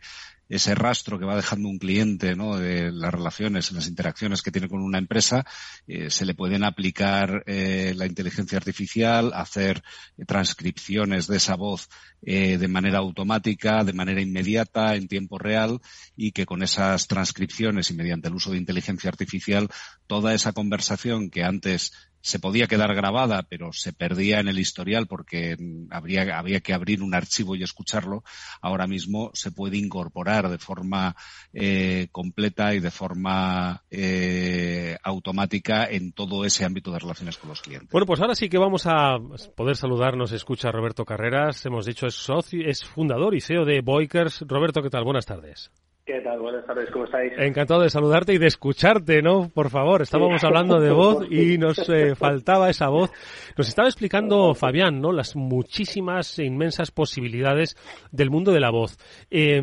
ese 0.49 0.75
rastro 0.75 1.19
que 1.19 1.25
va 1.25 1.35
dejando 1.35 1.69
un 1.69 1.77
cliente 1.77 2.35
¿no? 2.35 2.57
de 2.57 2.91
las 2.91 3.13
relaciones, 3.13 3.71
las 3.71 3.87
interacciones 3.87 4.41
que 4.41 4.51
tiene 4.51 4.69
con 4.69 4.81
una 4.81 4.97
empresa, 4.97 5.45
eh, 5.87 6.09
se 6.09 6.25
le 6.25 6.35
pueden 6.35 6.63
aplicar 6.63 7.43
eh, 7.45 7.93
la 7.95 8.05
inteligencia 8.05 8.57
artificial, 8.57 9.31
hacer 9.33 9.83
transcripciones 10.25 11.27
de 11.27 11.37
esa 11.37 11.55
voz 11.55 11.89
eh, 12.21 12.57
de 12.57 12.67
manera 12.67 12.99
automática, 12.99 13.83
de 13.83 13.93
manera 13.93 14.21
inmediata, 14.21 14.95
en 14.95 15.07
tiempo 15.07 15.37
real, 15.37 15.79
y 16.15 16.31
que 16.31 16.45
con 16.45 16.63
esas 16.63 17.07
transcripciones 17.07 17.91
y 17.91 17.93
mediante 17.93 18.27
el 18.27 18.35
uso 18.35 18.51
de 18.51 18.57
inteligencia 18.57 19.09
artificial, 19.09 19.69
toda 20.07 20.33
esa 20.33 20.53
conversación 20.53 21.29
que 21.29 21.43
antes 21.43 21.93
se 22.27 22.39
podía 22.39 22.67
quedar 22.67 22.93
grabada, 22.93 23.43
pero 23.43 23.71
se 23.71 23.93
perdía 23.93 24.41
en 24.41 24.49
el 24.49 24.59
historial 24.59 25.07
porque 25.07 25.55
habría, 25.89 26.37
había 26.37 26.59
que 26.59 26.73
abrir 26.73 27.01
un 27.01 27.15
archivo 27.15 27.55
y 27.55 27.63
escucharlo, 27.63 28.25
ahora 28.61 28.85
mismo 28.85 29.31
se 29.33 29.51
puede 29.51 29.77
incorporar 29.77 30.49
de 30.49 30.57
forma 30.57 31.15
eh, 31.53 32.09
completa 32.11 32.75
y 32.75 32.81
de 32.81 32.91
forma 32.91 33.81
eh, 33.89 34.97
automática 35.03 35.85
en 35.85 36.11
todo 36.11 36.43
ese 36.43 36.65
ámbito 36.65 36.91
de 36.91 36.99
relaciones 36.99 37.37
con 37.37 37.47
los 37.47 37.61
clientes. 37.61 37.91
Bueno, 37.91 38.05
pues 38.05 38.19
ahora 38.19 38.35
sí 38.35 38.49
que 38.49 38.57
vamos 38.57 38.83
a 38.87 39.17
poder 39.55 39.77
saludarnos. 39.77 40.33
Escucha 40.33 40.69
Roberto 40.69 41.05
Carreras. 41.05 41.65
Hemos 41.65 41.85
dicho 41.85 42.07
es 42.07 42.15
socio, 42.15 42.67
es 42.67 42.83
fundador 42.83 43.35
y 43.35 43.41
CEO 43.41 43.63
de 43.63 43.79
Boikers. 43.79 44.43
Roberto, 44.47 44.81
¿qué 44.81 44.89
tal? 44.89 45.05
Buenas 45.05 45.25
tardes. 45.25 45.71
¿Qué 46.07 46.21
tal? 46.21 46.39
Buenas 46.39 46.65
tardes, 46.65 46.89
¿cómo 46.89 47.03
estáis? 47.03 47.33
Encantado 47.37 47.81
de 47.81 47.89
saludarte 47.89 48.33
y 48.33 48.37
de 48.37 48.47
escucharte, 48.47 49.21
¿no? 49.21 49.49
Por 49.53 49.69
favor, 49.69 50.01
estábamos 50.01 50.41
hablando 50.41 50.79
de 50.79 50.89
voz 50.89 51.27
y 51.29 51.57
nos 51.57 51.77
eh, 51.89 52.15
faltaba 52.15 52.69
esa 52.69 52.87
voz. 52.87 53.11
Nos 53.57 53.67
estaba 53.67 53.89
explicando 53.89 54.55
Fabián, 54.55 55.01
¿no? 55.01 55.11
Las 55.11 55.35
muchísimas 55.35 56.39
e 56.39 56.45
inmensas 56.45 56.91
posibilidades 56.91 57.75
del 58.09 58.29
mundo 58.29 58.53
de 58.53 58.61
la 58.61 58.69
voz. 58.69 58.97
Eh, 59.29 59.61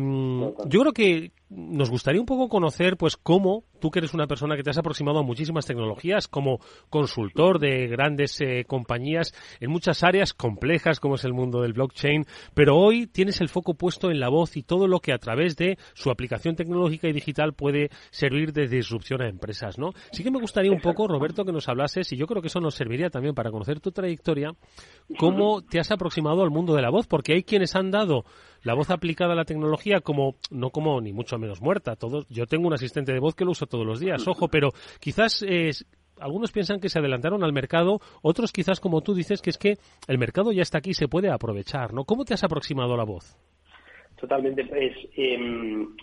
yo 0.67 0.81
creo 0.81 0.93
que 0.93 1.31
nos 1.49 1.89
gustaría 1.89 2.19
un 2.19 2.25
poco 2.25 2.49
conocer, 2.49 2.97
pues, 2.97 3.17
cómo 3.17 3.63
tú 3.79 3.91
que 3.91 3.99
eres 3.99 4.13
una 4.13 4.27
persona 4.27 4.55
que 4.55 4.63
te 4.63 4.69
has 4.69 4.77
aproximado 4.77 5.19
a 5.19 5.23
muchísimas 5.23 5.65
tecnologías 5.65 6.27
como 6.27 6.59
consultor 6.89 7.59
de 7.59 7.87
grandes 7.87 8.39
eh, 8.41 8.65
compañías 8.65 9.33
en 9.59 9.69
muchas 9.69 10.03
áreas 10.03 10.33
complejas 10.33 10.99
como 10.99 11.15
es 11.15 11.23
el 11.23 11.33
mundo 11.33 11.61
del 11.61 11.73
blockchain, 11.73 12.25
pero 12.53 12.75
hoy 12.77 13.05
tienes 13.07 13.41
el 13.41 13.49
foco 13.49 13.75
puesto 13.75 14.09
en 14.09 14.19
la 14.19 14.29
voz 14.29 14.57
y 14.57 14.63
todo 14.63 14.87
lo 14.87 14.99
que 14.99 15.13
a 15.13 15.17
través 15.17 15.55
de 15.55 15.77
su 15.93 16.09
aplicación 16.09 16.55
tecnológica 16.55 17.07
y 17.07 17.13
digital 17.13 17.53
puede 17.53 17.89
servir 18.09 18.53
de 18.53 18.67
disrupción 18.67 19.21
a 19.21 19.29
empresas, 19.29 19.77
¿no? 19.77 19.91
Sí 20.11 20.23
que 20.23 20.31
me 20.31 20.39
gustaría 20.39 20.71
un 20.71 20.81
poco, 20.81 21.07
Roberto, 21.07 21.45
que 21.45 21.51
nos 21.51 21.69
hablases, 21.69 22.11
y 22.11 22.17
yo 22.17 22.25
creo 22.25 22.41
que 22.41 22.47
eso 22.47 22.59
nos 22.59 22.75
serviría 22.75 23.09
también 23.09 23.35
para 23.35 23.51
conocer 23.51 23.79
tu 23.79 23.91
trayectoria, 23.91 24.51
cómo 25.19 25.61
te 25.61 25.79
has 25.79 25.91
aproximado 25.91 26.41
al 26.41 26.49
mundo 26.49 26.73
de 26.73 26.81
la 26.81 26.89
voz, 26.89 27.07
porque 27.07 27.33
hay 27.33 27.43
quienes 27.43 27.75
han 27.75 27.91
dado 27.91 28.25
la 28.65 28.73
voz 28.73 28.89
aplicada 28.89 29.33
a 29.33 29.35
la 29.35 29.45
tecnología 29.45 30.01
como, 30.01 30.35
no 30.49 30.71
como 30.71 30.99
ni 30.99 31.13
mucho 31.13 31.37
menos 31.37 31.61
muerta. 31.61 31.95
Todos, 31.95 32.27
yo 32.29 32.47
tengo 32.47 32.67
un 32.67 32.73
asistente 32.73 33.13
de 33.13 33.19
voz 33.19 33.35
que 33.35 33.45
lo 33.45 33.51
uso 33.51 33.67
todos 33.67 33.85
los 33.85 33.99
días, 33.99 34.27
ojo, 34.27 34.49
pero 34.49 34.71
quizás 34.99 35.43
es, 35.43 35.85
algunos 36.19 36.51
piensan 36.51 36.79
que 36.79 36.89
se 36.89 36.99
adelantaron 36.99 37.43
al 37.43 37.53
mercado, 37.53 38.01
otros 38.23 38.51
quizás 38.51 38.79
como 38.79 39.01
tú 39.01 39.13
dices 39.13 39.41
que 39.41 39.51
es 39.51 39.57
que 39.57 39.77
el 40.07 40.17
mercado 40.17 40.51
ya 40.51 40.63
está 40.63 40.79
aquí 40.79 40.89
y 40.89 40.95
se 40.95 41.07
puede 41.07 41.29
aprovechar, 41.29 41.93
¿no? 41.93 42.05
¿Cómo 42.05 42.25
te 42.25 42.33
has 42.33 42.43
aproximado 42.43 42.95
a 42.95 42.97
la 42.97 43.05
voz? 43.05 43.37
Totalmente. 44.17 44.63
Pues, 44.65 44.93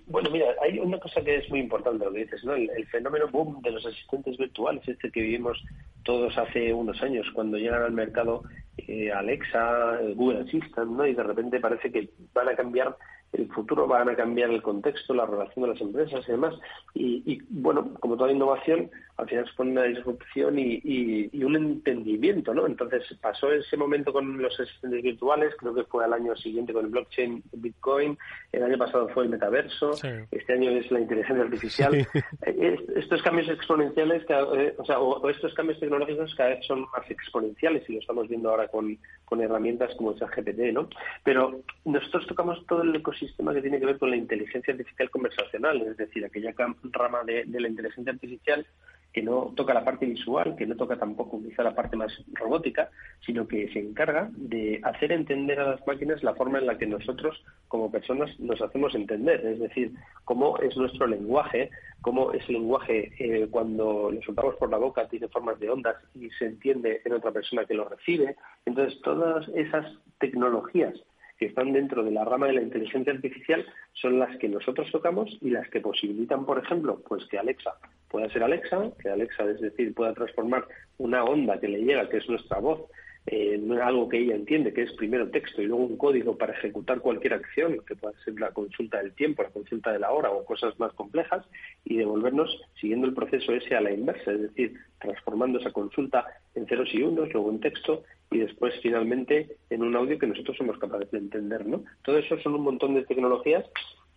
bueno, 0.06 0.30
mira, 0.30 0.46
hay 0.62 0.78
una 0.78 0.98
cosa 0.98 1.22
que 1.22 1.36
es 1.36 1.50
muy 1.50 1.60
importante 1.60 2.04
lo 2.04 2.12
que 2.12 2.20
dices, 2.20 2.44
¿no? 2.44 2.54
El, 2.54 2.68
el, 2.70 2.86
fenómeno 2.88 3.28
boom 3.28 3.62
de 3.62 3.70
los 3.70 3.86
asistentes 3.86 4.36
virtuales, 4.36 4.86
este 4.86 5.10
que 5.10 5.22
vivimos 5.22 5.62
todos 6.02 6.36
hace 6.36 6.72
unos 6.74 7.02
años, 7.02 7.26
cuando 7.32 7.56
llegan 7.56 7.82
al 7.82 7.92
mercado 7.92 8.42
eh, 8.76 9.10
Alexa, 9.10 9.98
Google 10.14 10.40
Assistant, 10.40 10.90
¿no? 10.90 11.06
Y 11.06 11.14
de 11.14 11.22
repente 11.22 11.60
parece 11.60 11.90
que 11.90 12.10
van 12.34 12.48
a 12.48 12.56
cambiar 12.56 12.96
el 13.32 13.48
futuro, 13.48 13.86
van 13.86 14.08
a 14.08 14.16
cambiar 14.16 14.50
el 14.50 14.62
contexto, 14.62 15.14
la 15.14 15.26
relación 15.26 15.62
de 15.62 15.72
las 15.72 15.80
empresas 15.80 16.24
y 16.28 16.32
demás. 16.32 16.54
Y, 16.94 17.42
bueno, 17.48 17.94
como 18.00 18.16
toda 18.16 18.30
innovación, 18.30 18.90
al 19.16 19.28
final 19.28 19.46
supone 19.46 19.72
una 19.72 19.84
disrupción 19.84 20.58
y, 20.58 21.30
un 21.42 21.56
entendimiento, 21.56 22.54
¿no? 22.54 22.66
Entonces 22.66 23.02
pasó 23.20 23.50
ese 23.50 23.76
momento 23.76 24.12
con 24.12 24.40
los 24.40 24.58
asistentes 24.60 25.02
virtuales, 25.02 25.54
creo 25.58 25.74
que 25.74 25.84
fue 25.84 26.04
al 26.04 26.12
año 26.12 26.36
siguiente 26.36 26.72
con 26.72 26.84
el 26.84 26.90
blockchain 26.90 27.42
Bitcoin, 27.52 28.16
el 28.52 28.62
año 28.62 28.78
pasado 28.78 29.08
fue 29.08 29.24
el 29.24 29.30
metaverso, 29.30 29.92
este 30.30 30.52
año 30.52 30.70
es 30.70 30.90
la 30.90 31.00
inteligencia 31.00 31.44
artificial. 31.44 32.06
Eh, 32.44 32.76
estos 32.96 33.22
cambios 33.22 33.48
exponenciales, 33.48 34.24
eh, 34.28 34.74
o 34.76 34.84
sea, 34.84 35.00
o, 35.00 35.28
estos 35.28 35.54
cambios 35.54 35.80
tecnológicos 35.80 36.34
cada 36.34 36.50
vez 36.50 36.66
son 36.66 36.82
más 36.82 37.10
exponenciales 37.10 37.88
y 37.88 37.94
lo 37.94 38.00
estamos 38.00 38.28
viendo 38.28 38.50
ahora 38.50 38.68
con, 38.68 38.98
con 39.24 39.40
herramientas 39.40 39.94
como 39.96 40.12
el 40.12 40.18
ChatGPT, 40.18 40.72
¿no? 40.72 40.88
Pero 41.24 41.62
nosotros 41.84 42.26
tocamos 42.26 42.64
todo 42.66 42.82
el 42.82 42.94
ecosistema 42.94 43.21
que 43.54 43.62
tiene 43.62 43.80
que 43.80 43.86
ver 43.86 43.98
con 43.98 44.10
la 44.10 44.16
inteligencia 44.16 44.72
artificial 44.72 45.10
conversacional, 45.10 45.82
es 45.82 45.96
decir, 45.96 46.24
aquella 46.24 46.54
rama 46.90 47.22
de, 47.24 47.44
de 47.44 47.60
la 47.60 47.68
inteligencia 47.68 48.12
artificial 48.12 48.66
que 49.12 49.22
no 49.22 49.52
toca 49.54 49.74
la 49.74 49.84
parte 49.84 50.06
visual, 50.06 50.56
que 50.56 50.66
no 50.66 50.74
toca 50.74 50.96
tampoco 50.96 51.40
quizá 51.42 51.62
la 51.62 51.74
parte 51.74 51.96
más 51.96 52.12
robótica, 52.32 52.90
sino 53.24 53.46
que 53.46 53.70
se 53.72 53.78
encarga 53.78 54.30
de 54.32 54.80
hacer 54.82 55.12
entender 55.12 55.60
a 55.60 55.70
las 55.72 55.86
máquinas 55.86 56.22
la 56.22 56.34
forma 56.34 56.58
en 56.58 56.66
la 56.66 56.78
que 56.78 56.86
nosotros 56.86 57.42
como 57.68 57.90
personas 57.90 58.38
nos 58.40 58.60
hacemos 58.62 58.94
entender, 58.94 59.44
es 59.44 59.60
decir, 59.60 59.92
cómo 60.24 60.58
es 60.58 60.76
nuestro 60.76 61.06
lenguaje, 61.06 61.70
cómo 62.00 62.32
ese 62.32 62.52
lenguaje 62.52 63.12
eh, 63.18 63.48
cuando 63.50 64.10
lo 64.10 64.22
soltamos 64.22 64.56
por 64.56 64.70
la 64.70 64.78
boca 64.78 65.06
tiene 65.08 65.28
formas 65.28 65.60
de 65.60 65.70
ondas 65.70 65.96
y 66.14 66.30
se 66.30 66.46
entiende 66.46 67.02
en 67.04 67.12
otra 67.12 67.32
persona 67.32 67.66
que 67.66 67.74
lo 67.74 67.88
recibe. 67.88 68.36
Entonces, 68.64 68.98
todas 69.02 69.46
esas 69.50 69.86
tecnologías 70.18 70.94
que 71.38 71.46
están 71.46 71.72
dentro 71.72 72.02
de 72.04 72.10
la 72.10 72.24
rama 72.24 72.46
de 72.46 72.54
la 72.54 72.62
inteligencia 72.62 73.12
artificial 73.12 73.64
son 73.94 74.18
las 74.18 74.36
que 74.38 74.48
nosotros 74.48 74.90
tocamos 74.90 75.36
y 75.40 75.50
las 75.50 75.68
que 75.70 75.80
posibilitan, 75.80 76.44
por 76.46 76.58
ejemplo, 76.58 77.02
pues 77.06 77.24
que 77.26 77.38
Alexa 77.38 77.74
pueda 78.08 78.28
ser 78.30 78.42
Alexa, 78.42 78.90
que 79.00 79.08
Alexa, 79.08 79.44
es 79.44 79.60
decir, 79.60 79.94
pueda 79.94 80.12
transformar 80.12 80.66
una 80.98 81.24
onda 81.24 81.58
que 81.58 81.68
le 81.68 81.82
llega, 81.82 82.08
que 82.08 82.18
es 82.18 82.28
nuestra 82.28 82.58
voz, 82.58 82.82
en 83.26 83.70
algo 83.80 84.08
que 84.08 84.18
ella 84.18 84.34
entiende, 84.34 84.72
que 84.72 84.82
es 84.82 84.92
primero 84.94 85.30
texto 85.30 85.62
y 85.62 85.66
luego 85.66 85.84
un 85.84 85.96
código 85.96 86.36
para 86.36 86.54
ejecutar 86.54 87.00
cualquier 87.00 87.34
acción, 87.34 87.78
que 87.86 87.94
pueda 87.94 88.18
ser 88.24 88.38
la 88.40 88.50
consulta 88.50 88.98
del 88.98 89.12
tiempo, 89.12 89.42
la 89.42 89.50
consulta 89.50 89.92
de 89.92 90.00
la 90.00 90.10
hora 90.10 90.30
o 90.30 90.44
cosas 90.44 90.78
más 90.80 90.92
complejas, 90.94 91.44
y 91.84 91.96
devolvernos 91.96 92.50
siguiendo 92.80 93.06
el 93.06 93.14
proceso 93.14 93.52
ese 93.52 93.76
a 93.76 93.80
la 93.80 93.92
inversa, 93.92 94.32
es 94.32 94.42
decir, 94.42 94.74
transformando 95.00 95.60
esa 95.60 95.70
consulta 95.70 96.26
en 96.54 96.66
ceros 96.66 96.92
y 96.92 97.02
unos, 97.02 97.32
luego 97.32 97.50
en 97.50 97.60
texto 97.60 98.02
y 98.30 98.38
después 98.38 98.74
finalmente 98.82 99.56
en 99.70 99.82
un 99.82 99.94
audio 99.94 100.18
que 100.18 100.26
nosotros 100.26 100.56
somos 100.56 100.78
capaces 100.78 101.10
de 101.10 101.18
entender, 101.18 101.66
¿no? 101.66 101.84
Todo 102.02 102.18
eso 102.18 102.38
son 102.40 102.54
un 102.54 102.62
montón 102.62 102.94
de 102.94 103.04
tecnologías 103.04 103.64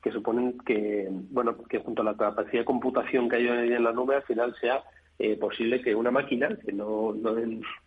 que 0.01 0.11
suponen 0.11 0.57
que, 0.59 1.07
bueno, 1.31 1.57
que 1.69 1.79
junto 1.79 2.01
a 2.01 2.05
la 2.05 2.15
capacidad 2.15 2.61
de 2.61 2.65
computación 2.65 3.27
que 3.27 3.37
hay 3.37 3.47
en 3.47 3.83
la 3.83 3.91
nube 3.91 4.15
al 4.15 4.23
final 4.23 4.55
sea 4.61 4.83
eh, 5.19 5.37
posible 5.37 5.81
que 5.81 5.95
una 5.95 6.11
máquina 6.11 6.57
que 6.63 6.71
no, 6.71 7.13
no, 7.13 7.35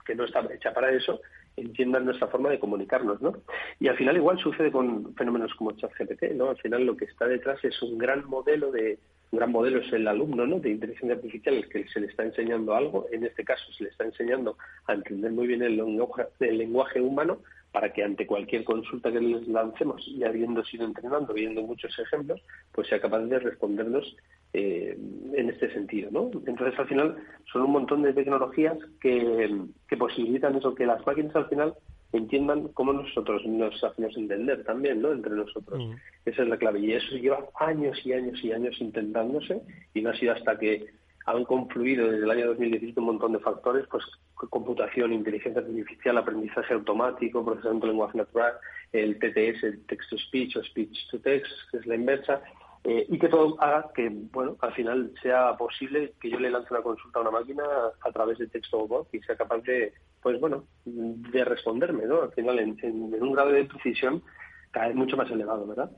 que 0.04 0.14
no 0.14 0.24
está 0.24 0.46
hecha 0.52 0.72
para 0.72 0.90
eso 0.90 1.20
entienda 1.56 1.98
nuestra 2.00 2.28
forma 2.28 2.50
de 2.50 2.60
comunicarnos, 2.60 3.20
¿no? 3.20 3.32
Y 3.80 3.88
al 3.88 3.96
final 3.96 4.16
igual 4.16 4.38
sucede 4.38 4.70
con 4.70 5.14
fenómenos 5.16 5.52
como 5.54 5.72
ChatGPT, 5.72 6.34
¿no? 6.34 6.50
Al 6.50 6.56
final 6.58 6.86
lo 6.86 6.96
que 6.96 7.06
está 7.06 7.26
detrás 7.26 7.62
es 7.64 7.82
un 7.82 7.98
gran 7.98 8.24
modelo 8.26 8.70
de, 8.70 8.98
gran 9.32 9.52
modelo 9.52 9.80
es 9.80 9.92
el 9.92 10.08
alumno 10.08 10.46
¿no? 10.46 10.58
de 10.58 10.70
inteligencia 10.70 11.16
artificial, 11.16 11.68
que 11.68 11.86
se 11.88 12.00
le 12.00 12.06
está 12.06 12.24
enseñando 12.24 12.74
algo, 12.74 13.06
en 13.12 13.24
este 13.24 13.44
caso 13.44 13.64
se 13.72 13.84
le 13.84 13.90
está 13.90 14.04
enseñando 14.04 14.56
a 14.86 14.94
entender 14.94 15.32
muy 15.32 15.46
bien 15.46 15.62
el 15.62 15.76
lenguaje, 15.76 16.24
el 16.40 16.58
lenguaje 16.58 17.00
humano 17.00 17.40
para 17.78 17.92
que 17.92 18.02
ante 18.02 18.26
cualquier 18.26 18.64
consulta 18.64 19.12
que 19.12 19.20
les 19.20 19.46
lancemos 19.46 20.02
y 20.08 20.24
habiendo 20.24 20.64
sido 20.64 20.84
entrenando, 20.84 21.32
viendo 21.32 21.62
muchos 21.62 21.96
ejemplos, 21.96 22.42
pues 22.72 22.88
sea 22.88 23.00
capaz 23.00 23.20
de 23.20 23.38
respondernos 23.38 24.16
eh, 24.52 24.98
en 25.32 25.48
este 25.48 25.72
sentido, 25.72 26.10
¿no? 26.10 26.28
Entonces, 26.44 26.76
al 26.76 26.88
final, 26.88 27.16
son 27.52 27.62
un 27.62 27.70
montón 27.70 28.02
de 28.02 28.12
tecnologías 28.12 28.76
que, 29.00 29.56
que 29.86 29.96
posibilitan 29.96 30.56
eso, 30.56 30.74
que 30.74 30.86
las 30.86 31.06
máquinas 31.06 31.36
al 31.36 31.48
final 31.48 31.74
entiendan 32.12 32.66
cómo 32.74 32.92
nosotros 32.92 33.46
nos 33.46 33.84
hacemos 33.84 34.16
entender 34.16 34.64
también, 34.64 35.00
¿no? 35.00 35.12
Entre 35.12 35.32
nosotros. 35.32 35.78
Mm. 35.78 35.92
Esa 36.24 36.42
es 36.42 36.48
la 36.48 36.56
clave. 36.56 36.80
Y 36.80 36.94
eso 36.94 37.14
lleva 37.14 37.46
años 37.60 37.96
y 38.04 38.12
años 38.12 38.42
y 38.42 38.50
años 38.50 38.74
intentándose 38.80 39.62
y 39.94 40.02
no 40.02 40.10
ha 40.10 40.16
sido 40.16 40.32
hasta 40.32 40.58
que 40.58 40.84
han 41.30 41.44
confluido 41.44 42.10
desde 42.10 42.24
el 42.24 42.30
año 42.30 42.46
2017 42.48 42.98
un 43.00 43.06
montón 43.06 43.32
de 43.32 43.38
factores, 43.40 43.86
pues 43.90 44.04
computación, 44.34 45.12
inteligencia 45.12 45.60
artificial, 45.60 46.18
aprendizaje 46.18 46.74
automático, 46.74 47.44
procesamiento 47.44 47.86
de 47.86 47.92
lenguaje 47.92 48.18
natural, 48.18 48.52
el 48.92 49.18
TTS, 49.18 49.62
el 49.64 49.86
text-to-speech 49.86 50.56
o 50.56 50.64
speech-to-text, 50.64 51.52
que 51.70 51.76
es 51.78 51.86
la 51.86 51.96
inversa, 51.96 52.40
eh, 52.84 53.04
y 53.08 53.18
que 53.18 53.28
todo 53.28 53.60
haga 53.60 53.90
que, 53.94 54.08
bueno, 54.10 54.56
al 54.60 54.72
final 54.72 55.12
sea 55.20 55.56
posible 55.56 56.14
que 56.20 56.30
yo 56.30 56.38
le 56.38 56.50
lance 56.50 56.72
una 56.72 56.82
consulta 56.82 57.18
a 57.18 57.22
una 57.22 57.32
máquina 57.32 57.64
a 58.00 58.12
través 58.12 58.38
de 58.38 58.46
texto 58.46 58.78
o 58.78 58.86
voz 58.86 59.08
y 59.12 59.20
sea 59.20 59.36
capaz 59.36 59.58
de, 59.62 59.92
pues 60.22 60.40
bueno, 60.40 60.64
de 60.84 61.44
responderme, 61.44 62.06
¿no? 62.06 62.22
Al 62.22 62.32
final, 62.32 62.58
en, 62.58 62.78
un 63.20 63.32
grado 63.32 63.50
de 63.50 63.64
precisión 63.64 64.22
cada 64.70 64.88
vez 64.88 64.96
mucho 64.96 65.16
más 65.16 65.30
elevado, 65.30 65.66
¿verdad? 65.66 65.90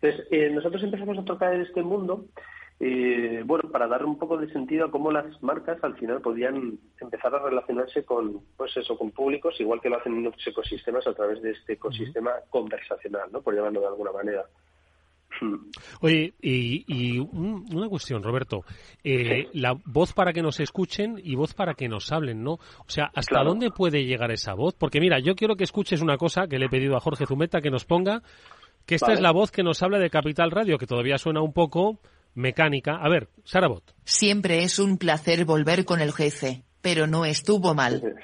Entonces, 0.00 0.26
eh, 0.30 0.50
nosotros 0.50 0.82
empezamos 0.82 1.18
a 1.18 1.24
tocar 1.24 1.54
este 1.54 1.82
mundo, 1.82 2.26
eh, 2.80 3.42
bueno, 3.44 3.70
para 3.70 3.88
dar 3.88 4.04
un 4.04 4.18
poco 4.18 4.36
de 4.36 4.52
sentido 4.52 4.86
a 4.86 4.90
cómo 4.90 5.10
las 5.10 5.42
marcas 5.42 5.82
al 5.82 5.96
final 5.96 6.20
podían 6.20 6.78
empezar 7.00 7.34
a 7.34 7.42
relacionarse 7.42 8.04
con, 8.04 8.40
pues 8.56 8.76
eso, 8.76 8.96
con 8.96 9.10
públicos, 9.10 9.60
igual 9.60 9.80
que 9.80 9.88
lo 9.88 9.96
hacen 9.96 10.16
en 10.16 10.28
otros 10.28 10.46
ecosistemas 10.46 11.06
a 11.06 11.14
través 11.14 11.42
de 11.42 11.50
este 11.50 11.72
ecosistema 11.72 12.30
conversacional, 12.50 13.30
¿no? 13.32 13.42
Por 13.42 13.56
llamarlo 13.56 13.80
de 13.80 13.86
alguna 13.88 14.12
manera. 14.12 14.44
Oye, 16.00 16.34
y, 16.40 17.18
una 17.18 17.88
cuestión, 17.88 18.22
Roberto. 18.22 18.64
Eh, 19.02 19.48
la 19.54 19.76
voz 19.84 20.12
para 20.12 20.32
que 20.32 20.42
nos 20.42 20.60
escuchen 20.60 21.20
y 21.22 21.34
voz 21.34 21.54
para 21.54 21.74
que 21.74 21.88
nos 21.88 22.12
hablen, 22.12 22.44
¿no? 22.44 22.52
O 22.52 22.88
sea, 22.88 23.10
¿hasta 23.12 23.42
dónde 23.42 23.70
puede 23.70 24.04
llegar 24.04 24.30
esa 24.30 24.54
voz? 24.54 24.76
Porque 24.76 25.00
mira, 25.00 25.18
yo 25.18 25.34
quiero 25.34 25.56
que 25.56 25.64
escuches 25.64 26.00
una 26.00 26.16
cosa 26.16 26.46
que 26.46 26.60
le 26.60 26.66
he 26.66 26.70
pedido 26.70 26.96
a 26.96 27.00
Jorge 27.00 27.26
Zumeta 27.26 27.60
que 27.60 27.70
nos 27.70 27.84
ponga, 27.84 28.22
que 28.86 28.94
esta 28.94 29.12
es 29.12 29.20
la 29.20 29.32
voz 29.32 29.50
que 29.50 29.64
nos 29.64 29.82
habla 29.82 29.98
de 29.98 30.10
Capital 30.10 30.52
Radio, 30.52 30.78
que 30.78 30.86
todavía 30.86 31.18
suena 31.18 31.42
un 31.42 31.52
poco 31.52 31.98
mecánica. 32.38 32.96
A 32.96 33.08
ver, 33.08 33.28
Sarabot. 33.44 33.82
Siempre 34.04 34.62
es 34.62 34.78
un 34.78 34.96
placer 34.96 35.44
volver 35.44 35.84
con 35.84 36.00
el 36.00 36.12
jefe, 36.12 36.62
pero 36.80 37.06
no 37.06 37.24
estuvo 37.24 37.74
mal. 37.74 38.14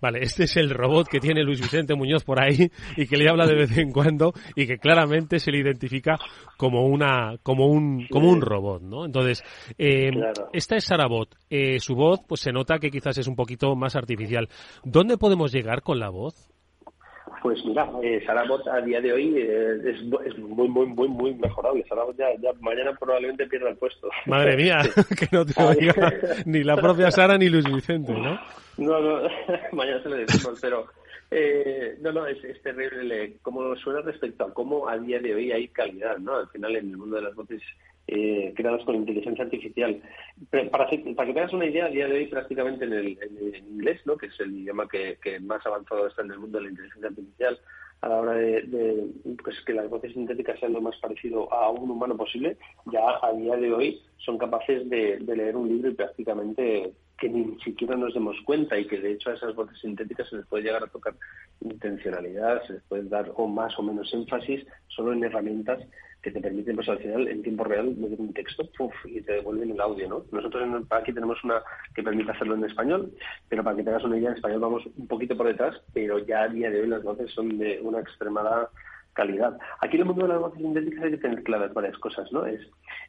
Vale, 0.00 0.18
este 0.22 0.44
es 0.44 0.56
el 0.56 0.70
robot 0.70 1.06
que 1.06 1.20
tiene 1.20 1.44
Luis 1.44 1.60
Vicente 1.60 1.94
Muñoz 1.94 2.24
por 2.24 2.42
ahí 2.42 2.72
y 2.96 3.06
que 3.06 3.16
le 3.16 3.28
habla 3.30 3.46
de 3.46 3.54
vez 3.54 3.78
en 3.78 3.92
cuando 3.92 4.32
y 4.56 4.66
que 4.66 4.78
claramente 4.78 5.38
se 5.38 5.52
le 5.52 5.60
identifica 5.60 6.18
como 6.56 6.86
una 6.86 7.36
como 7.44 7.66
un 7.66 8.08
como 8.08 8.28
un 8.28 8.40
robot, 8.40 8.82
¿no? 8.82 9.04
Entonces, 9.04 9.44
eh, 9.78 10.10
esta 10.52 10.74
es 10.74 10.84
Sarabot. 10.84 11.32
Eh, 11.48 11.78
su 11.78 11.94
voz, 11.94 12.20
pues 12.26 12.40
se 12.40 12.50
nota 12.50 12.80
que 12.80 12.90
quizás 12.90 13.16
es 13.18 13.28
un 13.28 13.36
poquito 13.36 13.76
más 13.76 13.94
artificial. 13.94 14.48
¿Dónde 14.82 15.18
podemos 15.18 15.52
llegar 15.52 15.82
con 15.82 16.00
la 16.00 16.08
voz? 16.08 16.51
Pues 17.42 17.64
mira, 17.64 17.90
eh, 18.04 18.22
Sarabot 18.24 18.64
a 18.68 18.80
día 18.80 19.00
de 19.00 19.12
hoy 19.12 19.34
eh, 19.36 19.76
es, 19.84 19.96
es, 20.26 20.38
muy, 20.38 20.68
muy, 20.68 20.86
muy, 20.86 21.08
muy 21.08 21.34
mejorable. 21.34 21.84
Sarabot 21.88 22.16
ya, 22.16 22.26
ya 22.40 22.52
mañana 22.60 22.92
probablemente 22.98 23.48
pierda 23.48 23.70
el 23.70 23.76
puesto. 23.76 24.08
Madre 24.26 24.56
mía, 24.56 24.80
que 25.18 25.28
no 25.32 25.44
te 25.44 25.60
oiga 25.60 26.12
ni 26.46 26.62
la 26.62 26.76
propia 26.76 27.10
Sara 27.10 27.36
ni 27.36 27.48
Luis 27.48 27.64
Vicente, 27.64 28.12
¿no? 28.12 28.38
No, 28.78 29.00
no, 29.00 29.28
mañana 29.72 30.00
se 30.04 30.08
lo 30.08 30.16
decimos, 30.16 30.56
pero 30.60 30.86
eh, 31.32 31.96
no, 32.00 32.12
no, 32.12 32.26
es, 32.28 32.42
es 32.44 32.62
terrible 32.62 33.38
cómo 33.42 33.74
suena 33.74 34.02
respecto 34.02 34.44
a 34.44 34.54
cómo 34.54 34.88
a 34.88 34.96
día 34.98 35.18
de 35.18 35.34
hoy 35.34 35.50
hay 35.50 35.66
calidad, 35.68 36.18
¿no? 36.18 36.36
Al 36.36 36.48
final 36.48 36.76
en 36.76 36.90
el 36.90 36.96
mundo 36.96 37.16
de 37.16 37.22
las 37.22 37.34
voces 37.34 37.60
eh, 38.08 38.52
creados 38.56 38.84
con 38.84 38.96
inteligencia 38.96 39.44
artificial. 39.44 40.02
para, 40.70 40.86
que 40.88 40.98
tengas 40.98 41.52
una 41.52 41.66
idea, 41.66 41.86
a 41.86 41.90
día 41.90 42.08
de 42.08 42.16
hoy 42.16 42.26
prácticamente 42.26 42.84
en 42.84 42.92
el, 42.92 43.18
inglés, 43.70 44.00
¿no? 44.04 44.16
que 44.16 44.26
es 44.26 44.40
el 44.40 44.54
idioma 44.54 44.88
que, 44.88 45.16
más 45.40 45.64
avanzado 45.64 46.06
está 46.06 46.22
en 46.22 46.32
el 46.32 46.38
mundo 46.38 46.58
de 46.58 46.64
la 46.64 46.70
inteligencia 46.70 47.08
artificial, 47.08 47.58
a 48.00 48.08
la 48.08 48.16
hora 48.16 48.32
de, 48.34 49.06
pues 49.42 49.60
que 49.64 49.72
las 49.72 49.88
voces 49.88 50.12
sintéticas 50.12 50.58
sean 50.58 50.72
lo 50.72 50.80
más 50.80 50.96
parecido 50.96 51.52
a 51.52 51.70
un 51.70 51.90
humano 51.90 52.16
posible, 52.16 52.56
ya 52.86 53.00
a 53.22 53.32
día 53.32 53.56
de 53.56 53.72
hoy 53.72 54.02
son 54.18 54.38
capaces 54.38 54.88
de, 54.90 55.20
leer 55.20 55.56
un 55.56 55.68
libro 55.68 55.90
y 55.90 55.94
prácticamente 55.94 56.92
que 57.16 57.28
ni 57.28 57.56
siquiera 57.60 57.94
nos 57.94 58.14
demos 58.14 58.36
cuenta 58.44 58.76
y 58.76 58.86
que 58.88 58.98
de 58.98 59.12
hecho 59.12 59.30
a 59.30 59.34
esas 59.34 59.54
voces 59.54 59.78
sintéticas 59.78 60.28
se 60.28 60.36
les 60.36 60.46
puede 60.46 60.64
llegar 60.64 60.82
a 60.82 60.88
tocar 60.88 61.14
intencionalidad, 61.60 62.66
se 62.66 62.72
les 62.72 62.82
puede 62.82 63.04
dar 63.04 63.30
o 63.36 63.46
más 63.46 63.78
o 63.78 63.82
menos 63.84 64.12
énfasis 64.12 64.66
solo 64.88 65.12
en 65.12 65.22
herramientas 65.22 65.78
que 66.22 66.30
te 66.30 66.40
permiten, 66.40 66.76
pues 66.76 66.88
al 66.88 66.98
final, 66.98 67.26
en 67.26 67.42
tiempo 67.42 67.64
real, 67.64 67.96
meter 67.96 68.20
un 68.20 68.32
texto 68.32 68.68
y 69.04 69.20
te 69.22 69.32
devuelven 69.32 69.70
el 69.70 69.80
audio, 69.80 70.08
¿no? 70.08 70.24
Nosotros 70.30 70.62
aquí 70.90 71.12
tenemos 71.12 71.42
una 71.42 71.62
que 71.94 72.02
permite 72.02 72.30
hacerlo 72.30 72.54
en 72.54 72.64
español, 72.64 73.12
pero 73.48 73.64
para 73.64 73.76
que 73.76 73.82
tengas 73.82 74.04
una 74.04 74.16
idea, 74.16 74.30
en 74.30 74.36
español 74.36 74.60
vamos 74.60 74.86
un 74.96 75.08
poquito 75.08 75.36
por 75.36 75.48
detrás, 75.48 75.80
pero 75.92 76.18
ya 76.20 76.42
a 76.42 76.48
día 76.48 76.70
de 76.70 76.82
hoy 76.82 76.86
las 76.86 77.02
voces 77.02 77.30
son 77.32 77.58
de 77.58 77.80
una 77.82 78.00
extremada 78.00 78.70
calidad. 79.14 79.58
Aquí 79.80 79.96
en 79.96 80.02
el 80.02 80.06
mundo 80.06 80.22
de 80.22 80.32
las 80.32 80.40
voces 80.40 80.58
sintéticas 80.58 81.04
hay 81.04 81.10
que 81.10 81.18
tener 81.18 81.42
claras 81.42 81.74
varias 81.74 81.98
cosas, 81.98 82.30
¿no? 82.32 82.46
Es, 82.46 82.60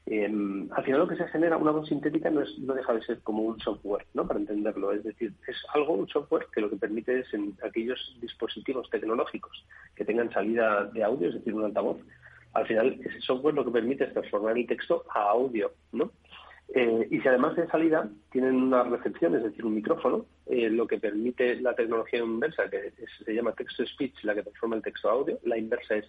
em, 0.06 0.68
al 0.74 0.84
final 0.84 1.00
lo 1.02 1.08
que 1.08 1.16
se 1.16 1.28
genera, 1.28 1.58
una 1.58 1.72
voz 1.72 1.88
sintética 1.88 2.30
no, 2.30 2.42
es, 2.42 2.60
no 2.60 2.74
deja 2.74 2.94
de 2.94 3.02
ser 3.04 3.20
como 3.22 3.44
un 3.44 3.60
software, 3.60 4.06
¿no? 4.14 4.28
Para 4.28 4.40
entenderlo. 4.40 4.92
Es 4.92 5.04
decir, 5.04 5.34
es 5.48 5.58
algo, 5.74 5.94
un 5.94 6.08
software 6.10 6.48
que 6.52 6.62
lo 6.62 6.70
que 6.70 6.76
permite 6.76 7.20
es 7.20 7.34
en 7.34 7.56
aquellos 7.64 8.18
dispositivos 8.20 8.90
tecnológicos 8.90 9.66
que 9.96 10.04
tengan 10.04 10.32
salida 10.32 10.86
de 10.86 11.04
audio, 11.04 11.30
es 11.30 11.36
decir, 11.36 11.54
un 11.54 11.66
altavoz, 11.66 12.00
al 12.54 12.68
final 12.68 13.00
ese 13.04 13.22
software 13.22 13.56
lo 13.56 13.66
que 13.66 13.72
permite 13.72 14.06
es 14.06 14.14
transformar 14.14 14.58
el 14.58 14.68
texto 14.68 15.04
a 15.14 15.30
audio, 15.30 15.72
¿no? 15.92 16.12
Eh, 16.74 17.08
y 17.12 17.20
si 17.20 17.28
además 17.28 17.56
de 17.56 17.68
salida 17.68 18.10
tienen 18.32 18.56
una 18.56 18.84
recepción, 18.84 19.36
es 19.36 19.44
decir, 19.44 19.66
un 19.66 19.76
micrófono, 19.76 20.26
eh, 20.48 20.70
lo 20.70 20.88
que 20.88 20.98
permite 20.98 21.60
la 21.62 21.76
tecnología 21.76 22.20
inversa, 22.20 22.70
que 22.70 22.94
se 23.24 23.34
llama 23.34 23.54
text-to-speech, 23.54 24.24
la 24.24 24.34
que 24.34 24.44
transforma 24.44 24.78
el 24.78 24.82
texto 24.82 25.10
a 25.10 25.14
audio, 25.14 25.40
la 25.44 25.58
inversa 25.58 25.96
es 25.96 26.06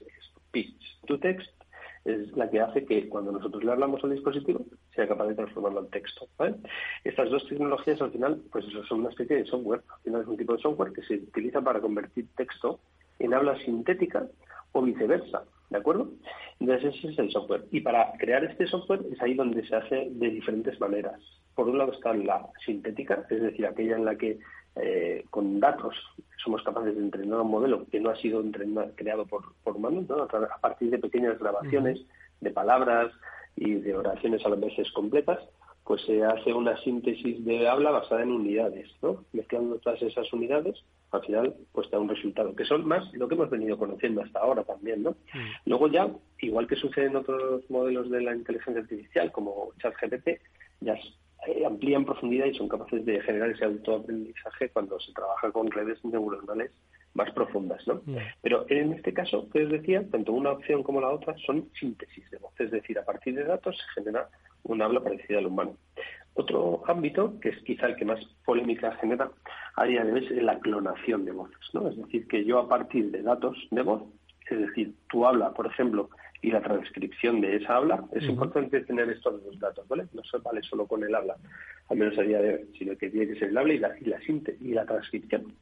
speech-to-text, 0.49 1.51
es 2.05 2.37
la 2.37 2.51
que 2.51 2.61
hace 2.61 2.85
que 2.85 3.09
cuando 3.09 3.33
nosotros 3.33 3.65
le 3.65 3.73
hablamos 3.73 4.03
al 4.05 4.11
dispositivo 4.11 4.65
sea 4.95 5.09
capaz 5.09 5.27
de 5.27 5.35
transformarlo 5.35 5.81
en 5.81 5.91
texto. 5.91 6.29
Estas 7.03 7.31
dos 7.31 7.47
tecnologías 7.49 8.01
al 8.03 8.13
final 8.13 8.43
pues 8.53 8.67
eso 8.67 8.85
son 8.85 9.01
una 9.01 9.09
especie 9.09 9.37
de 9.37 9.47
software. 9.47 9.83
Al 9.89 10.03
final 10.03 10.21
es 10.23 10.29
un 10.29 10.37
tipo 10.37 10.55
de 10.55 10.63
software 10.63 10.93
que 10.93 11.03
se 11.03 11.15
utiliza 11.15 11.63
para 11.63 11.81
convertir 11.81 12.27
texto 12.37 12.81
en 13.19 13.33
habla 13.33 13.59
sintética 13.61 14.27
o 14.73 14.83
viceversa. 14.83 15.45
¿De 15.71 15.79
acuerdo? 15.79 16.11
Entonces 16.61 16.95
ese 16.95 17.09
es 17.09 17.19
el 17.19 17.31
software. 17.31 17.65
Y 17.71 17.81
para 17.81 18.13
crear 18.19 18.45
este 18.45 18.67
software 18.67 19.01
es 19.11 19.21
ahí 19.21 19.35
donde 19.35 19.67
se 19.67 19.75
hace 19.75 20.09
de 20.11 20.31
diferentes 20.31 20.79
maneras. 20.81 21.21
Por 21.55 21.69
un 21.69 21.79
lado 21.79 21.93
está 21.93 22.13
la 22.15 22.47
sintética, 22.65 23.25
es 23.31 23.43
decir, 23.43 23.67
aquella 23.67 23.97
en 23.97 24.05
la 24.05 24.17
que 24.17 24.39
eh, 24.77 25.25
con 25.31 25.61
datos 25.61 25.95
somos 26.43 26.63
capaces 26.63 26.95
de 26.95 27.01
entrenar 27.01 27.41
un 27.41 27.51
modelo 27.51 27.87
que 27.91 28.01
no 28.01 28.11
ha 28.11 28.17
sido 28.17 28.43
creado 28.97 29.25
por, 29.25 29.55
por 29.63 29.77
humanos, 29.77 30.05
¿no? 30.09 30.23
a 30.23 30.59
partir 30.61 30.91
de 30.91 30.99
pequeñas 30.99 31.39
grabaciones 31.39 32.01
de 32.41 32.51
palabras 32.51 33.13
y 33.57 33.75
de 33.75 33.97
oraciones 33.97 34.45
a 34.45 34.51
veces 34.51 34.91
completas, 34.93 35.39
pues 35.85 36.01
se 36.03 36.25
hace 36.25 36.53
una 36.53 36.77
síntesis 36.83 37.45
de 37.45 37.69
habla 37.69 37.91
basada 37.91 38.23
en 38.23 38.33
unidades, 38.33 38.91
¿no? 39.03 39.25
Mezclando 39.33 39.79
todas 39.79 40.01
esas 40.01 40.33
unidades, 40.33 40.83
al 41.11 41.23
final, 41.23 41.55
pues 41.73 41.91
da 41.91 41.99
un 41.99 42.09
resultado, 42.09 42.57
que 42.57 42.65
son 42.65 42.87
más 42.87 43.13
lo 43.13 43.29
que 43.29 43.35
hemos 43.35 43.51
venido 43.51 43.77
conociendo 43.77 44.23
hasta 44.23 44.41
ahora 44.41 44.65
también, 44.65 45.03
¿no? 45.03 45.11
Mm. 45.11 45.51
Luego 45.67 45.89
ya, 45.89 46.09
igual 46.41 46.67
que 46.67 46.77
sucede 46.77 47.07
en 47.07 47.17
otros 47.17 47.69
modelos 47.71 48.11
de 48.11 48.23
la 48.23 48.35
inteligencia 48.35 48.83
artificial, 48.83 49.31
como 49.31 49.73
ChatGPT, 49.81 50.41
ya 50.81 50.99
eh, 51.47 51.67
amplían 51.67 52.07
profundidad 52.07 52.47
y 52.47 52.55
son 52.55 52.69
capaces 52.69 53.05
de 53.05 53.21
generar 53.21 53.51
ese 53.51 53.67
autoaprendizaje 53.67 54.71
cuando 54.71 54.99
se 55.01 55.13
trabaja 55.13 55.53
con 55.53 55.71
redes 55.71 56.03
neuronales 56.03 56.71
más 57.13 57.31
profundas, 57.33 57.87
¿no? 57.87 58.03
Mm. 58.07 58.17
Pero 58.41 58.65
en 58.71 58.95
este 58.95 59.13
caso, 59.13 59.49
que 59.51 59.65
os 59.65 59.71
decía, 59.71 60.03
tanto 60.11 60.33
una 60.33 60.53
opción 60.53 60.83
como 60.83 61.03
la 61.03 61.11
otra 61.11 61.37
son 61.47 61.69
síntesis 61.79 62.29
de 62.31 62.39
voz, 62.39 62.59
es 62.59 62.71
decir, 62.71 62.99
a 62.99 63.05
partir 63.05 63.35
de 63.35 63.45
datos 63.45 63.77
se 63.77 64.01
genera 64.01 64.31
un 64.65 64.83
habla 64.83 65.01
parecida 65.01 65.39
al 65.39 65.47
humano. 65.47 65.77
Otro 66.35 66.83
ámbito, 66.89 67.39
que 67.41 67.51
es 67.51 67.63
quizá 67.63 67.87
el 67.87 67.97
que 67.97 68.05
más 68.05 68.19
polémica 68.45 68.93
genera 68.97 69.31
a 69.77 69.85
día 69.85 70.05
de 70.05 70.13
hoy, 70.13 70.27
es 70.27 70.43
la 70.43 70.59
clonación 70.59 71.25
de 71.25 71.33
voces. 71.33 71.59
¿no? 71.73 71.89
Es 71.89 71.97
decir, 71.97 72.27
que 72.27 72.45
yo 72.45 72.59
a 72.59 72.69
partir 72.69 73.11
de 73.11 73.23
datos 73.23 73.57
de 73.71 73.83
voz, 73.83 74.03
es 74.51 74.59
decir, 74.59 74.95
tu 75.09 75.27
habla, 75.27 75.53
por 75.53 75.67
ejemplo, 75.67 76.11
y 76.43 76.51
la 76.51 76.61
transcripción 76.61 77.41
de 77.41 77.57
esa 77.57 77.77
habla, 77.77 78.05
es 78.13 78.25
importante 78.25 78.81
tener 78.83 79.09
estos 79.09 79.43
dos 79.43 79.59
datos, 79.59 79.89
¿vale? 79.89 80.07
No 80.13 80.23
se 80.25 80.37
vale 80.39 80.63
solo 80.63 80.87
con 80.87 81.03
el 81.03 81.15
habla, 81.15 81.37
al 81.89 81.97
menos 81.97 82.19
a 82.19 82.23
día 82.23 82.39
de 82.39 82.55
hoy, 82.55 82.71
sino 82.79 82.95
que 82.99 83.09
tiene 83.09 83.29
que 83.29 83.39
ser 83.39 83.49
el 83.49 83.57
habla 83.57 83.73
y 83.73 83.79
la, 83.79 83.99
y 83.99 84.05
la, 84.05 84.19
y 84.61 84.73
la 84.75 84.85
transcripción. 84.85 85.55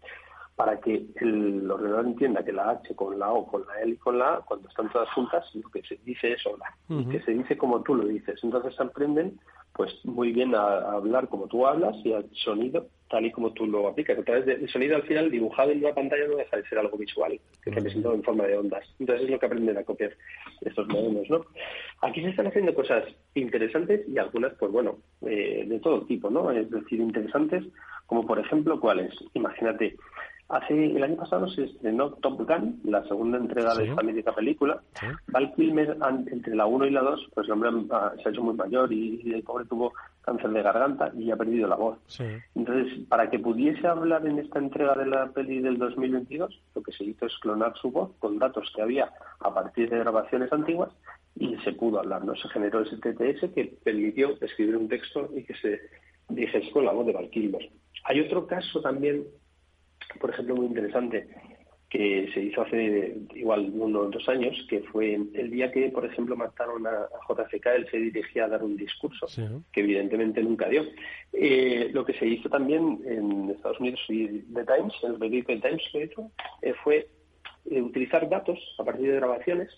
Para 0.57 0.81
que 0.81 1.07
el 1.17 1.71
ordenador 1.71 2.07
entienda 2.07 2.45
que 2.45 2.53
la 2.53 2.71
H 2.71 2.95
con 2.95 3.19
la 3.19 3.33
O, 3.33 3.47
con 3.47 3.67
la 3.67 3.81
L 3.81 3.93
y 3.93 3.97
con 3.97 4.19
la 4.19 4.35
A, 4.35 4.41
cuando 4.41 4.69
están 4.69 4.91
todas 4.91 5.09
juntas, 5.11 5.45
lo 5.55 5.69
que 5.71 5.83
se 5.83 5.99
dice 6.05 6.33
es 6.33 6.47
hola, 6.47 6.77
y 6.89 7.07
que 7.07 7.23
se 7.23 7.33
dice 7.33 7.57
como 7.57 7.83
tú 7.83 7.95
lo 7.95 8.07
dices. 8.07 8.39
Entonces 8.43 8.79
aprenden 8.79 9.39
pues 9.75 9.93
muy 10.05 10.33
bien 10.33 10.55
a, 10.55 10.93
hablar 10.93 11.29
como 11.29 11.47
tú 11.47 11.67
hablas 11.67 11.97
y 12.05 12.13
al 12.13 12.29
sonido 12.35 12.89
tal 13.09 13.27
y 13.27 13.31
como 13.31 13.53
tú 13.53 13.67
lo 13.67 13.89
aplicas. 13.89 14.19
A 14.19 14.23
través 14.23 14.47
del 14.47 14.69
sonido 14.71 14.97
al 14.97 15.03
final 15.03 15.31
dibujado 15.31 15.71
en 15.71 15.85
una 15.85 15.95
pantalla 15.95 16.27
no 16.29 16.37
deja 16.37 16.57
de 16.57 16.67
ser 16.67 16.79
algo 16.79 16.97
visual, 16.97 17.39
que 17.63 17.73
se 17.73 17.83
presenta 17.83 18.11
en 18.11 18.23
forma 18.23 18.45
de 18.45 18.57
ondas. 18.57 18.87
Entonces 18.99 19.27
es 19.27 19.31
lo 19.31 19.39
que 19.39 19.47
aprenden 19.47 19.77
a 19.77 19.85
copiar 19.85 20.13
estos 20.63 20.89
modelos, 20.89 21.29
¿no? 21.29 21.45
Aquí 22.01 22.23
se 22.23 22.31
están 22.31 22.47
haciendo 22.47 22.75
cosas 22.75 23.05
interesantes 23.35 24.09
y 24.09 24.17
algunas, 24.17 24.55
pues 24.55 24.73
bueno, 24.73 24.97
eh, 25.27 25.65
de 25.67 25.79
todo 25.81 26.07
tipo, 26.07 26.31
¿no? 26.31 26.51
Es 26.51 26.71
decir, 26.71 27.01
interesantes, 27.01 27.65
como 28.07 28.27
por 28.27 28.39
ejemplo, 28.39 28.81
¿cuáles? 28.81 29.13
Imagínate, 29.35 29.97
Hace 30.53 30.85
el 30.85 31.03
año 31.03 31.17
pasado 31.17 31.49
se 31.49 31.65
estrenó 31.65 32.11
Top 32.11 32.47
Gun, 32.47 32.79
la 32.85 33.03
segunda 33.05 33.39
entrega 33.39 33.75
de 33.75 33.89
esta 33.89 34.03
mítica 34.03 34.35
película. 34.35 34.83
Val 35.29 35.51
Kilmer, 35.55 35.97
entre 36.31 36.55
la 36.55 36.67
1 36.67 36.89
y 36.89 36.91
la 36.91 37.01
2, 37.01 37.31
pues 37.35 37.47
el 37.47 37.53
hombre 37.55 37.71
se 38.23 38.29
ha 38.29 38.33
hecho 38.33 38.43
muy 38.43 38.53
mayor 38.53 38.93
y, 38.93 39.33
el 39.33 39.43
pobre 39.45 39.65
tuvo 39.65 39.95
cáncer 40.21 40.51
de 40.51 40.63
garganta 40.63 41.11
y 41.17 41.31
ha 41.31 41.37
perdido 41.37 41.67
la 41.69 41.77
voz. 41.77 41.97
Entonces, 42.55 42.99
para 43.09 43.31
que 43.31 43.39
pudiese 43.39 43.87
hablar 43.87 44.27
en 44.27 44.41
esta 44.41 44.59
entrega 44.59 44.95
de 44.95 45.07
la 45.07 45.31
peli 45.31 45.61
del 45.61 45.79
2022, 45.79 46.61
lo 46.75 46.83
que 46.83 46.93
se 46.93 47.05
hizo 47.05 47.25
es 47.25 47.39
clonar 47.39 47.73
su 47.81 47.91
voz 47.91 48.11
con 48.19 48.39
datos 48.39 48.71
que 48.77 48.83
había 48.83 49.11
a 49.41 49.55
partir 49.55 49.89
de 49.89 50.01
grabaciones 50.01 50.53
antiguas 50.53 50.91
y 51.35 51.57
se 51.65 51.73
pudo 51.73 51.99
hablar. 52.01 52.27
No 52.27 52.37
se 52.37 52.51
generó 52.51 52.83
ese 52.83 52.99
TTS 52.99 53.55
que 53.55 53.75
permitió 53.83 54.37
escribir 54.43 54.77
un 54.77 54.87
texto 54.87 55.31
y 55.35 55.45
que 55.45 55.55
se 55.55 55.81
dijese 56.29 56.71
con 56.73 56.85
la 56.85 56.93
voz 56.93 57.07
de 57.07 57.15
Val 57.15 57.31
Kilmer. 57.31 57.71
Hay 58.05 58.21
otro 58.21 58.47
caso 58.47 58.83
también 58.83 59.25
por 60.21 60.31
ejemplo, 60.31 60.57
muy 60.57 60.67
interesante 60.67 61.29
que 61.93 62.31
se 62.33 62.41
hizo 62.41 62.63
hace 62.63 63.19
igual 63.35 63.71
unos 63.75 64.11
dos 64.11 64.27
años, 64.27 64.57
que 64.71 64.81
fue 64.81 65.13
el 65.13 65.51
día 65.51 65.71
que, 65.71 65.91
por 65.91 66.07
ejemplo, 66.07 66.35
mataron 66.35 66.87
a, 66.87 67.07
JFK, 67.29 67.67
él 67.67 67.87
se 67.91 67.99
dirigía 67.99 68.47
a 68.47 68.49
dar 68.49 68.63
un 68.63 68.79
discurso, 68.79 69.27
que 69.71 69.81
evidentemente 69.81 70.43
nunca 70.43 70.71
dio. 70.71 70.85
Eh, 71.35 71.91
lo 71.93 72.07
que 72.07 72.15
se 72.15 72.27
hizo 72.27 72.49
también 72.49 73.03
en 73.05 73.51
Estados 73.51 73.79
Unidos 73.79 74.01
y 74.09 74.27
The 74.55 74.65
Times, 74.65 74.95
el 75.03 75.19
periódico 75.19 75.53
The 75.53 75.69
Times, 75.69 75.83
lo 75.93 76.03
hizo, 76.03 76.31
eh, 76.63 76.73
fue 76.83 77.09
eh, 77.71 77.83
utilizar 77.83 78.27
datos 78.27 78.59
a 78.79 78.85
partir 78.85 79.11
de 79.11 79.17
grabaciones 79.17 79.69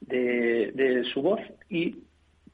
de, 0.00 0.72
de 0.72 1.04
su 1.12 1.20
voz 1.20 1.40
y 1.68 2.04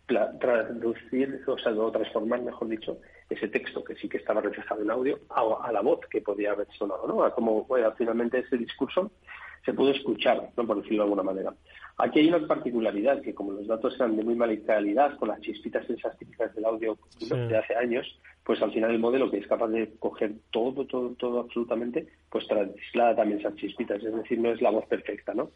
traducir, 0.08 1.42
o 1.46 1.58
sea, 1.58 1.72
o 1.72 1.92
transformar, 1.92 2.42
mejor 2.42 2.66
dicho, 2.66 2.98
ese 3.28 3.48
texto 3.48 3.82
que 3.82 3.96
sí 3.96 4.08
que 4.08 4.18
estaba 4.18 4.40
reflejado 4.40 4.82
en 4.82 4.90
audio 4.90 5.18
a, 5.30 5.72
la 5.72 5.80
voz 5.80 6.00
que 6.10 6.20
podía 6.20 6.52
haber 6.52 6.68
sonado, 6.78 7.06
¿no? 7.06 7.24
A 7.24 7.34
cómo 7.34 7.66
finalmente 7.96 8.38
ese 8.38 8.56
discurso 8.56 9.10
se 9.64 9.72
pudo 9.72 9.90
escuchar, 9.90 10.50
¿no? 10.56 10.66
por 10.66 10.76
decirlo 10.76 10.98
de 10.98 11.02
alguna 11.02 11.22
manera. 11.24 11.54
Aquí 11.98 12.18
hay 12.18 12.28
una 12.28 12.46
particularidad, 12.46 13.22
que 13.22 13.34
como 13.34 13.52
los 13.52 13.66
datos 13.66 13.94
eran 13.94 14.16
de 14.16 14.24
muy 14.24 14.34
mala 14.34 14.54
calidad, 14.66 15.16
con 15.16 15.28
las 15.28 15.40
chispitas 15.40 15.88
esas 15.88 16.16
típicas 16.18 16.54
del 16.54 16.66
audio 16.66 16.98
de 17.18 17.56
hace 17.56 17.74
años, 17.74 18.20
pues 18.44 18.60
al 18.60 18.70
final 18.70 18.90
el 18.90 18.98
modelo 18.98 19.30
que 19.30 19.38
es 19.38 19.46
capaz 19.46 19.68
de 19.68 19.94
coger 19.98 20.34
todo, 20.50 20.84
todo, 20.84 21.14
todo 21.18 21.40
absolutamente, 21.40 22.06
pues 22.30 22.46
traslada 22.46 23.16
también 23.16 23.40
esas 23.40 23.56
chispitas, 23.56 24.02
es 24.04 24.14
decir, 24.14 24.38
no 24.38 24.50
es 24.50 24.60
la 24.60 24.70
voz 24.70 24.84
perfecta, 24.86 25.32
¿no? 25.32 25.50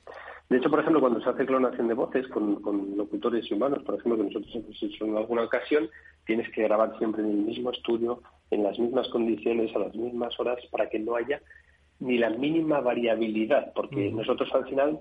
De 0.49 0.57
hecho, 0.57 0.71
por 0.71 0.81
ejemplo, 0.81 1.01
cuando 1.01 1.21
se 1.21 1.29
hace 1.29 1.45
clonación 1.45 1.89
de 1.89 1.95
voces 1.95 2.27
con, 2.29 2.63
con 2.63 2.97
locutores 2.97 3.51
humanos, 3.53 3.83
por 3.85 3.97
ejemplo, 3.97 4.17
que 4.17 4.33
nosotros 4.33 4.55
hemos 4.55 4.83
hecho 4.83 5.05
en 5.05 5.17
alguna 5.19 5.43
ocasión, 5.43 5.91
tienes 6.25 6.51
que 6.53 6.63
grabar 6.63 6.97
siempre 6.97 7.23
en 7.23 7.31
el 7.31 7.37
mismo 7.37 7.71
estudio, 7.71 8.23
en 8.51 8.65
las 8.65 8.79
mismas 8.79 9.09
condiciones, 9.09 9.77
a 9.77 9.81
las 9.81 9.95
mismas 9.95 10.41
horas, 10.41 10.59
para 10.71 10.89
que 10.89 10.99
no 10.99 11.17
haya 11.17 11.43
ni 12.01 12.17
la 12.17 12.31
mínima 12.31 12.81
variabilidad, 12.81 13.73
porque 13.75 14.11
nosotros 14.11 14.49
al 14.55 14.67
final 14.67 14.99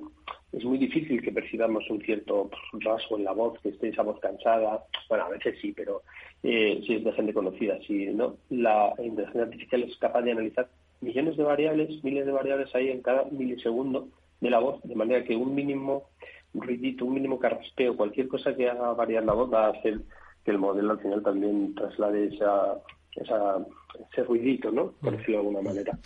es 0.51 0.63
muy 0.65 0.77
difícil 0.77 1.21
que 1.21 1.31
percibamos 1.31 1.89
un 1.89 2.01
cierto 2.01 2.49
rasgo 2.73 3.17
en 3.17 3.23
la 3.23 3.33
voz, 3.33 3.59
que 3.61 3.69
esté 3.69 3.89
esa 3.89 4.01
voz 4.01 4.19
cansada, 4.19 4.83
bueno, 5.07 5.25
a 5.25 5.29
veces 5.29 5.55
sí, 5.61 5.73
pero 5.75 6.01
eh, 6.43 6.81
si 6.85 6.95
es 6.95 7.03
de 7.03 7.13
gente 7.13 7.33
conocida, 7.33 7.79
si 7.85 8.07
no, 8.07 8.37
la 8.49 8.93
inteligencia 8.97 9.43
artificial 9.43 9.83
es 9.83 9.97
capaz 9.97 10.21
de 10.23 10.31
analizar 10.31 10.67
millones 11.01 11.37
de 11.37 11.43
variables, 11.43 12.03
miles 12.03 12.25
de 12.25 12.31
variables 12.31 12.73
ahí 12.73 12.89
en 12.89 13.01
cada 13.01 13.25
milisegundo 13.25 14.07
de 14.41 14.49
la 14.49 14.59
voz, 14.59 14.81
de 14.83 14.95
manera 14.95 15.23
que 15.23 15.35
un 15.35 15.53
mínimo 15.53 16.09
ruidito, 16.53 17.05
un 17.05 17.13
mínimo 17.13 17.39
carraspeo, 17.39 17.95
cualquier 17.95 18.27
cosa 18.27 18.55
que 18.55 18.69
haga 18.69 18.93
variar 18.93 19.23
la 19.23 19.33
voz 19.33 19.53
va 19.53 19.67
a 19.67 19.71
hacer 19.71 19.99
que 20.43 20.51
el 20.51 20.57
modelo 20.57 20.91
al 20.91 20.99
final 20.99 21.21
también 21.21 21.75
traslade 21.75 22.33
esa, 22.33 22.79
esa, 23.15 23.65
ese 24.11 24.23
ruidito, 24.23 24.71
¿no? 24.71 24.93
Por 24.99 25.15
decirlo 25.15 25.41
de 25.41 25.47
alguna 25.47 25.61
manera. 25.61 25.99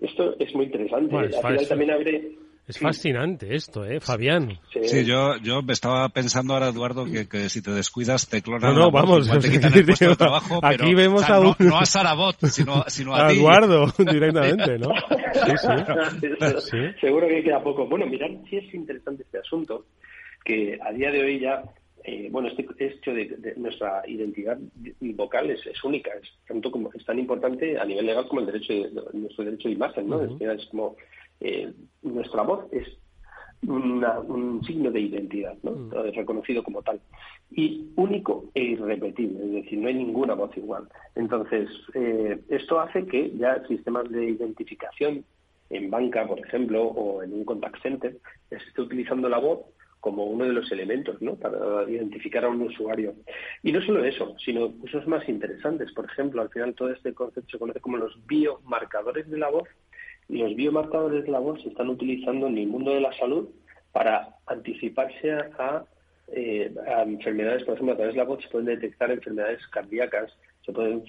Esto 0.00 0.36
es 0.38 0.54
muy 0.54 0.66
interesante. 0.66 1.16
Al 1.16 1.32
final 1.32 1.68
también 1.68 1.90
abre 1.90 2.32
es 2.72 2.78
fascinante 2.78 3.54
esto, 3.54 3.84
¿eh, 3.84 4.00
Fabián? 4.00 4.58
Sí, 4.82 5.04
yo, 5.04 5.36
yo 5.42 5.62
me 5.62 5.74
estaba 5.74 6.08
pensando 6.08 6.54
ahora, 6.54 6.68
Eduardo, 6.68 7.04
que, 7.04 7.48
si 7.48 7.62
te 7.62 7.70
descuidas 7.70 8.28
te 8.28 8.40
clonan. 8.40 8.74
No, 8.74 8.80
no, 8.80 8.90
vamos. 8.90 9.28
te 9.28 9.50
quitan 9.50 9.72
el 9.74 9.84
puesto 9.86 10.08
de 10.08 10.16
trabajo, 10.16 10.58
aquí 10.62 10.94
vemos 10.94 11.28
a 11.28 11.40
un... 11.40 11.54
no, 11.58 11.78
a 11.78 11.84
Sarabot, 11.84 12.36
sino, 12.46 12.84
sino 12.88 13.14
a, 13.14 13.26
a 13.28 13.32
Eduardo, 13.32 13.86
directamente, 13.98 14.78
¿no? 14.78 14.94
Sí, 15.34 16.70
sí. 16.70 16.76
Seguro 17.00 17.28
que 17.28 17.42
queda 17.42 17.62
poco. 17.62 17.86
Bueno, 17.86 18.06
mirad 18.06 18.30
sí 18.48 18.56
es 18.56 18.74
interesante 18.74 19.22
este 19.22 19.38
asunto, 19.38 19.84
que 20.44 20.78
a 20.82 20.92
día 20.92 21.10
de 21.10 21.22
hoy 21.22 21.40
ya 21.40 21.62
eh, 22.04 22.28
bueno, 22.32 22.48
este 22.48 22.66
hecho 22.78 23.14
de, 23.14 23.54
nuestra 23.56 24.02
identidad 24.08 24.58
vocal 25.00 25.50
es, 25.50 25.62
única, 25.84 26.10
es 26.20 26.28
tanto 26.48 26.70
como 26.70 26.90
es 26.92 27.04
tan 27.04 27.18
importante 27.18 27.78
a 27.78 27.84
nivel 27.84 28.06
legal 28.06 28.26
como 28.26 28.40
el 28.40 28.46
derecho 28.46 28.72
de, 28.72 28.90
nuestro 29.12 29.44
derecho 29.44 29.68
de 29.68 29.74
imagen, 29.74 30.08
¿no? 30.08 30.20
es, 30.22 30.66
como 30.66 30.96
eh, 31.42 31.72
nuestra 32.02 32.42
voz 32.42 32.66
es 32.72 32.86
un 33.64 34.60
signo 34.66 34.90
de 34.90 35.00
identidad, 35.00 35.56
¿no? 35.62 35.70
Mm. 35.70 35.90
reconocido 36.14 36.64
como 36.64 36.82
tal 36.82 37.00
y 37.54 37.90
único 37.96 38.50
e 38.54 38.62
irrepetible, 38.62 39.44
es 39.44 39.64
decir, 39.64 39.78
no 39.78 39.88
hay 39.88 39.94
ninguna 39.94 40.34
voz 40.34 40.56
igual. 40.56 40.88
Entonces, 41.14 41.68
eh, 41.94 42.40
esto 42.48 42.80
hace 42.80 43.06
que 43.06 43.30
ya 43.36 43.62
sistemas 43.66 44.10
de 44.10 44.30
identificación 44.30 45.24
en 45.70 45.90
banca, 45.90 46.26
por 46.26 46.38
ejemplo, 46.38 46.82
o 46.82 47.22
en 47.22 47.32
un 47.32 47.44
contact 47.44 47.82
center, 47.82 48.16
esté 48.50 48.80
utilizando 48.80 49.28
la 49.28 49.38
voz 49.38 49.60
como 50.00 50.24
uno 50.24 50.44
de 50.44 50.52
los 50.52 50.70
elementos 50.72 51.22
¿no? 51.22 51.36
para 51.36 51.88
identificar 51.88 52.44
a 52.44 52.48
un 52.48 52.62
usuario. 52.62 53.14
Y 53.62 53.70
no 53.70 53.80
solo 53.82 54.04
eso, 54.04 54.34
sino 54.44 54.72
usos 54.82 55.06
más 55.06 55.28
interesantes. 55.28 55.92
Por 55.92 56.06
ejemplo, 56.06 56.42
al 56.42 56.50
final 56.50 56.74
todo 56.74 56.90
este 56.90 57.14
concepto 57.14 57.50
se 57.52 57.58
conoce 57.58 57.80
como 57.80 57.98
los 57.98 58.26
biomarcadores 58.26 59.30
de 59.30 59.38
la 59.38 59.50
voz. 59.50 59.68
Los 60.32 60.56
biomarcadores 60.56 61.24
de 61.24 61.30
la 61.30 61.40
voz 61.40 61.60
se 61.60 61.68
están 61.68 61.90
utilizando 61.90 62.46
en 62.46 62.56
el 62.56 62.66
mundo 62.66 62.94
de 62.94 63.02
la 63.02 63.12
salud 63.12 63.50
para 63.92 64.30
anticiparse 64.46 65.30
a, 65.30 65.84
eh, 66.28 66.72
enfermedades. 67.06 67.64
Por 67.64 67.74
ejemplo, 67.74 67.92
a 67.92 67.96
través 67.96 68.14
de 68.14 68.18
la 68.18 68.24
voz 68.24 68.42
se 68.42 68.48
pueden 68.48 68.66
detectar 68.66 69.10
enfermedades 69.10 69.60
cardíacas, 69.68 70.32
se 70.64 70.72
pueden 70.72 71.02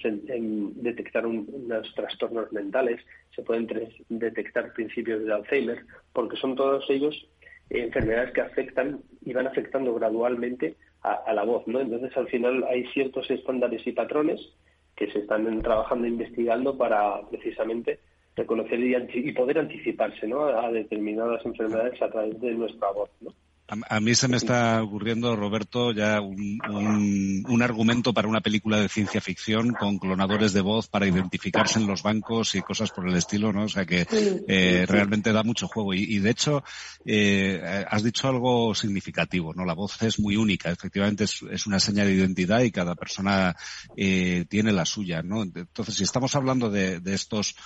detectar 0.82 1.26
unos 1.26 1.94
trastornos 1.94 2.52
mentales, 2.52 3.00
se 3.34 3.42
pueden 3.42 3.66
detectar 4.10 4.74
principios 4.74 5.24
de 5.24 5.32
Alzheimer, 5.32 5.86
porque 6.12 6.36
son 6.36 6.54
todos 6.54 6.84
ellos 6.90 7.26
enfermedades 7.70 8.34
que 8.34 8.42
afectan 8.42 9.00
y 9.24 9.32
van 9.32 9.46
afectando 9.46 9.94
gradualmente 9.94 10.76
a, 11.00 11.32
la 11.32 11.44
voz, 11.44 11.66
¿no? 11.66 11.80
Entonces, 11.80 12.14
al 12.14 12.28
final 12.28 12.62
hay 12.64 12.84
ciertos 12.88 13.30
estándares 13.30 13.86
y 13.86 13.92
patrones 13.92 14.40
que 14.96 15.10
se 15.10 15.20
están 15.20 15.62
trabajando 15.62 16.04
e 16.04 16.10
investigando 16.10 16.76
para 16.76 17.22
precisamente 17.30 18.00
reconocer 18.36 18.80
y, 18.80 19.32
poder 19.32 19.58
anticiparse 19.58 20.26
¿no? 20.26 20.44
a 20.44 20.70
determinadas 20.70 21.44
enfermedades 21.44 22.00
a 22.02 22.10
través 22.10 22.40
de 22.40 22.52
nuestra 22.54 22.90
voz. 22.90 23.10
¿no? 23.20 23.32
A, 23.66 23.98
mí 23.98 24.14
se 24.14 24.28
me 24.28 24.36
está 24.36 24.82
ocurriendo, 24.82 25.34
Roberto, 25.36 25.90
ya 25.92 26.20
un, 26.20 26.60
un, 27.48 27.62
argumento 27.62 28.12
para 28.12 28.28
una 28.28 28.42
película 28.42 28.78
de 28.78 28.90
ciencia 28.90 29.22
ficción 29.22 29.72
con 29.72 29.98
clonadores 29.98 30.52
de 30.52 30.60
voz 30.60 30.88
para 30.88 31.06
identificarse 31.06 31.78
en 31.78 31.86
los 31.86 32.02
bancos 32.02 32.54
y 32.54 32.60
cosas 32.60 32.90
por 32.90 33.08
el 33.08 33.16
estilo, 33.16 33.54
¿no? 33.54 33.64
O 33.64 33.68
sea 33.68 33.86
que 33.86 34.06
eh, 34.10 34.84
realmente 34.86 35.32
da 35.32 35.42
mucho 35.42 35.66
juego. 35.66 35.94
Y, 35.94 36.18
de 36.18 36.28
hecho, 36.28 36.62
eh, 37.06 37.86
has 37.88 38.02
dicho 38.02 38.28
algo 38.28 38.74
significativo, 38.74 39.54
¿no? 39.54 39.64
La 39.64 39.72
voz 39.72 40.02
es 40.02 40.20
muy 40.20 40.36
única, 40.36 40.70
efectivamente 40.70 41.24
es, 41.24 41.40
es 41.50 41.66
una 41.66 41.80
señal 41.80 42.08
de 42.08 42.14
identidad 42.14 42.60
y 42.60 42.70
cada 42.70 42.94
persona 42.94 43.56
eh, 43.96 44.44
tiene 44.46 44.72
la 44.72 44.84
suya, 44.84 45.22
¿no? 45.22 45.42
Entonces, 45.42 45.94
si 45.94 46.04
estamos 46.04 46.36
hablando 46.36 46.68
de, 46.68 47.00
de 47.00 47.14
estos 47.14 47.56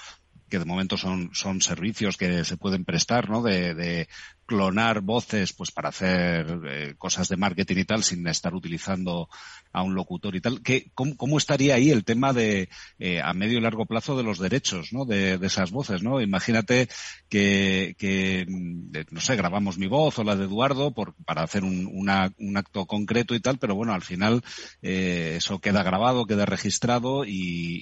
que 0.49 0.59
de 0.59 0.65
momento 0.65 0.97
son, 0.97 1.31
son 1.33 1.61
servicios 1.61 2.17
que 2.17 2.45
se 2.45 2.57
pueden 2.57 2.85
prestar, 2.85 3.29
¿no? 3.31 3.43
De, 3.43 3.75
de, 3.75 4.09
clonar 4.49 5.03
voces 5.03 5.53
pues 5.53 5.71
para 5.71 5.91
hacer 5.91 6.59
eh, 6.67 6.95
cosas 6.97 7.29
de 7.29 7.37
marketing 7.37 7.77
y 7.77 7.85
tal 7.85 8.03
sin 8.03 8.27
estar 8.27 8.55
utilizando 8.55 9.29
a 9.73 9.83
un 9.83 9.95
locutor 9.95 10.35
y 10.35 10.41
tal. 10.41 10.63
¿Qué, 10.63 10.91
cómo, 10.95 11.37
estaría 11.37 11.75
ahí 11.75 11.91
el 11.91 12.05
tema 12.05 12.33
de 12.33 12.71
eh, 12.99 13.21
a 13.21 13.35
medio 13.35 13.59
y 13.59 13.61
largo 13.61 13.85
plazo 13.85 14.17
de 14.17 14.23
los 14.23 14.39
derechos 14.39 14.95
¿no? 14.95 15.05
de, 15.05 15.39
esas 15.43 15.71
voces? 15.71 16.03
¿no? 16.03 16.23
Imagínate 16.23 16.89
que, 17.29 18.47
mm, 18.49 18.97
no 19.11 19.21
sé, 19.21 19.37
grabamos 19.37 19.77
mi 19.77 19.87
voz 19.87 20.19
o 20.19 20.25
la 20.25 20.35
de 20.35 20.45
Eduardo 20.45 20.93
por, 20.93 21.15
para 21.27 21.43
hacer 21.43 21.63
un, 21.63 21.87
un 21.87 22.57
acto 22.57 22.87
concreto 22.87 23.35
y 23.35 23.41
tal, 23.41 23.59
pero 23.59 23.75
bueno, 23.75 23.93
al 23.93 24.03
final 24.03 24.43
eh, 24.81 25.35
eso 25.37 25.59
queda 25.61 25.83
grabado, 25.83 26.27
queda 26.27 26.47
registrado 26.47 27.27
y, 27.27 27.33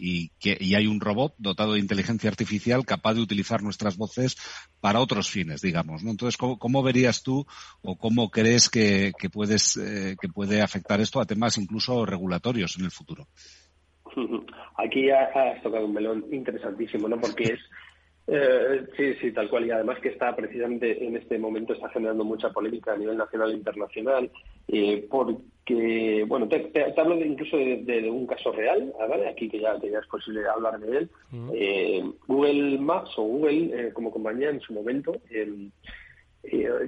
y, 0.03 0.33
que, 0.41 0.59
y 0.61 0.75
hay 0.75 0.89
un 0.89 1.01
robot 1.01 1.35
dotado 1.39 1.75
de 1.75 1.79
inteligencia 1.79 2.29
artificial 2.29 2.85
capaz 2.85 3.15
de 3.15 3.21
utilizar 3.21 3.63
nuestras 3.63 3.97
voces 3.97 4.37
para 4.81 4.99
otros 4.99 5.31
fines, 5.31 5.61
digamos. 5.61 6.03
¿no? 6.03 6.11
Entonces, 6.11 6.37
¿cómo, 6.37 6.56
¿cómo, 6.59 6.83
verías 6.83 7.23
tú 7.23 7.47
o 7.83 7.97
cómo 7.97 8.31
crees 8.31 8.69
que, 8.69 9.13
que 9.19 9.31
puedes, 9.31 9.77
eh, 9.77 10.17
que 10.21 10.29
puede 10.29 10.63
afectar 10.63 11.01
esto 11.01 11.21
a 11.21 11.27
temas 11.27 11.59
incluso 11.59 12.05
regulatorios 12.07 12.77
en 12.79 12.85
el 12.85 12.91
futuro? 12.91 13.27
Aquí 14.77 15.11
has 15.11 15.63
tocado 15.63 15.87
un 15.87 15.95
melón 15.95 16.25
interesantísimo, 16.31 17.09
¿no? 17.09 17.21
Porque 17.21 17.45
es 17.45 17.61
eh, 18.29 18.87
sí, 18.97 19.15
sí, 19.21 19.33
tal 19.33 19.49
cual. 19.49 19.67
Y 19.67 19.71
además 19.71 19.99
que 20.01 20.09
está 20.09 20.35
precisamente 20.35 21.05
en 21.05 21.17
este 21.17 21.39
momento 21.39 21.73
está 21.73 21.89
generando 21.91 22.25
mucha 22.25 22.51
polémica 22.51 22.93
a 22.93 22.97
nivel 22.97 23.17
nacional 23.17 23.53
e 23.53 23.57
internacional, 23.57 24.31
eh, 24.69 25.07
porque, 25.09 26.25
bueno, 26.27 26.49
te, 26.49 26.73
hablo 26.97 27.25
incluso 27.25 27.57
de, 27.57 28.11
un 28.11 28.27
caso 28.27 28.53
real, 28.53 28.93
¿vale? 29.09 29.29
Aquí 29.29 29.49
que 29.49 29.61
ya, 29.61 29.79
ya 29.81 29.99
es 30.01 30.07
posible 30.09 30.41
hablar 30.49 30.79
de 30.81 30.99
él. 30.99 31.11
Eh, 31.55 32.05
Google 32.27 32.79
Maps 32.79 33.13
o 33.17 33.23
Google 33.23 33.93
como 33.93 34.11
compañía 34.11 34.51
en 34.51 34.61
su 34.61 34.73
momento 34.73 35.13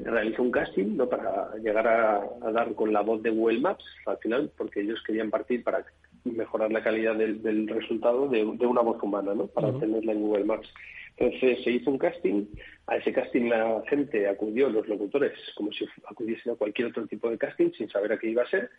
realizó 0.04 0.42
un 0.42 0.50
casting 0.50 0.96
¿no? 0.96 1.08
para 1.08 1.54
llegar 1.56 1.86
a, 1.86 2.50
dar 2.52 2.74
con 2.74 2.92
la 2.92 3.00
voz 3.00 3.22
de 3.22 3.30
Google 3.30 3.60
Maps 3.60 3.84
al 4.06 4.18
final, 4.18 4.50
porque 4.56 4.80
ellos 4.80 5.02
querían 5.06 5.30
partir 5.30 5.62
para 5.64 5.84
mejorar 6.24 6.70
la 6.70 6.82
calidad 6.82 7.14
del, 7.16 7.68
resultado 7.68 8.28
de, 8.28 8.44
una 8.44 8.82
voz 8.82 9.02
humana, 9.02 9.34
¿no? 9.34 9.46
Para 9.46 9.72
tenerla 9.78 10.12
en 10.12 10.20
Google 10.20 10.44
Maps. 10.44 10.68
Entonces 11.16 11.64
se 11.64 11.70
hizo 11.72 11.90
un 11.90 11.98
casting, 11.98 12.46
a 12.86 12.96
ese 12.96 13.12
casting 13.12 13.48
la 13.48 13.82
gente 13.88 14.28
acudió, 14.28 14.68
los 14.68 14.86
locutores, 14.86 15.32
como 15.56 15.72
si 15.72 15.84
acudiesen 16.08 16.52
a 16.52 16.56
cualquier 16.56 16.88
otro 16.88 17.06
tipo 17.06 17.28
de 17.28 17.38
casting 17.38 17.72
sin 17.72 17.88
saber 17.88 18.12
a 18.12 18.18
qué 18.18 18.30
iba 18.30 18.44
a 18.44 18.50
ser, 18.50 18.70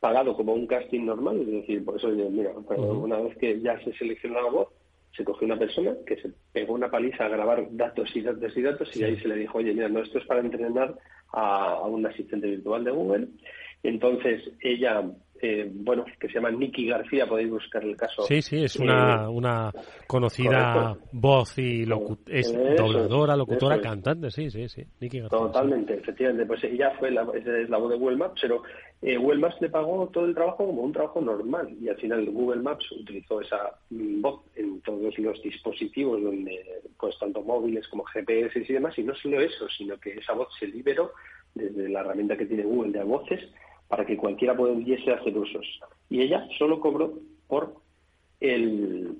pagado 0.00 0.34
como 0.34 0.54
un 0.54 0.66
casting 0.66 1.04
normal, 1.04 1.40
es 1.42 1.48
decir, 1.48 1.84
por 1.84 1.96
eso, 1.96 2.08
mira, 2.08 2.52
una 2.52 3.18
vez 3.18 3.36
que 3.36 3.60
ya 3.60 3.78
se 3.84 3.92
seleccionó 3.92 4.40
la 4.40 4.50
voz, 4.50 4.68
se 5.16 5.24
cogió 5.24 5.46
una 5.46 5.58
persona 5.58 5.94
que 6.06 6.16
se 6.16 6.30
pegó 6.52 6.74
una 6.74 6.90
paliza 6.90 7.26
a 7.26 7.28
grabar 7.28 7.66
datos 7.70 8.14
y 8.14 8.22
datos 8.22 8.56
y 8.56 8.62
datos 8.62 8.96
y 8.96 9.04
ahí 9.04 9.16
se 9.18 9.28
le 9.28 9.36
dijo, 9.36 9.58
oye, 9.58 9.74
mira, 9.74 9.88
no, 9.88 10.00
esto 10.00 10.18
es 10.18 10.26
para 10.26 10.40
entrenar 10.40 10.94
a, 11.32 11.74
a 11.74 11.86
un 11.86 12.06
asistente 12.06 12.46
virtual 12.46 12.84
de 12.84 12.90
Google. 12.90 13.28
Entonces 13.82 14.42
ella 14.60 15.02
eh, 15.44 15.68
bueno, 15.74 16.04
que 16.20 16.28
se 16.28 16.34
llama 16.34 16.52
Nicky 16.52 16.86
García, 16.86 17.26
podéis 17.26 17.50
buscar 17.50 17.82
el 17.82 17.96
caso. 17.96 18.22
Sí, 18.22 18.40
sí, 18.40 18.62
es 18.62 18.76
una, 18.76 19.24
eh, 19.24 19.26
una 19.26 19.72
conocida 20.06 20.96
voz 21.10 21.58
y 21.58 21.82
es 22.28 22.54
dobladora, 22.76 23.36
locutora, 23.36 23.80
cantante, 23.80 24.30
sí, 24.30 24.52
sí, 24.52 24.68
sí, 24.68 24.84
Nicky 25.00 25.18
García. 25.18 25.36
Totalmente, 25.36 25.94
efectivamente, 25.94 26.46
pues 26.46 26.62
ella 26.62 26.92
fue 26.96 27.10
la, 27.10 27.26
es 27.34 27.68
la 27.68 27.76
voz 27.76 27.90
de 27.90 27.98
Google 27.98 28.18
Maps, 28.18 28.40
pero 28.40 28.62
eh, 29.02 29.16
Google 29.16 29.40
Maps 29.40 29.56
le 29.60 29.68
pagó 29.68 30.08
todo 30.12 30.26
el 30.26 30.34
trabajo 30.34 30.64
como 30.64 30.82
un 30.82 30.92
trabajo 30.92 31.20
normal 31.20 31.76
y 31.80 31.88
al 31.88 31.96
final 31.96 32.24
Google 32.30 32.62
Maps 32.62 32.92
utilizó 32.92 33.40
esa 33.40 33.80
mm, 33.90 34.22
voz 34.22 34.42
en 34.54 34.80
todos 34.82 35.18
los 35.18 35.42
dispositivos, 35.42 36.22
donde 36.22 36.64
pues 37.00 37.18
tanto 37.18 37.42
móviles 37.42 37.88
como 37.88 38.04
GPS 38.04 38.60
y 38.60 38.72
demás, 38.74 38.96
y 38.96 39.02
no 39.02 39.12
solo 39.16 39.40
eso, 39.40 39.68
sino 39.76 39.98
que 39.98 40.12
esa 40.12 40.34
voz 40.34 40.50
se 40.60 40.68
liberó 40.68 41.10
desde 41.52 41.88
la 41.88 42.02
herramienta 42.02 42.36
que 42.36 42.46
tiene 42.46 42.62
Google 42.62 42.92
de 42.92 43.02
voces 43.02 43.40
para 43.92 44.06
que 44.06 44.16
cualquiera 44.16 44.56
pudiese 44.56 45.12
hacer 45.12 45.36
usos. 45.36 45.66
Y 46.08 46.22
ella 46.22 46.48
solo 46.56 46.80
cobró 46.80 47.12
por 47.46 47.74
el, 48.40 49.18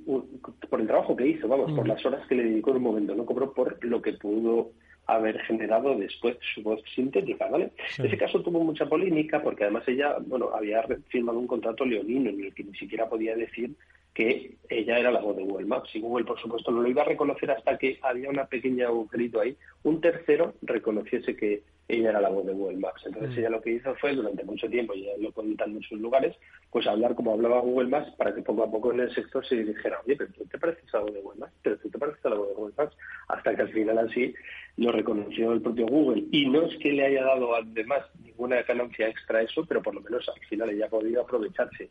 por 0.71 0.81
el 0.81 0.87
trabajo 0.87 1.15
que 1.15 1.27
hizo, 1.27 1.47
vamos, 1.47 1.73
por 1.73 1.87
las 1.87 2.03
horas 2.07 2.27
que 2.27 2.37
le 2.37 2.45
dedicó 2.45 2.71
en 2.71 2.79
un 2.79 2.83
momento, 2.85 3.15
no 3.15 3.27
cobró 3.27 3.53
por 3.53 3.85
lo 3.85 4.01
que 4.01 4.15
pudo 4.15 4.71
haber 5.07 5.39
generado 5.41 5.95
después 5.95 6.39
su 6.55 6.63
voz 6.63 6.81
sintética, 6.95 7.49
¿vale? 7.51 7.73
Ese 7.99 8.17
caso 8.17 8.41
tuvo 8.41 8.65
mucha 8.65 8.87
polémica 8.87 9.43
porque 9.43 9.65
además 9.65 9.87
ella, 9.89 10.17
bueno, 10.25 10.49
había 10.55 10.83
firmado 11.09 11.39
un 11.39 11.47
contrato 11.47 11.85
leonino 11.85 12.31
en 12.31 12.43
el 12.43 12.55
que 12.55 12.65
ni 12.65 12.75
siquiera 12.75 13.11
podía 13.11 13.37
decir 13.37 13.73
que 14.15 14.57
ella 14.71 14.99
era 14.99 15.11
la 15.11 15.21
voz 15.21 15.37
de 15.37 15.45
Google 15.45 15.67
Maps. 15.67 15.95
Y 15.95 16.01
Google, 16.01 16.25
por 16.25 16.41
supuesto, 16.41 16.71
no 16.71 16.81
lo 16.81 16.89
iba 16.89 17.03
a 17.03 17.07
reconocer 17.07 17.51
hasta 17.51 17.77
que 17.77 17.99
había 18.01 18.31
una 18.31 18.47
pequeña 18.47 18.87
agujerito 18.87 19.39
ahí. 19.39 19.55
Un 19.83 20.01
tercero 20.01 20.55
reconociese 20.63 21.37
que 21.37 21.63
ella 21.97 22.11
era 22.11 22.21
la 22.21 22.29
voz 22.29 22.47
de 22.47 22.53
Google 22.53 22.79
Maps. 22.79 23.03
Entonces 23.07 23.31
mm. 23.31 23.39
ella 23.39 23.51
lo 23.51 23.63
que 23.63 23.71
hizo 23.71 23.95
fue, 23.97 24.15
durante 24.15 24.45
mucho 24.45 24.69
tiempo, 24.69 24.95
y 24.95 25.05
ya 25.05 25.13
lo 25.19 25.33
contando 25.33 25.79
en 25.79 25.85
sus 25.85 26.01
lugares, 26.01 26.37
pues 26.71 26.87
hablar 26.87 27.15
como 27.15 27.33
hablaba 27.33 27.61
Google 27.61 27.89
Maps 27.89 28.11
para 28.17 28.35
que 28.35 28.43
poco 28.43 28.65
a 28.65 28.71
poco 28.71 28.93
en 28.93 29.01
el 29.01 29.15
sector 29.15 29.47
se 29.47 29.57
dijera, 29.57 30.01
oye, 30.05 30.17
pero 30.17 30.33
tú 30.33 30.45
te 30.47 30.59
pareces 30.59 30.95
a 30.95 30.99
la 30.99 31.05
voz 31.05 31.15
de 31.15 31.21
Google 31.21 31.41
Maps, 31.41 31.53
pero 31.63 31.79
tú 31.79 31.91
te 31.91 31.99
pareces 31.99 32.25
a 32.25 32.29
la 32.31 32.37
voz 32.37 32.49
de 32.49 32.55
Google 32.55 32.75
Maps, 32.77 32.97
hasta 33.29 33.55
que 33.55 33.63
al 33.63 33.73
final 33.73 33.99
así 33.99 34.35
lo 34.77 34.93
reconoció 34.93 35.53
el 35.53 35.61
propio 35.61 35.87
Google. 35.87 36.25
Y 36.31 36.47
no 36.49 36.63
es 36.63 36.77
que 36.79 36.93
le 36.93 37.07
haya 37.07 37.25
dado 37.25 37.55
además 37.55 38.03
ninguna 38.23 38.63
ganancia 38.63 39.09
extra 39.09 39.39
a 39.39 39.43
eso, 39.43 39.65
pero 39.67 39.83
por 39.83 39.95
lo 39.95 40.01
menos 40.01 40.29
al 40.29 40.41
final 40.47 40.71
ella 40.71 40.87
ha 40.87 40.91
podido 40.91 41.23
aprovecharse 41.23 41.91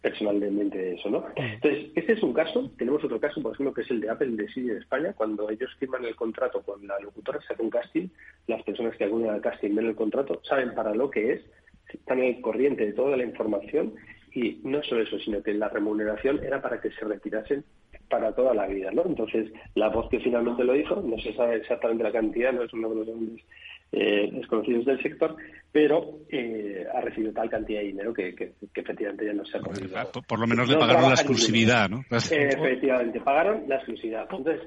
personalmente 0.00 0.78
de 0.78 0.94
eso, 0.94 1.10
¿no? 1.10 1.20
Mm. 1.20 1.54
Entonces, 1.54 1.90
este 1.94 2.12
es 2.14 2.22
un 2.22 2.32
caso. 2.32 2.70
Tenemos 2.78 3.04
otro 3.04 3.20
caso, 3.20 3.42
por 3.42 3.52
ejemplo, 3.52 3.74
que 3.74 3.82
es 3.82 3.90
el 3.90 4.00
de 4.00 4.10
Apple 4.10 4.30
de 4.30 4.48
Siri 4.48 4.68
de 4.68 4.78
España. 4.78 5.12
Cuando 5.12 5.50
ellos 5.50 5.70
firman 5.78 6.04
el 6.04 6.16
contrato 6.16 6.62
con 6.62 6.86
la 6.86 6.98
locutora, 7.00 7.40
se 7.46 7.52
hace 7.52 7.62
un 7.62 7.70
casting, 7.70 8.08
las 8.46 8.62
personas 8.62 8.96
que 8.96 9.04
acuden 9.04 9.30
al 9.30 9.40
casting 9.40 9.74
ven 9.74 9.86
el 9.86 9.94
contrato, 9.94 10.40
saben 10.44 10.74
para 10.74 10.94
lo 10.94 11.10
que 11.10 11.32
es, 11.34 11.42
están 11.88 12.20
en 12.20 12.36
el 12.36 12.40
corriente 12.40 12.86
de 12.86 12.92
toda 12.92 13.16
la 13.16 13.24
información 13.24 13.94
y 14.34 14.60
no 14.64 14.82
solo 14.82 15.02
eso, 15.02 15.18
sino 15.18 15.42
que 15.42 15.52
la 15.52 15.68
remuneración 15.68 16.42
era 16.42 16.62
para 16.62 16.80
que 16.80 16.90
se 16.90 17.04
retirasen 17.04 17.64
para 18.08 18.34
toda 18.34 18.54
la 18.54 18.66
vida, 18.66 18.90
¿no? 18.90 19.04
Entonces, 19.06 19.50
la 19.74 19.88
voz 19.88 20.08
que 20.10 20.20
finalmente 20.20 20.64
lo 20.64 20.76
hizo, 20.76 21.00
no 21.02 21.18
se 21.18 21.32
sabe 21.34 21.56
exactamente 21.56 22.04
la 22.04 22.12
cantidad, 22.12 22.52
no 22.52 22.62
es 22.62 22.72
uno 22.72 22.90
de 22.90 22.94
los 22.96 23.06
grandes 23.06 23.44
eh, 23.92 24.30
desconocidos 24.32 24.86
del 24.86 25.02
sector, 25.02 25.36
pero 25.70 26.20
eh, 26.30 26.86
ha 26.94 27.00
recibido 27.00 27.32
tal 27.32 27.50
cantidad 27.50 27.80
de 27.80 27.86
dinero 27.86 28.14
que, 28.14 28.52
efectivamente 28.74 29.26
ya 29.26 29.32
no 29.32 29.44
se 29.44 29.58
ha 29.58 29.60
podido. 29.60 29.96
Por, 30.26 30.38
lo 30.38 30.46
menos 30.46 30.68
le 30.68 30.76
pagaron 30.76 31.08
la 31.08 31.14
exclusividad, 31.14 31.88
¿no? 31.90 32.04
efectivamente, 32.10 33.20
pagaron 33.20 33.64
la 33.68 33.76
exclusividad. 33.76 34.22
Entonces, 34.22 34.60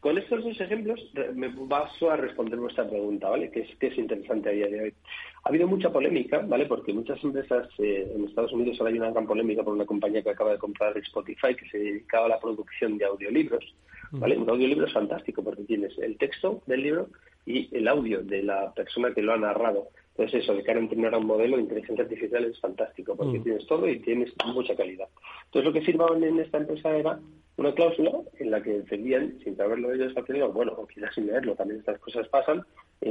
con 0.00 0.16
estos 0.16 0.44
dos 0.44 0.60
ejemplos 0.60 1.00
me 1.34 1.50
paso 1.50 2.10
a 2.10 2.16
responder 2.16 2.58
vuestra 2.58 2.88
pregunta, 2.88 3.30
¿vale? 3.30 3.50
Que 3.50 3.60
es, 3.60 3.76
que 3.76 3.88
es 3.88 3.98
interesante 3.98 4.48
a 4.48 4.52
día 4.52 4.68
de 4.68 4.80
hoy. 4.80 4.94
Ha 5.42 5.48
habido 5.48 5.66
mucha 5.66 5.90
polémica, 5.90 6.38
¿vale? 6.38 6.66
Porque 6.66 6.92
muchas 6.92 7.22
empresas 7.24 7.68
eh, 7.78 8.12
en 8.14 8.24
Estados 8.24 8.52
Unidos 8.52 8.76
ahora 8.78 8.92
hay 8.92 8.98
una 8.98 9.10
gran 9.10 9.26
polémica 9.26 9.64
por 9.64 9.74
una 9.74 9.86
compañía 9.86 10.22
que 10.22 10.30
acaba 10.30 10.52
de 10.52 10.58
comprar 10.58 10.96
Spotify 10.98 11.54
que 11.56 11.68
se 11.68 11.78
dedicaba 11.78 12.26
a 12.26 12.28
la 12.28 12.40
producción 12.40 12.96
de 12.96 13.06
audiolibros, 13.06 13.74
¿vale? 14.12 14.36
Un 14.36 14.48
audiolibro 14.48 14.86
es 14.86 14.92
fantástico 14.92 15.42
porque 15.42 15.64
tienes 15.64 15.98
el 15.98 16.16
texto 16.16 16.62
del 16.66 16.82
libro 16.82 17.08
y 17.44 17.68
el 17.76 17.88
audio 17.88 18.22
de 18.22 18.42
la 18.42 18.72
persona 18.72 19.12
que 19.12 19.22
lo 19.22 19.32
ha 19.32 19.38
narrado. 19.38 19.88
Entonces 20.10 20.42
eso, 20.42 20.54
de 20.54 20.62
cara 20.62 20.78
a 20.78 20.82
entrenar 20.82 21.14
a 21.14 21.18
un 21.18 21.26
modelo 21.26 21.56
de 21.56 21.62
inteligencia 21.62 22.04
artificial 22.04 22.44
es 22.44 22.60
fantástico 22.60 23.16
porque 23.16 23.40
tienes 23.40 23.66
todo 23.66 23.88
y 23.88 23.98
tienes 24.00 24.32
mucha 24.46 24.76
calidad. 24.76 25.08
Entonces 25.46 25.64
lo 25.64 25.72
que 25.72 25.84
firmaban 25.84 26.22
en 26.22 26.40
esta 26.40 26.58
empresa 26.58 26.96
era 26.96 27.18
una 27.58 27.74
cláusula 27.74 28.12
en 28.38 28.50
la 28.52 28.62
que 28.62 28.78
defendían, 28.78 29.36
sin 29.42 29.56
saberlo 29.56 29.92
ellos 29.92 30.16
al 30.16 30.48
bueno, 30.52 30.72
o 30.76 30.86
quizás 30.86 31.12
sin 31.14 31.26
leerlo, 31.26 31.56
también 31.56 31.80
estas 31.80 31.98
cosas 31.98 32.28
pasan, 32.28 32.64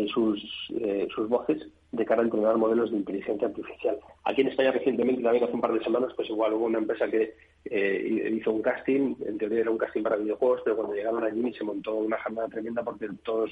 sus, 0.08 0.42
eh, 0.80 1.08
sus 1.14 1.30
voces 1.30 1.68
de 1.92 2.06
cara 2.06 2.22
a 2.22 2.26
entrenar 2.26 2.58
modelos 2.58 2.92
de 2.92 2.98
inteligencia 2.98 3.48
artificial. 3.48 3.98
Aquí 4.24 4.42
en 4.42 4.48
España 4.48 4.72
recientemente, 4.72 5.22
también 5.22 5.44
hace 5.44 5.54
un 5.54 5.62
par 5.62 5.74
de 5.74 5.84
semanas, 5.84 6.14
pues 6.16 6.30
igual 6.30 6.54
hubo 6.54 6.66
una 6.66 6.80
empresa 6.80 7.10
que 7.10 7.36
eh, 7.66 8.32
hizo 8.34 8.52
un 8.52 8.62
casting, 8.62 9.16
en 9.26 9.38
teoría 9.38 9.62
era 9.62 9.72
un 9.72 9.78
casting 9.78 10.04
para 10.04 10.16
videojuegos, 10.16 10.62
pero 10.64 10.78
cuando 10.78 10.96
llegaron 10.96 11.24
allí 11.24 11.54
se 11.54 11.64
montó 11.64 11.96
una 11.96 12.18
jornada 12.22 12.48
tremenda 12.48 12.84
porque 12.84 13.10
todos 13.24 13.52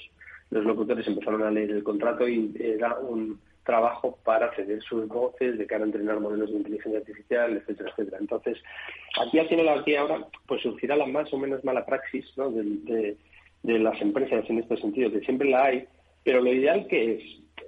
los 0.49 0.63
locutores 0.63 1.05
empezaron 1.07 1.43
a 1.43 1.51
leer 1.51 1.71
el 1.71 1.83
contrato 1.83 2.27
y 2.27 2.53
era 2.57 2.97
un 2.99 3.39
trabajo 3.65 4.17
para 4.23 4.55
ceder 4.55 4.81
sus 4.83 5.07
voces 5.07 5.57
de 5.57 5.67
cara 5.67 5.83
a 5.83 5.87
entrenar 5.87 6.19
modelos 6.19 6.51
de 6.51 6.57
inteligencia 6.57 6.99
artificial, 6.99 7.57
etcétera, 7.57 7.89
etcétera. 7.91 8.17
Entonces, 8.21 8.57
aquí 9.19 9.39
final, 9.47 9.69
aquí 9.69 9.95
ahora, 9.95 10.27
pues 10.47 10.61
surgirá 10.61 10.95
la 10.95 11.07
más 11.07 11.33
o 11.33 11.37
menos 11.37 11.63
mala 11.65 11.85
praxis 11.85 12.25
¿no? 12.37 12.49
de, 12.51 13.17
de, 13.63 13.79
las 13.79 13.99
empresas 14.01 14.49
en 14.49 14.59
este 14.59 14.77
sentido, 14.77 15.11
que 15.11 15.21
siempre 15.21 15.49
la 15.49 15.65
hay, 15.65 15.85
pero 16.23 16.41
lo 16.41 16.53
ideal 16.53 16.87
que 16.87 17.15
es, 17.15 17.23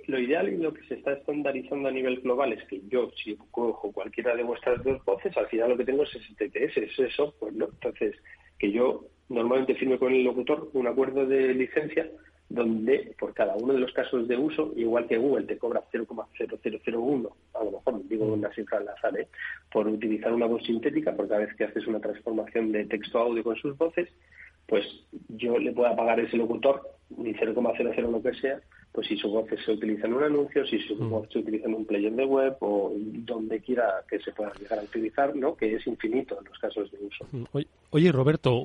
lo 0.07 0.19
ideal 0.19 0.47
y 0.47 0.57
lo 0.57 0.73
que 0.73 0.83
se 0.83 0.93
está 0.95 1.13
estandarizando 1.13 1.89
a 1.89 1.91
nivel 1.91 2.21
global 2.21 2.53
es 2.53 2.63
que 2.65 2.81
yo, 2.87 3.09
si 3.23 3.35
cojo 3.51 3.91
cualquiera 3.91 4.35
de 4.35 4.43
vuestras 4.43 4.83
dos 4.83 5.03
voces, 5.03 5.35
al 5.35 5.47
final 5.47 5.69
lo 5.69 5.77
que 5.77 5.85
tengo 5.85 6.03
es 6.03 6.15
ese 6.15 6.33
TTS, 6.35 6.77
ese 6.77 7.09
software, 7.09 7.53
¿no? 7.53 7.65
Entonces, 7.65 8.15
que 8.59 8.71
yo 8.71 9.05
normalmente 9.29 9.75
firme 9.75 9.97
con 9.97 10.13
el 10.13 10.23
locutor 10.23 10.69
un 10.73 10.87
acuerdo 10.87 11.25
de 11.25 11.53
licencia 11.53 12.09
donde 12.49 13.13
por 13.19 13.33
cada 13.33 13.55
uno 13.55 13.73
de 13.73 13.79
los 13.79 13.91
casos 13.91 14.27
de 14.27 14.37
uso, 14.37 14.71
igual 14.75 15.07
que 15.07 15.17
Google 15.17 15.45
te 15.45 15.57
cobra 15.57 15.83
0,0001, 15.91 17.29
a 17.53 17.63
lo 17.63 17.71
mejor 17.71 18.07
digo 18.07 18.25
una 18.25 18.53
cifra 18.53 18.77
al 18.77 18.87
azar, 18.87 19.19
¿eh? 19.19 19.27
por 19.71 19.87
utilizar 19.87 20.33
una 20.33 20.45
voz 20.45 20.63
sintética, 20.63 21.15
por 21.15 21.27
cada 21.27 21.41
vez 21.41 21.55
que 21.55 21.65
haces 21.65 21.85
una 21.87 21.99
transformación 21.99 22.71
de 22.71 22.85
texto 22.85 23.19
a 23.19 23.23
audio 23.23 23.43
con 23.43 23.55
sus 23.57 23.77
voces, 23.77 24.09
pues 24.67 24.85
yo 25.29 25.57
le 25.57 25.71
pueda 25.71 25.95
pagar 25.95 26.19
a 26.19 26.23
ese 26.23 26.37
locutor, 26.37 26.81
ni 27.09 27.33
0,00 27.33 28.11
lo 28.11 28.21
que 28.21 28.33
sea, 28.35 28.61
pues 28.91 29.07
si 29.07 29.15
su 29.17 29.29
voz 29.29 29.45
se 29.63 29.71
utiliza 29.71 30.07
en 30.07 30.13
un 30.13 30.23
anuncio, 30.23 30.65
si 30.65 30.79
su 30.79 30.95
Mm. 30.95 31.09
voz 31.09 31.29
se 31.31 31.39
utiliza 31.39 31.67
en 31.67 31.75
un 31.75 31.85
player 31.85 32.11
de 32.13 32.25
web 32.25 32.55
o 32.61 32.91
donde 32.95 33.59
quiera 33.59 34.03
que 34.09 34.17
se 34.19 34.31
pueda 34.31 34.51
llegar 34.59 34.79
a 34.79 34.83
utilizar, 34.83 35.35
¿no? 35.35 35.55
Que 35.55 35.75
es 35.75 35.85
infinito 35.85 36.37
en 36.39 36.45
los 36.45 36.57
casos 36.57 36.89
de 36.91 36.97
uso. 37.05 37.25
Oye, 37.51 37.67
oye, 37.91 38.11
Roberto, 38.11 38.63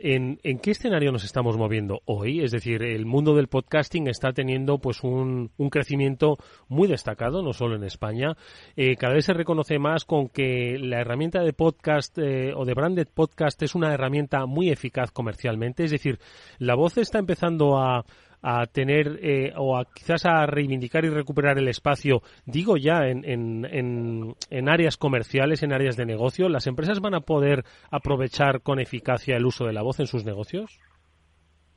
¿en, 0.00 0.38
en 0.42 0.58
qué 0.58 0.70
escenario 0.70 1.12
nos 1.12 1.24
estamos 1.24 1.58
moviendo 1.58 2.00
hoy? 2.06 2.40
Es 2.40 2.50
decir, 2.52 2.82
el 2.82 3.04
mundo 3.04 3.34
del 3.34 3.48
podcasting 3.48 4.06
está 4.08 4.32
teniendo 4.32 4.78
pues 4.78 5.02
un, 5.04 5.50
un 5.58 5.68
crecimiento 5.70 6.38
muy 6.68 6.88
destacado, 6.88 7.42
no 7.42 7.52
solo 7.52 7.76
en 7.76 7.84
España. 7.84 8.36
Eh, 8.76 8.96
cada 8.96 9.12
vez 9.14 9.26
se 9.26 9.34
reconoce 9.34 9.78
más 9.78 10.04
con 10.06 10.28
que 10.28 10.78
la 10.78 11.00
herramienta 11.00 11.42
de 11.42 11.52
podcast 11.52 12.16
eh, 12.18 12.52
o 12.56 12.64
de 12.64 12.72
branded 12.74 13.08
podcast 13.12 13.62
es 13.62 13.74
una 13.74 13.92
herramienta 13.92 14.46
muy 14.46 14.70
eficaz 14.70 15.10
comercialmente. 15.10 15.84
Es 15.84 15.90
decir, 15.90 16.18
la 16.58 16.74
voz 16.74 16.96
está 16.96 17.18
empezando 17.18 17.76
a 17.78 18.04
a 18.46 18.66
tener 18.66 19.18
eh, 19.22 19.54
o 19.56 19.78
a 19.78 19.86
quizás 19.86 20.26
a 20.26 20.44
reivindicar 20.44 21.06
y 21.06 21.08
recuperar 21.08 21.56
el 21.58 21.66
espacio, 21.66 22.20
digo 22.44 22.76
ya 22.76 23.08
en, 23.08 23.24
en, 23.24 23.64
en, 23.64 24.34
en 24.50 24.68
áreas 24.68 24.98
comerciales, 24.98 25.62
en 25.62 25.72
áreas 25.72 25.96
de 25.96 26.04
negocio, 26.04 26.50
¿las 26.50 26.66
empresas 26.66 27.00
van 27.00 27.14
a 27.14 27.20
poder 27.20 27.64
aprovechar 27.90 28.60
con 28.60 28.80
eficacia 28.80 29.38
el 29.38 29.46
uso 29.46 29.64
de 29.64 29.72
la 29.72 29.80
voz 29.80 29.98
en 29.98 30.06
sus 30.06 30.26
negocios? 30.26 30.78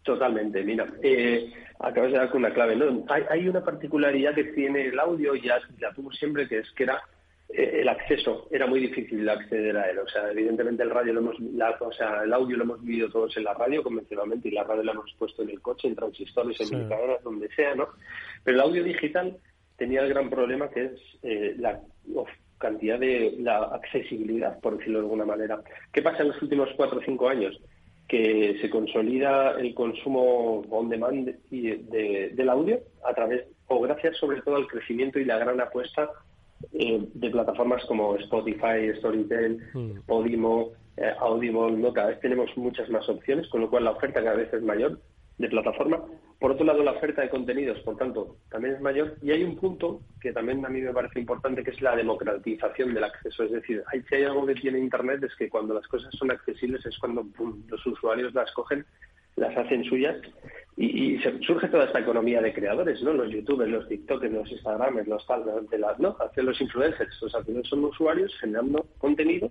Totalmente, 0.04 0.62
mira, 0.64 0.86
eh, 1.02 1.54
acabas 1.80 2.12
de 2.12 2.18
dar 2.18 2.30
con 2.30 2.44
una 2.44 2.54
clave. 2.54 2.78
Hay, 3.10 3.24
hay 3.30 3.48
una 3.48 3.64
particularidad 3.64 4.36
que 4.36 4.44
tiene 4.46 4.88
el 4.88 5.00
audio, 5.00 5.36
ya 5.36 5.60
la 5.80 5.94
tuvo 5.94 6.12
siempre, 6.12 6.50
que 6.50 6.60
es 6.60 6.72
que 6.72 6.84
era 6.84 7.02
el 7.50 7.88
acceso, 7.88 8.48
era 8.52 8.68
muy 8.68 8.80
difícil 8.82 9.24
de 9.24 9.32
acceder 9.32 9.78
a 9.78 9.90
él. 9.90 10.00
O 10.00 10.08
sea, 10.08 10.30
evidentemente 10.32 10.84
el 10.84 10.90
radio 10.90 11.14
lo 11.14 11.20
hemos, 11.22 11.40
la- 11.40 11.78
o 11.80 11.92
sea, 11.94 12.24
el 12.24 12.34
audio 12.34 12.58
lo 12.58 12.64
hemos 12.64 12.84
vivido 12.84 13.10
todos 13.10 13.36
en 13.38 13.44
la 13.46 13.54
radio 13.54 13.82
convencionalmente, 13.84 14.50
y 14.50 14.52
la 14.52 14.64
radio 14.64 14.84
la 14.84 14.92
hemos 14.92 15.14
puesto 15.18 15.44
en 15.44 15.50
el 15.52 15.62
coche, 15.62 15.88
en 15.88 15.96
transistores, 15.96 16.60
en 16.62 16.68
Sí. 16.68 16.76
donde 17.24 17.48
sea, 17.56 17.74
¿no? 17.76 17.88
Pero 18.44 18.56
el 18.58 18.62
audio 18.62 18.84
digital 18.84 19.38
tenía 19.78 20.02
el 20.02 20.10
gran 20.10 20.30
problema 20.30 20.70
que 20.70 20.86
es 20.86 20.92
eh, 21.24 21.56
la 21.58 21.80
of- 22.16 22.28
cantidad 22.58 23.00
de 23.00 23.36
la 23.40 23.60
accesibilidad, 23.66 24.60
por 24.60 24.78
decirlo 24.78 25.00
de 25.00 25.06
alguna 25.06 25.26
manera. 25.26 25.62
¿Qué 25.94 26.02
pasa 26.02 26.24
en 26.24 26.30
los 26.30 26.42
últimos 26.42 26.70
cuatro 26.76 27.00
o 27.00 27.04
cinco 27.04 27.30
años? 27.30 27.60
que 28.10 28.58
se 28.62 28.70
consolida 28.70 29.60
el 29.60 29.74
consumo 29.76 30.62
on 30.70 30.88
demand 30.88 31.30
y 31.52 31.72
de- 31.72 32.30
del 32.34 32.48
audio 32.48 32.80
a 33.04 33.14
través 33.14 33.44
o 33.68 33.82
gracias 33.82 34.16
sobre 34.16 34.42
todo 34.44 34.56
al 34.56 34.66
crecimiento 34.66 35.20
y 35.20 35.26
la 35.26 35.38
gran 35.38 35.60
apuesta 35.60 36.10
eh, 36.74 37.08
de 37.14 37.30
plataformas 37.30 37.84
como 37.86 38.16
Spotify, 38.18 38.94
Storytel, 38.98 39.62
Podimo, 40.06 40.72
eh, 40.98 41.14
Audible, 41.20 41.78
¿no? 41.78 41.94
cada 41.94 42.10
vez 42.10 42.20
tenemos 42.20 42.50
muchas 42.58 42.90
más 42.90 43.08
opciones, 43.08 43.48
con 43.50 43.62
lo 43.62 43.70
cual 43.70 43.86
la 43.86 43.92
oferta 43.92 44.24
cada 44.24 44.36
vez 44.36 44.52
es 44.54 44.64
mayor 44.64 45.00
de 45.38 45.50
plataforma. 45.50 46.04
Por 46.40 46.52
otro 46.52 46.66
lado, 46.66 46.84
la 46.84 46.92
oferta 46.92 47.22
de 47.22 47.30
contenidos, 47.30 47.80
por 47.80 47.98
tanto, 47.98 48.38
también 48.50 48.76
es 48.76 48.82
mayor. 48.82 49.16
Y 49.22 49.32
hay 49.32 49.44
un 49.44 49.56
punto 49.56 50.02
que 50.22 50.32
también 50.32 50.64
a 50.66 50.70
mí 50.70 50.82
me 50.82 50.94
parece 50.94 51.20
importante, 51.20 51.64
que 51.64 51.72
es 51.72 51.82
la 51.82 51.96
democratización 51.96 52.94
del 52.94 53.04
acceso. 53.04 53.44
Es 53.44 53.52
decir, 53.52 53.84
hay, 53.88 54.02
si 54.04 54.16
hay 54.16 54.24
algo 54.24 54.46
que 54.46 54.56
tiene 54.56 54.80
Internet 54.80 55.24
es 55.24 55.36
que 55.36 55.50
cuando 55.50 55.74
las 55.74 55.88
cosas 55.88 56.14
son 56.18 56.32
accesibles 56.32 56.86
es 56.86 56.98
cuando 57.00 57.24
pum, 57.24 57.64
los 57.68 57.86
usuarios 57.86 58.34
las 58.34 58.52
cogen, 58.52 58.86
las 59.38 59.56
hacen 59.58 59.84
suyas 59.86 60.18
y, 60.76 61.16
y 61.16 61.20
se- 61.22 61.40
surge 61.40 61.68
toda 61.70 61.86
esta 61.86 62.00
economía 62.00 62.42
de 62.42 62.54
creadores, 62.54 63.02
¿no? 63.02 63.14
Los 63.14 63.32
youtubers, 63.32 63.72
los 63.72 63.88
tiktokers, 63.88 64.34
los 64.34 64.52
instagramers, 64.52 65.08
los 65.08 65.26
tal, 65.26 65.44
de 65.70 65.80
las, 65.80 65.98
¿no? 66.00 66.16
Hacen 66.20 66.46
los 66.46 66.60
influencers. 66.60 67.24
O 67.24 67.30
sea, 67.30 67.42
son 67.64 67.86
usuarios 67.86 68.36
generando 68.40 68.86
contenido 68.98 69.50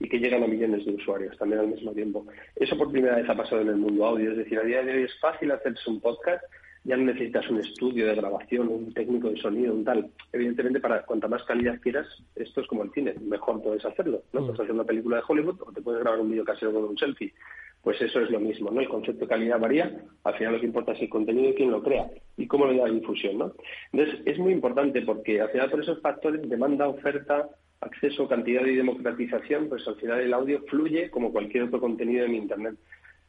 y 0.00 0.08
que 0.08 0.18
llegan 0.20 0.44
a 0.44 0.46
millones 0.46 0.84
de 0.86 0.92
usuarios 0.92 1.36
también 1.38 1.60
al 1.60 1.68
mismo 1.68 1.92
tiempo. 1.92 2.24
Eso 2.54 2.76
por 2.78 2.92
primera 2.92 3.16
vez 3.16 3.28
ha 3.28 3.34
pasado 3.36 3.62
en 3.62 3.68
el 3.68 3.76
mundo 3.76 4.06
audio, 4.06 4.30
es 4.30 4.36
decir, 4.38 4.58
a 4.58 4.62
día 4.62 4.82
de 4.84 4.92
hoy 4.92 5.02
es 5.02 5.18
fácil 5.20 5.50
hacerse 5.50 5.90
un 5.90 6.00
podcast, 6.00 6.44
ya 6.84 6.96
no 6.96 7.04
necesitas 7.06 7.50
un 7.50 7.58
estudio 7.58 8.06
de 8.06 8.14
grabación, 8.14 8.68
un 8.68 8.94
técnico 8.94 9.28
de 9.30 9.40
sonido, 9.40 9.74
un 9.74 9.84
tal. 9.84 10.08
Evidentemente, 10.32 10.78
para 10.78 11.02
cuanta 11.02 11.26
más 11.26 11.42
calidad 11.42 11.80
quieras, 11.80 12.06
esto 12.36 12.60
es 12.60 12.66
como 12.68 12.84
el 12.84 12.92
cine, 12.92 13.14
mejor 13.20 13.60
puedes 13.60 13.84
hacerlo, 13.84 14.22
¿no? 14.32 14.40
Puedes 14.46 14.60
hacer 14.60 14.72
una 14.72 14.84
película 14.84 15.16
de 15.16 15.22
Hollywood 15.26 15.60
o 15.62 15.72
te 15.72 15.82
puedes 15.82 16.00
grabar 16.00 16.20
un 16.20 16.30
vídeo 16.30 16.44
casero 16.44 16.72
con 16.72 16.84
un 16.84 16.96
selfie. 16.96 17.34
Pues 17.82 18.00
eso 18.02 18.20
es 18.20 18.30
lo 18.30 18.40
mismo, 18.40 18.70
¿no? 18.70 18.80
El 18.80 18.88
concepto 18.88 19.20
de 19.24 19.28
calidad 19.28 19.60
varía, 19.60 20.04
al 20.24 20.34
final 20.34 20.54
lo 20.54 20.60
que 20.60 20.66
importa 20.66 20.92
es 20.92 21.00
el 21.00 21.08
contenido 21.08 21.50
y 21.50 21.54
quién 21.54 21.70
lo 21.70 21.82
crea 21.82 22.10
y 22.36 22.46
cómo 22.46 22.66
le 22.66 22.76
da 22.76 22.86
difusión, 22.86 23.38
¿no? 23.38 23.52
Entonces, 23.92 24.20
es 24.26 24.38
muy 24.38 24.52
importante 24.52 25.02
porque 25.02 25.40
al 25.40 25.50
final 25.50 25.70
por 25.70 25.80
esos 25.80 26.00
factores, 26.00 26.48
demanda, 26.48 26.88
oferta, 26.88 27.48
acceso, 27.80 28.28
cantidad 28.28 28.64
y 28.66 28.74
democratización, 28.74 29.68
pues 29.68 29.86
al 29.86 29.96
final 29.96 30.20
el 30.20 30.34
audio 30.34 30.60
fluye 30.68 31.10
como 31.10 31.32
cualquier 31.32 31.64
otro 31.64 31.80
contenido 31.80 32.24
en 32.24 32.34
Internet. 32.34 32.74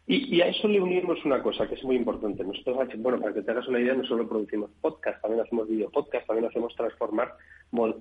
Y, 0.08 0.36
y 0.36 0.42
a 0.42 0.48
eso 0.48 0.68
le 0.68 0.82
unimos 0.82 1.24
una 1.24 1.44
cosa 1.44 1.68
que 1.68 1.76
es 1.76 1.84
muy 1.84 1.96
importante. 1.96 2.44
Nosotros, 2.44 2.78
bueno, 2.98 3.20
para 3.20 3.34
que 3.34 3.44
te 3.44 3.52
hagas 3.52 3.68
una 3.68 3.80
idea, 3.80 3.94
no 3.94 4.04
solo 4.04 4.28
producimos 4.28 4.72
podcast, 4.82 5.22
también 5.22 5.44
hacemos 5.44 5.68
video 5.70 5.92
podcast, 5.92 6.26
también 6.26 6.48
hacemos 6.48 6.76
transformar 6.76 7.36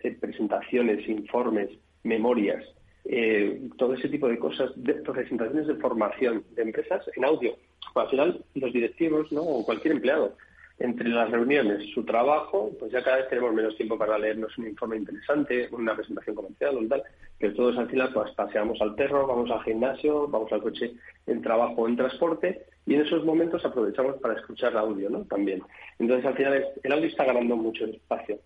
eh, 0.02 0.16
presentaciones, 0.18 1.06
informes, 1.06 1.68
memorias, 2.04 2.64
eh, 3.10 3.68
todo 3.78 3.94
ese 3.94 4.08
tipo 4.08 4.28
de 4.28 4.38
cosas, 4.38 4.70
de 4.76 4.94
presentaciones 4.94 5.66
de 5.66 5.76
formación 5.76 6.44
de 6.54 6.62
empresas 6.62 7.02
en 7.16 7.24
audio. 7.24 7.56
Al 7.94 8.08
final, 8.10 8.44
los 8.54 8.72
directivos, 8.72 9.32
¿no? 9.32 9.40
o 9.40 9.64
cualquier 9.64 9.94
empleado, 9.94 10.36
entre 10.78 11.08
las 11.08 11.30
reuniones, 11.30 11.90
su 11.92 12.04
trabajo, 12.04 12.70
pues 12.78 12.92
ya 12.92 13.02
cada 13.02 13.16
vez 13.16 13.28
tenemos 13.28 13.52
menos 13.52 13.76
tiempo 13.76 13.98
para 13.98 14.18
leernos 14.18 14.56
un 14.58 14.68
informe 14.68 14.98
interesante, 14.98 15.68
una 15.72 15.96
presentación 15.96 16.36
comercial 16.36 16.76
o 16.76 16.86
tal, 16.86 17.02
que 17.40 17.50
todos 17.50 17.76
al 17.78 17.88
final 17.88 18.12
pues 18.12 18.30
paseamos 18.34 18.80
al 18.80 18.94
perro, 18.94 19.26
vamos 19.26 19.50
al 19.50 19.64
gimnasio, 19.64 20.28
vamos 20.28 20.52
al 20.52 20.62
coche 20.62 20.92
en 21.26 21.42
trabajo 21.42 21.74
o 21.78 21.88
en 21.88 21.96
transporte 21.96 22.66
y 22.86 22.94
en 22.94 23.00
esos 23.00 23.24
momentos 23.24 23.64
aprovechamos 23.64 24.18
para 24.18 24.34
escuchar 24.34 24.76
audio, 24.76 25.10
¿no? 25.10 25.24
También. 25.24 25.62
Entonces 25.98 26.26
al 26.26 26.36
final 26.36 26.64
el 26.82 26.92
audio 26.92 27.08
está 27.08 27.24
ganando 27.24 27.56
mucho 27.56 27.84
espacio. 27.86 28.38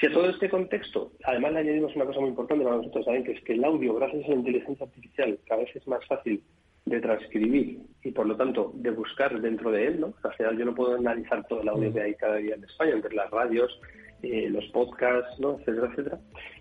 Si 0.00 0.06
a 0.06 0.12
todo 0.12 0.30
este 0.30 0.48
contexto, 0.48 1.10
además 1.24 1.52
le 1.54 1.60
añadimos 1.60 1.94
una 1.96 2.04
cosa 2.04 2.20
muy 2.20 2.30
importante 2.30 2.64
para 2.64 2.76
nosotros 2.76 3.04
también, 3.04 3.24
que 3.24 3.32
es 3.32 3.42
que 3.42 3.54
el 3.54 3.64
audio, 3.64 3.94
gracias 3.94 4.24
a 4.24 4.28
la 4.28 4.34
inteligencia 4.36 4.86
artificial, 4.86 5.38
cada 5.46 5.62
vez 5.62 5.74
es 5.74 5.88
más 5.88 6.06
fácil 6.06 6.42
de 6.84 7.00
transcribir 7.00 7.80
y 8.04 8.12
por 8.12 8.26
lo 8.26 8.36
tanto 8.36 8.72
de 8.76 8.90
buscar 8.90 9.40
dentro 9.40 9.72
de 9.72 9.88
él, 9.88 10.00
¿no? 10.00 10.14
Al 10.22 10.34
final 10.34 10.56
yo 10.56 10.64
no 10.64 10.74
puedo 10.74 10.96
analizar 10.96 11.46
todo 11.48 11.62
el 11.62 11.68
audio 11.68 11.92
que 11.92 12.00
hay 12.00 12.14
cada 12.14 12.36
día 12.36 12.54
en 12.54 12.64
España, 12.64 12.92
entre 12.92 13.14
las 13.14 13.28
radios, 13.30 13.78
eh, 14.22 14.48
los 14.48 14.64
podcasts, 14.66 15.38
¿no? 15.40 15.58
etcétera, 15.58 15.88
etcétera. 15.90 16.18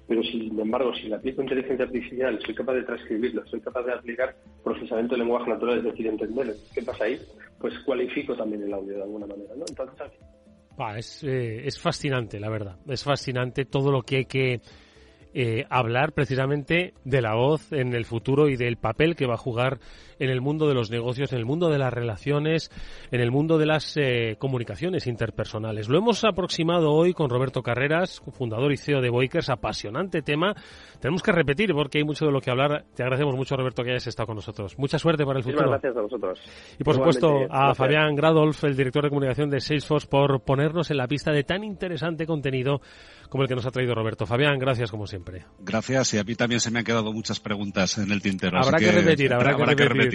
Pero 0.07 0.23
sin 0.23 0.59
embargo, 0.59 0.93
si 0.95 1.07
le 1.07 1.15
aplico 1.15 1.41
inteligencia 1.41 1.85
artificial, 1.85 2.39
soy 2.43 2.55
capaz 2.55 2.73
de 2.73 2.83
transcribirlo, 2.83 3.45
soy 3.45 3.61
capaz 3.61 3.83
de 3.83 3.93
aplicar 3.93 4.35
procesamiento 4.63 5.15
de 5.15 5.19
lenguaje 5.19 5.49
natural, 5.49 5.77
es 5.77 5.83
decir, 5.83 6.07
entender 6.07 6.55
qué 6.73 6.81
pasa 6.81 7.05
ahí, 7.05 7.19
pues 7.59 7.77
cualifico 7.79 8.35
también 8.35 8.63
el 8.63 8.73
audio 8.73 8.95
de 8.95 9.03
alguna 9.03 9.27
manera, 9.27 9.55
¿no? 9.55 9.65
Entonces, 9.67 10.11
es, 10.97 11.23
eh, 11.23 11.67
es 11.67 11.79
fascinante, 11.79 12.39
la 12.39 12.49
verdad. 12.49 12.77
Es 12.87 13.03
fascinante 13.03 13.65
todo 13.65 13.91
lo 13.91 14.03
que 14.03 14.17
hay 14.17 14.25
que 14.25 14.61
eh, 15.33 15.65
hablar 15.69 16.13
precisamente 16.13 16.93
de 17.03 17.21
la 17.21 17.35
voz 17.35 17.71
en 17.71 17.93
el 17.93 18.05
futuro 18.05 18.49
y 18.49 18.55
del 18.55 18.77
papel 18.77 19.15
que 19.15 19.27
va 19.27 19.35
a 19.35 19.37
jugar 19.37 19.79
en 20.19 20.29
el 20.29 20.41
mundo 20.41 20.67
de 20.67 20.73
los 20.73 20.89
negocios, 20.91 21.31
en 21.33 21.39
el 21.39 21.45
mundo 21.45 21.69
de 21.69 21.77
las 21.77 21.93
relaciones, 21.93 22.71
en 23.11 23.21
el 23.21 23.31
mundo 23.31 23.57
de 23.57 23.65
las 23.65 23.95
eh, 23.97 24.35
comunicaciones 24.39 25.07
interpersonales. 25.07 25.89
Lo 25.89 25.97
hemos 25.97 26.23
aproximado 26.23 26.91
hoy 26.91 27.13
con 27.13 27.29
Roberto 27.29 27.61
Carreras, 27.61 28.21
fundador 28.31 28.71
y 28.71 28.77
CEO 28.77 29.01
de 29.01 29.09
Boikers, 29.09 29.49
apasionante 29.49 30.21
tema. 30.21 30.55
Tenemos 30.99 31.21
que 31.21 31.31
repetir 31.31 31.73
porque 31.73 31.99
hay 31.99 32.03
mucho 32.03 32.25
de 32.25 32.31
lo 32.31 32.41
que 32.41 32.51
hablar. 32.51 32.85
Te 32.95 33.03
agradecemos 33.03 33.35
mucho, 33.35 33.55
Roberto, 33.55 33.83
que 33.83 33.91
hayas 33.91 34.07
estado 34.07 34.27
con 34.27 34.35
nosotros. 34.35 34.77
Mucha 34.77 34.99
suerte 34.99 35.25
para 35.25 35.39
el 35.39 35.43
futuro. 35.43 35.69
gracias 35.69 35.95
a 35.95 36.01
vosotros. 36.01 36.39
Y 36.79 36.83
por 36.83 36.95
Igualmente, 36.95 37.19
supuesto 37.19 37.53
a 37.53 37.57
gracias. 37.57 37.77
Fabián 37.77 38.15
Gradolf, 38.15 38.63
el 38.63 38.75
director 38.75 39.03
de 39.03 39.09
comunicación 39.09 39.49
de 39.49 39.59
Salesforce, 39.59 40.07
por 40.07 40.41
ponernos 40.41 40.91
en 40.91 40.97
la 40.97 41.07
pista 41.07 41.31
de 41.31 41.43
tan 41.43 41.63
interesante 41.63 42.25
contenido 42.25 42.81
como 43.29 43.43
el 43.43 43.49
que 43.49 43.55
nos 43.55 43.65
ha 43.65 43.71
traído 43.71 43.93
Roberto. 43.93 44.25
Fabián, 44.25 44.57
gracias 44.57 44.89
como 44.89 45.05
siempre. 45.05 45.45
Gracias 45.59 46.13
y 46.13 46.17
a 46.17 46.23
mí 46.23 46.35
también 46.35 46.61
se 46.61 46.71
me 46.71 46.79
han 46.79 46.85
quedado 46.85 47.11
muchas 47.13 47.39
preguntas 47.39 47.97
en 47.97 48.11
el 48.11 48.21
tintero. 48.21 48.57
así 48.57 48.67
Habrá 48.67 48.79
que, 48.79 48.91
repetir, 48.91 49.33
habrá, 49.33 49.51
habrá 49.51 49.75
que, 49.75 49.83
que 49.83 49.89
repetir. 49.89 50.06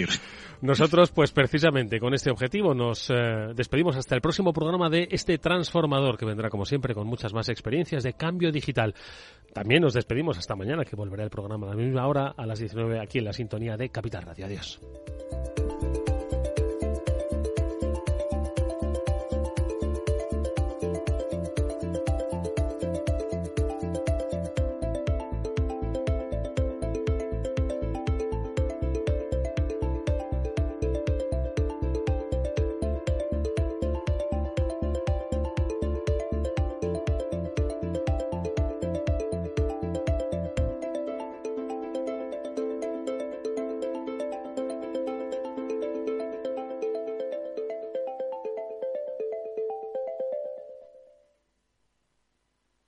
Nosotros, 0.61 1.11
pues 1.11 1.31
precisamente 1.31 1.99
con 1.99 2.13
este 2.13 2.31
objetivo, 2.31 2.73
nos 2.73 3.09
eh, 3.09 3.13
despedimos 3.55 3.97
hasta 3.97 4.15
el 4.15 4.21
próximo 4.21 4.53
programa 4.53 4.89
de 4.89 5.07
este 5.11 5.37
transformador 5.37 6.17
que 6.17 6.25
vendrá 6.25 6.49
como 6.49 6.65
siempre 6.65 6.93
con 6.93 7.05
muchas 7.07 7.33
más 7.33 7.49
experiencias 7.49 8.03
de 8.03 8.13
cambio 8.13 8.51
digital. 8.51 8.95
También 9.53 9.81
nos 9.81 9.93
despedimos 9.93 10.37
hasta 10.37 10.55
mañana 10.55 10.85
que 10.85 10.95
volverá 10.95 11.23
el 11.23 11.29
programa 11.29 11.67
a 11.67 11.71
la 11.71 11.75
misma 11.75 12.07
hora 12.07 12.33
a 12.35 12.45
las 12.45 12.59
19 12.59 12.99
aquí 12.99 13.19
en 13.19 13.25
la 13.25 13.33
sintonía 13.33 13.75
de 13.75 13.89
Capital 13.89 14.23
Radio. 14.23 14.45
Adiós. 14.45 14.79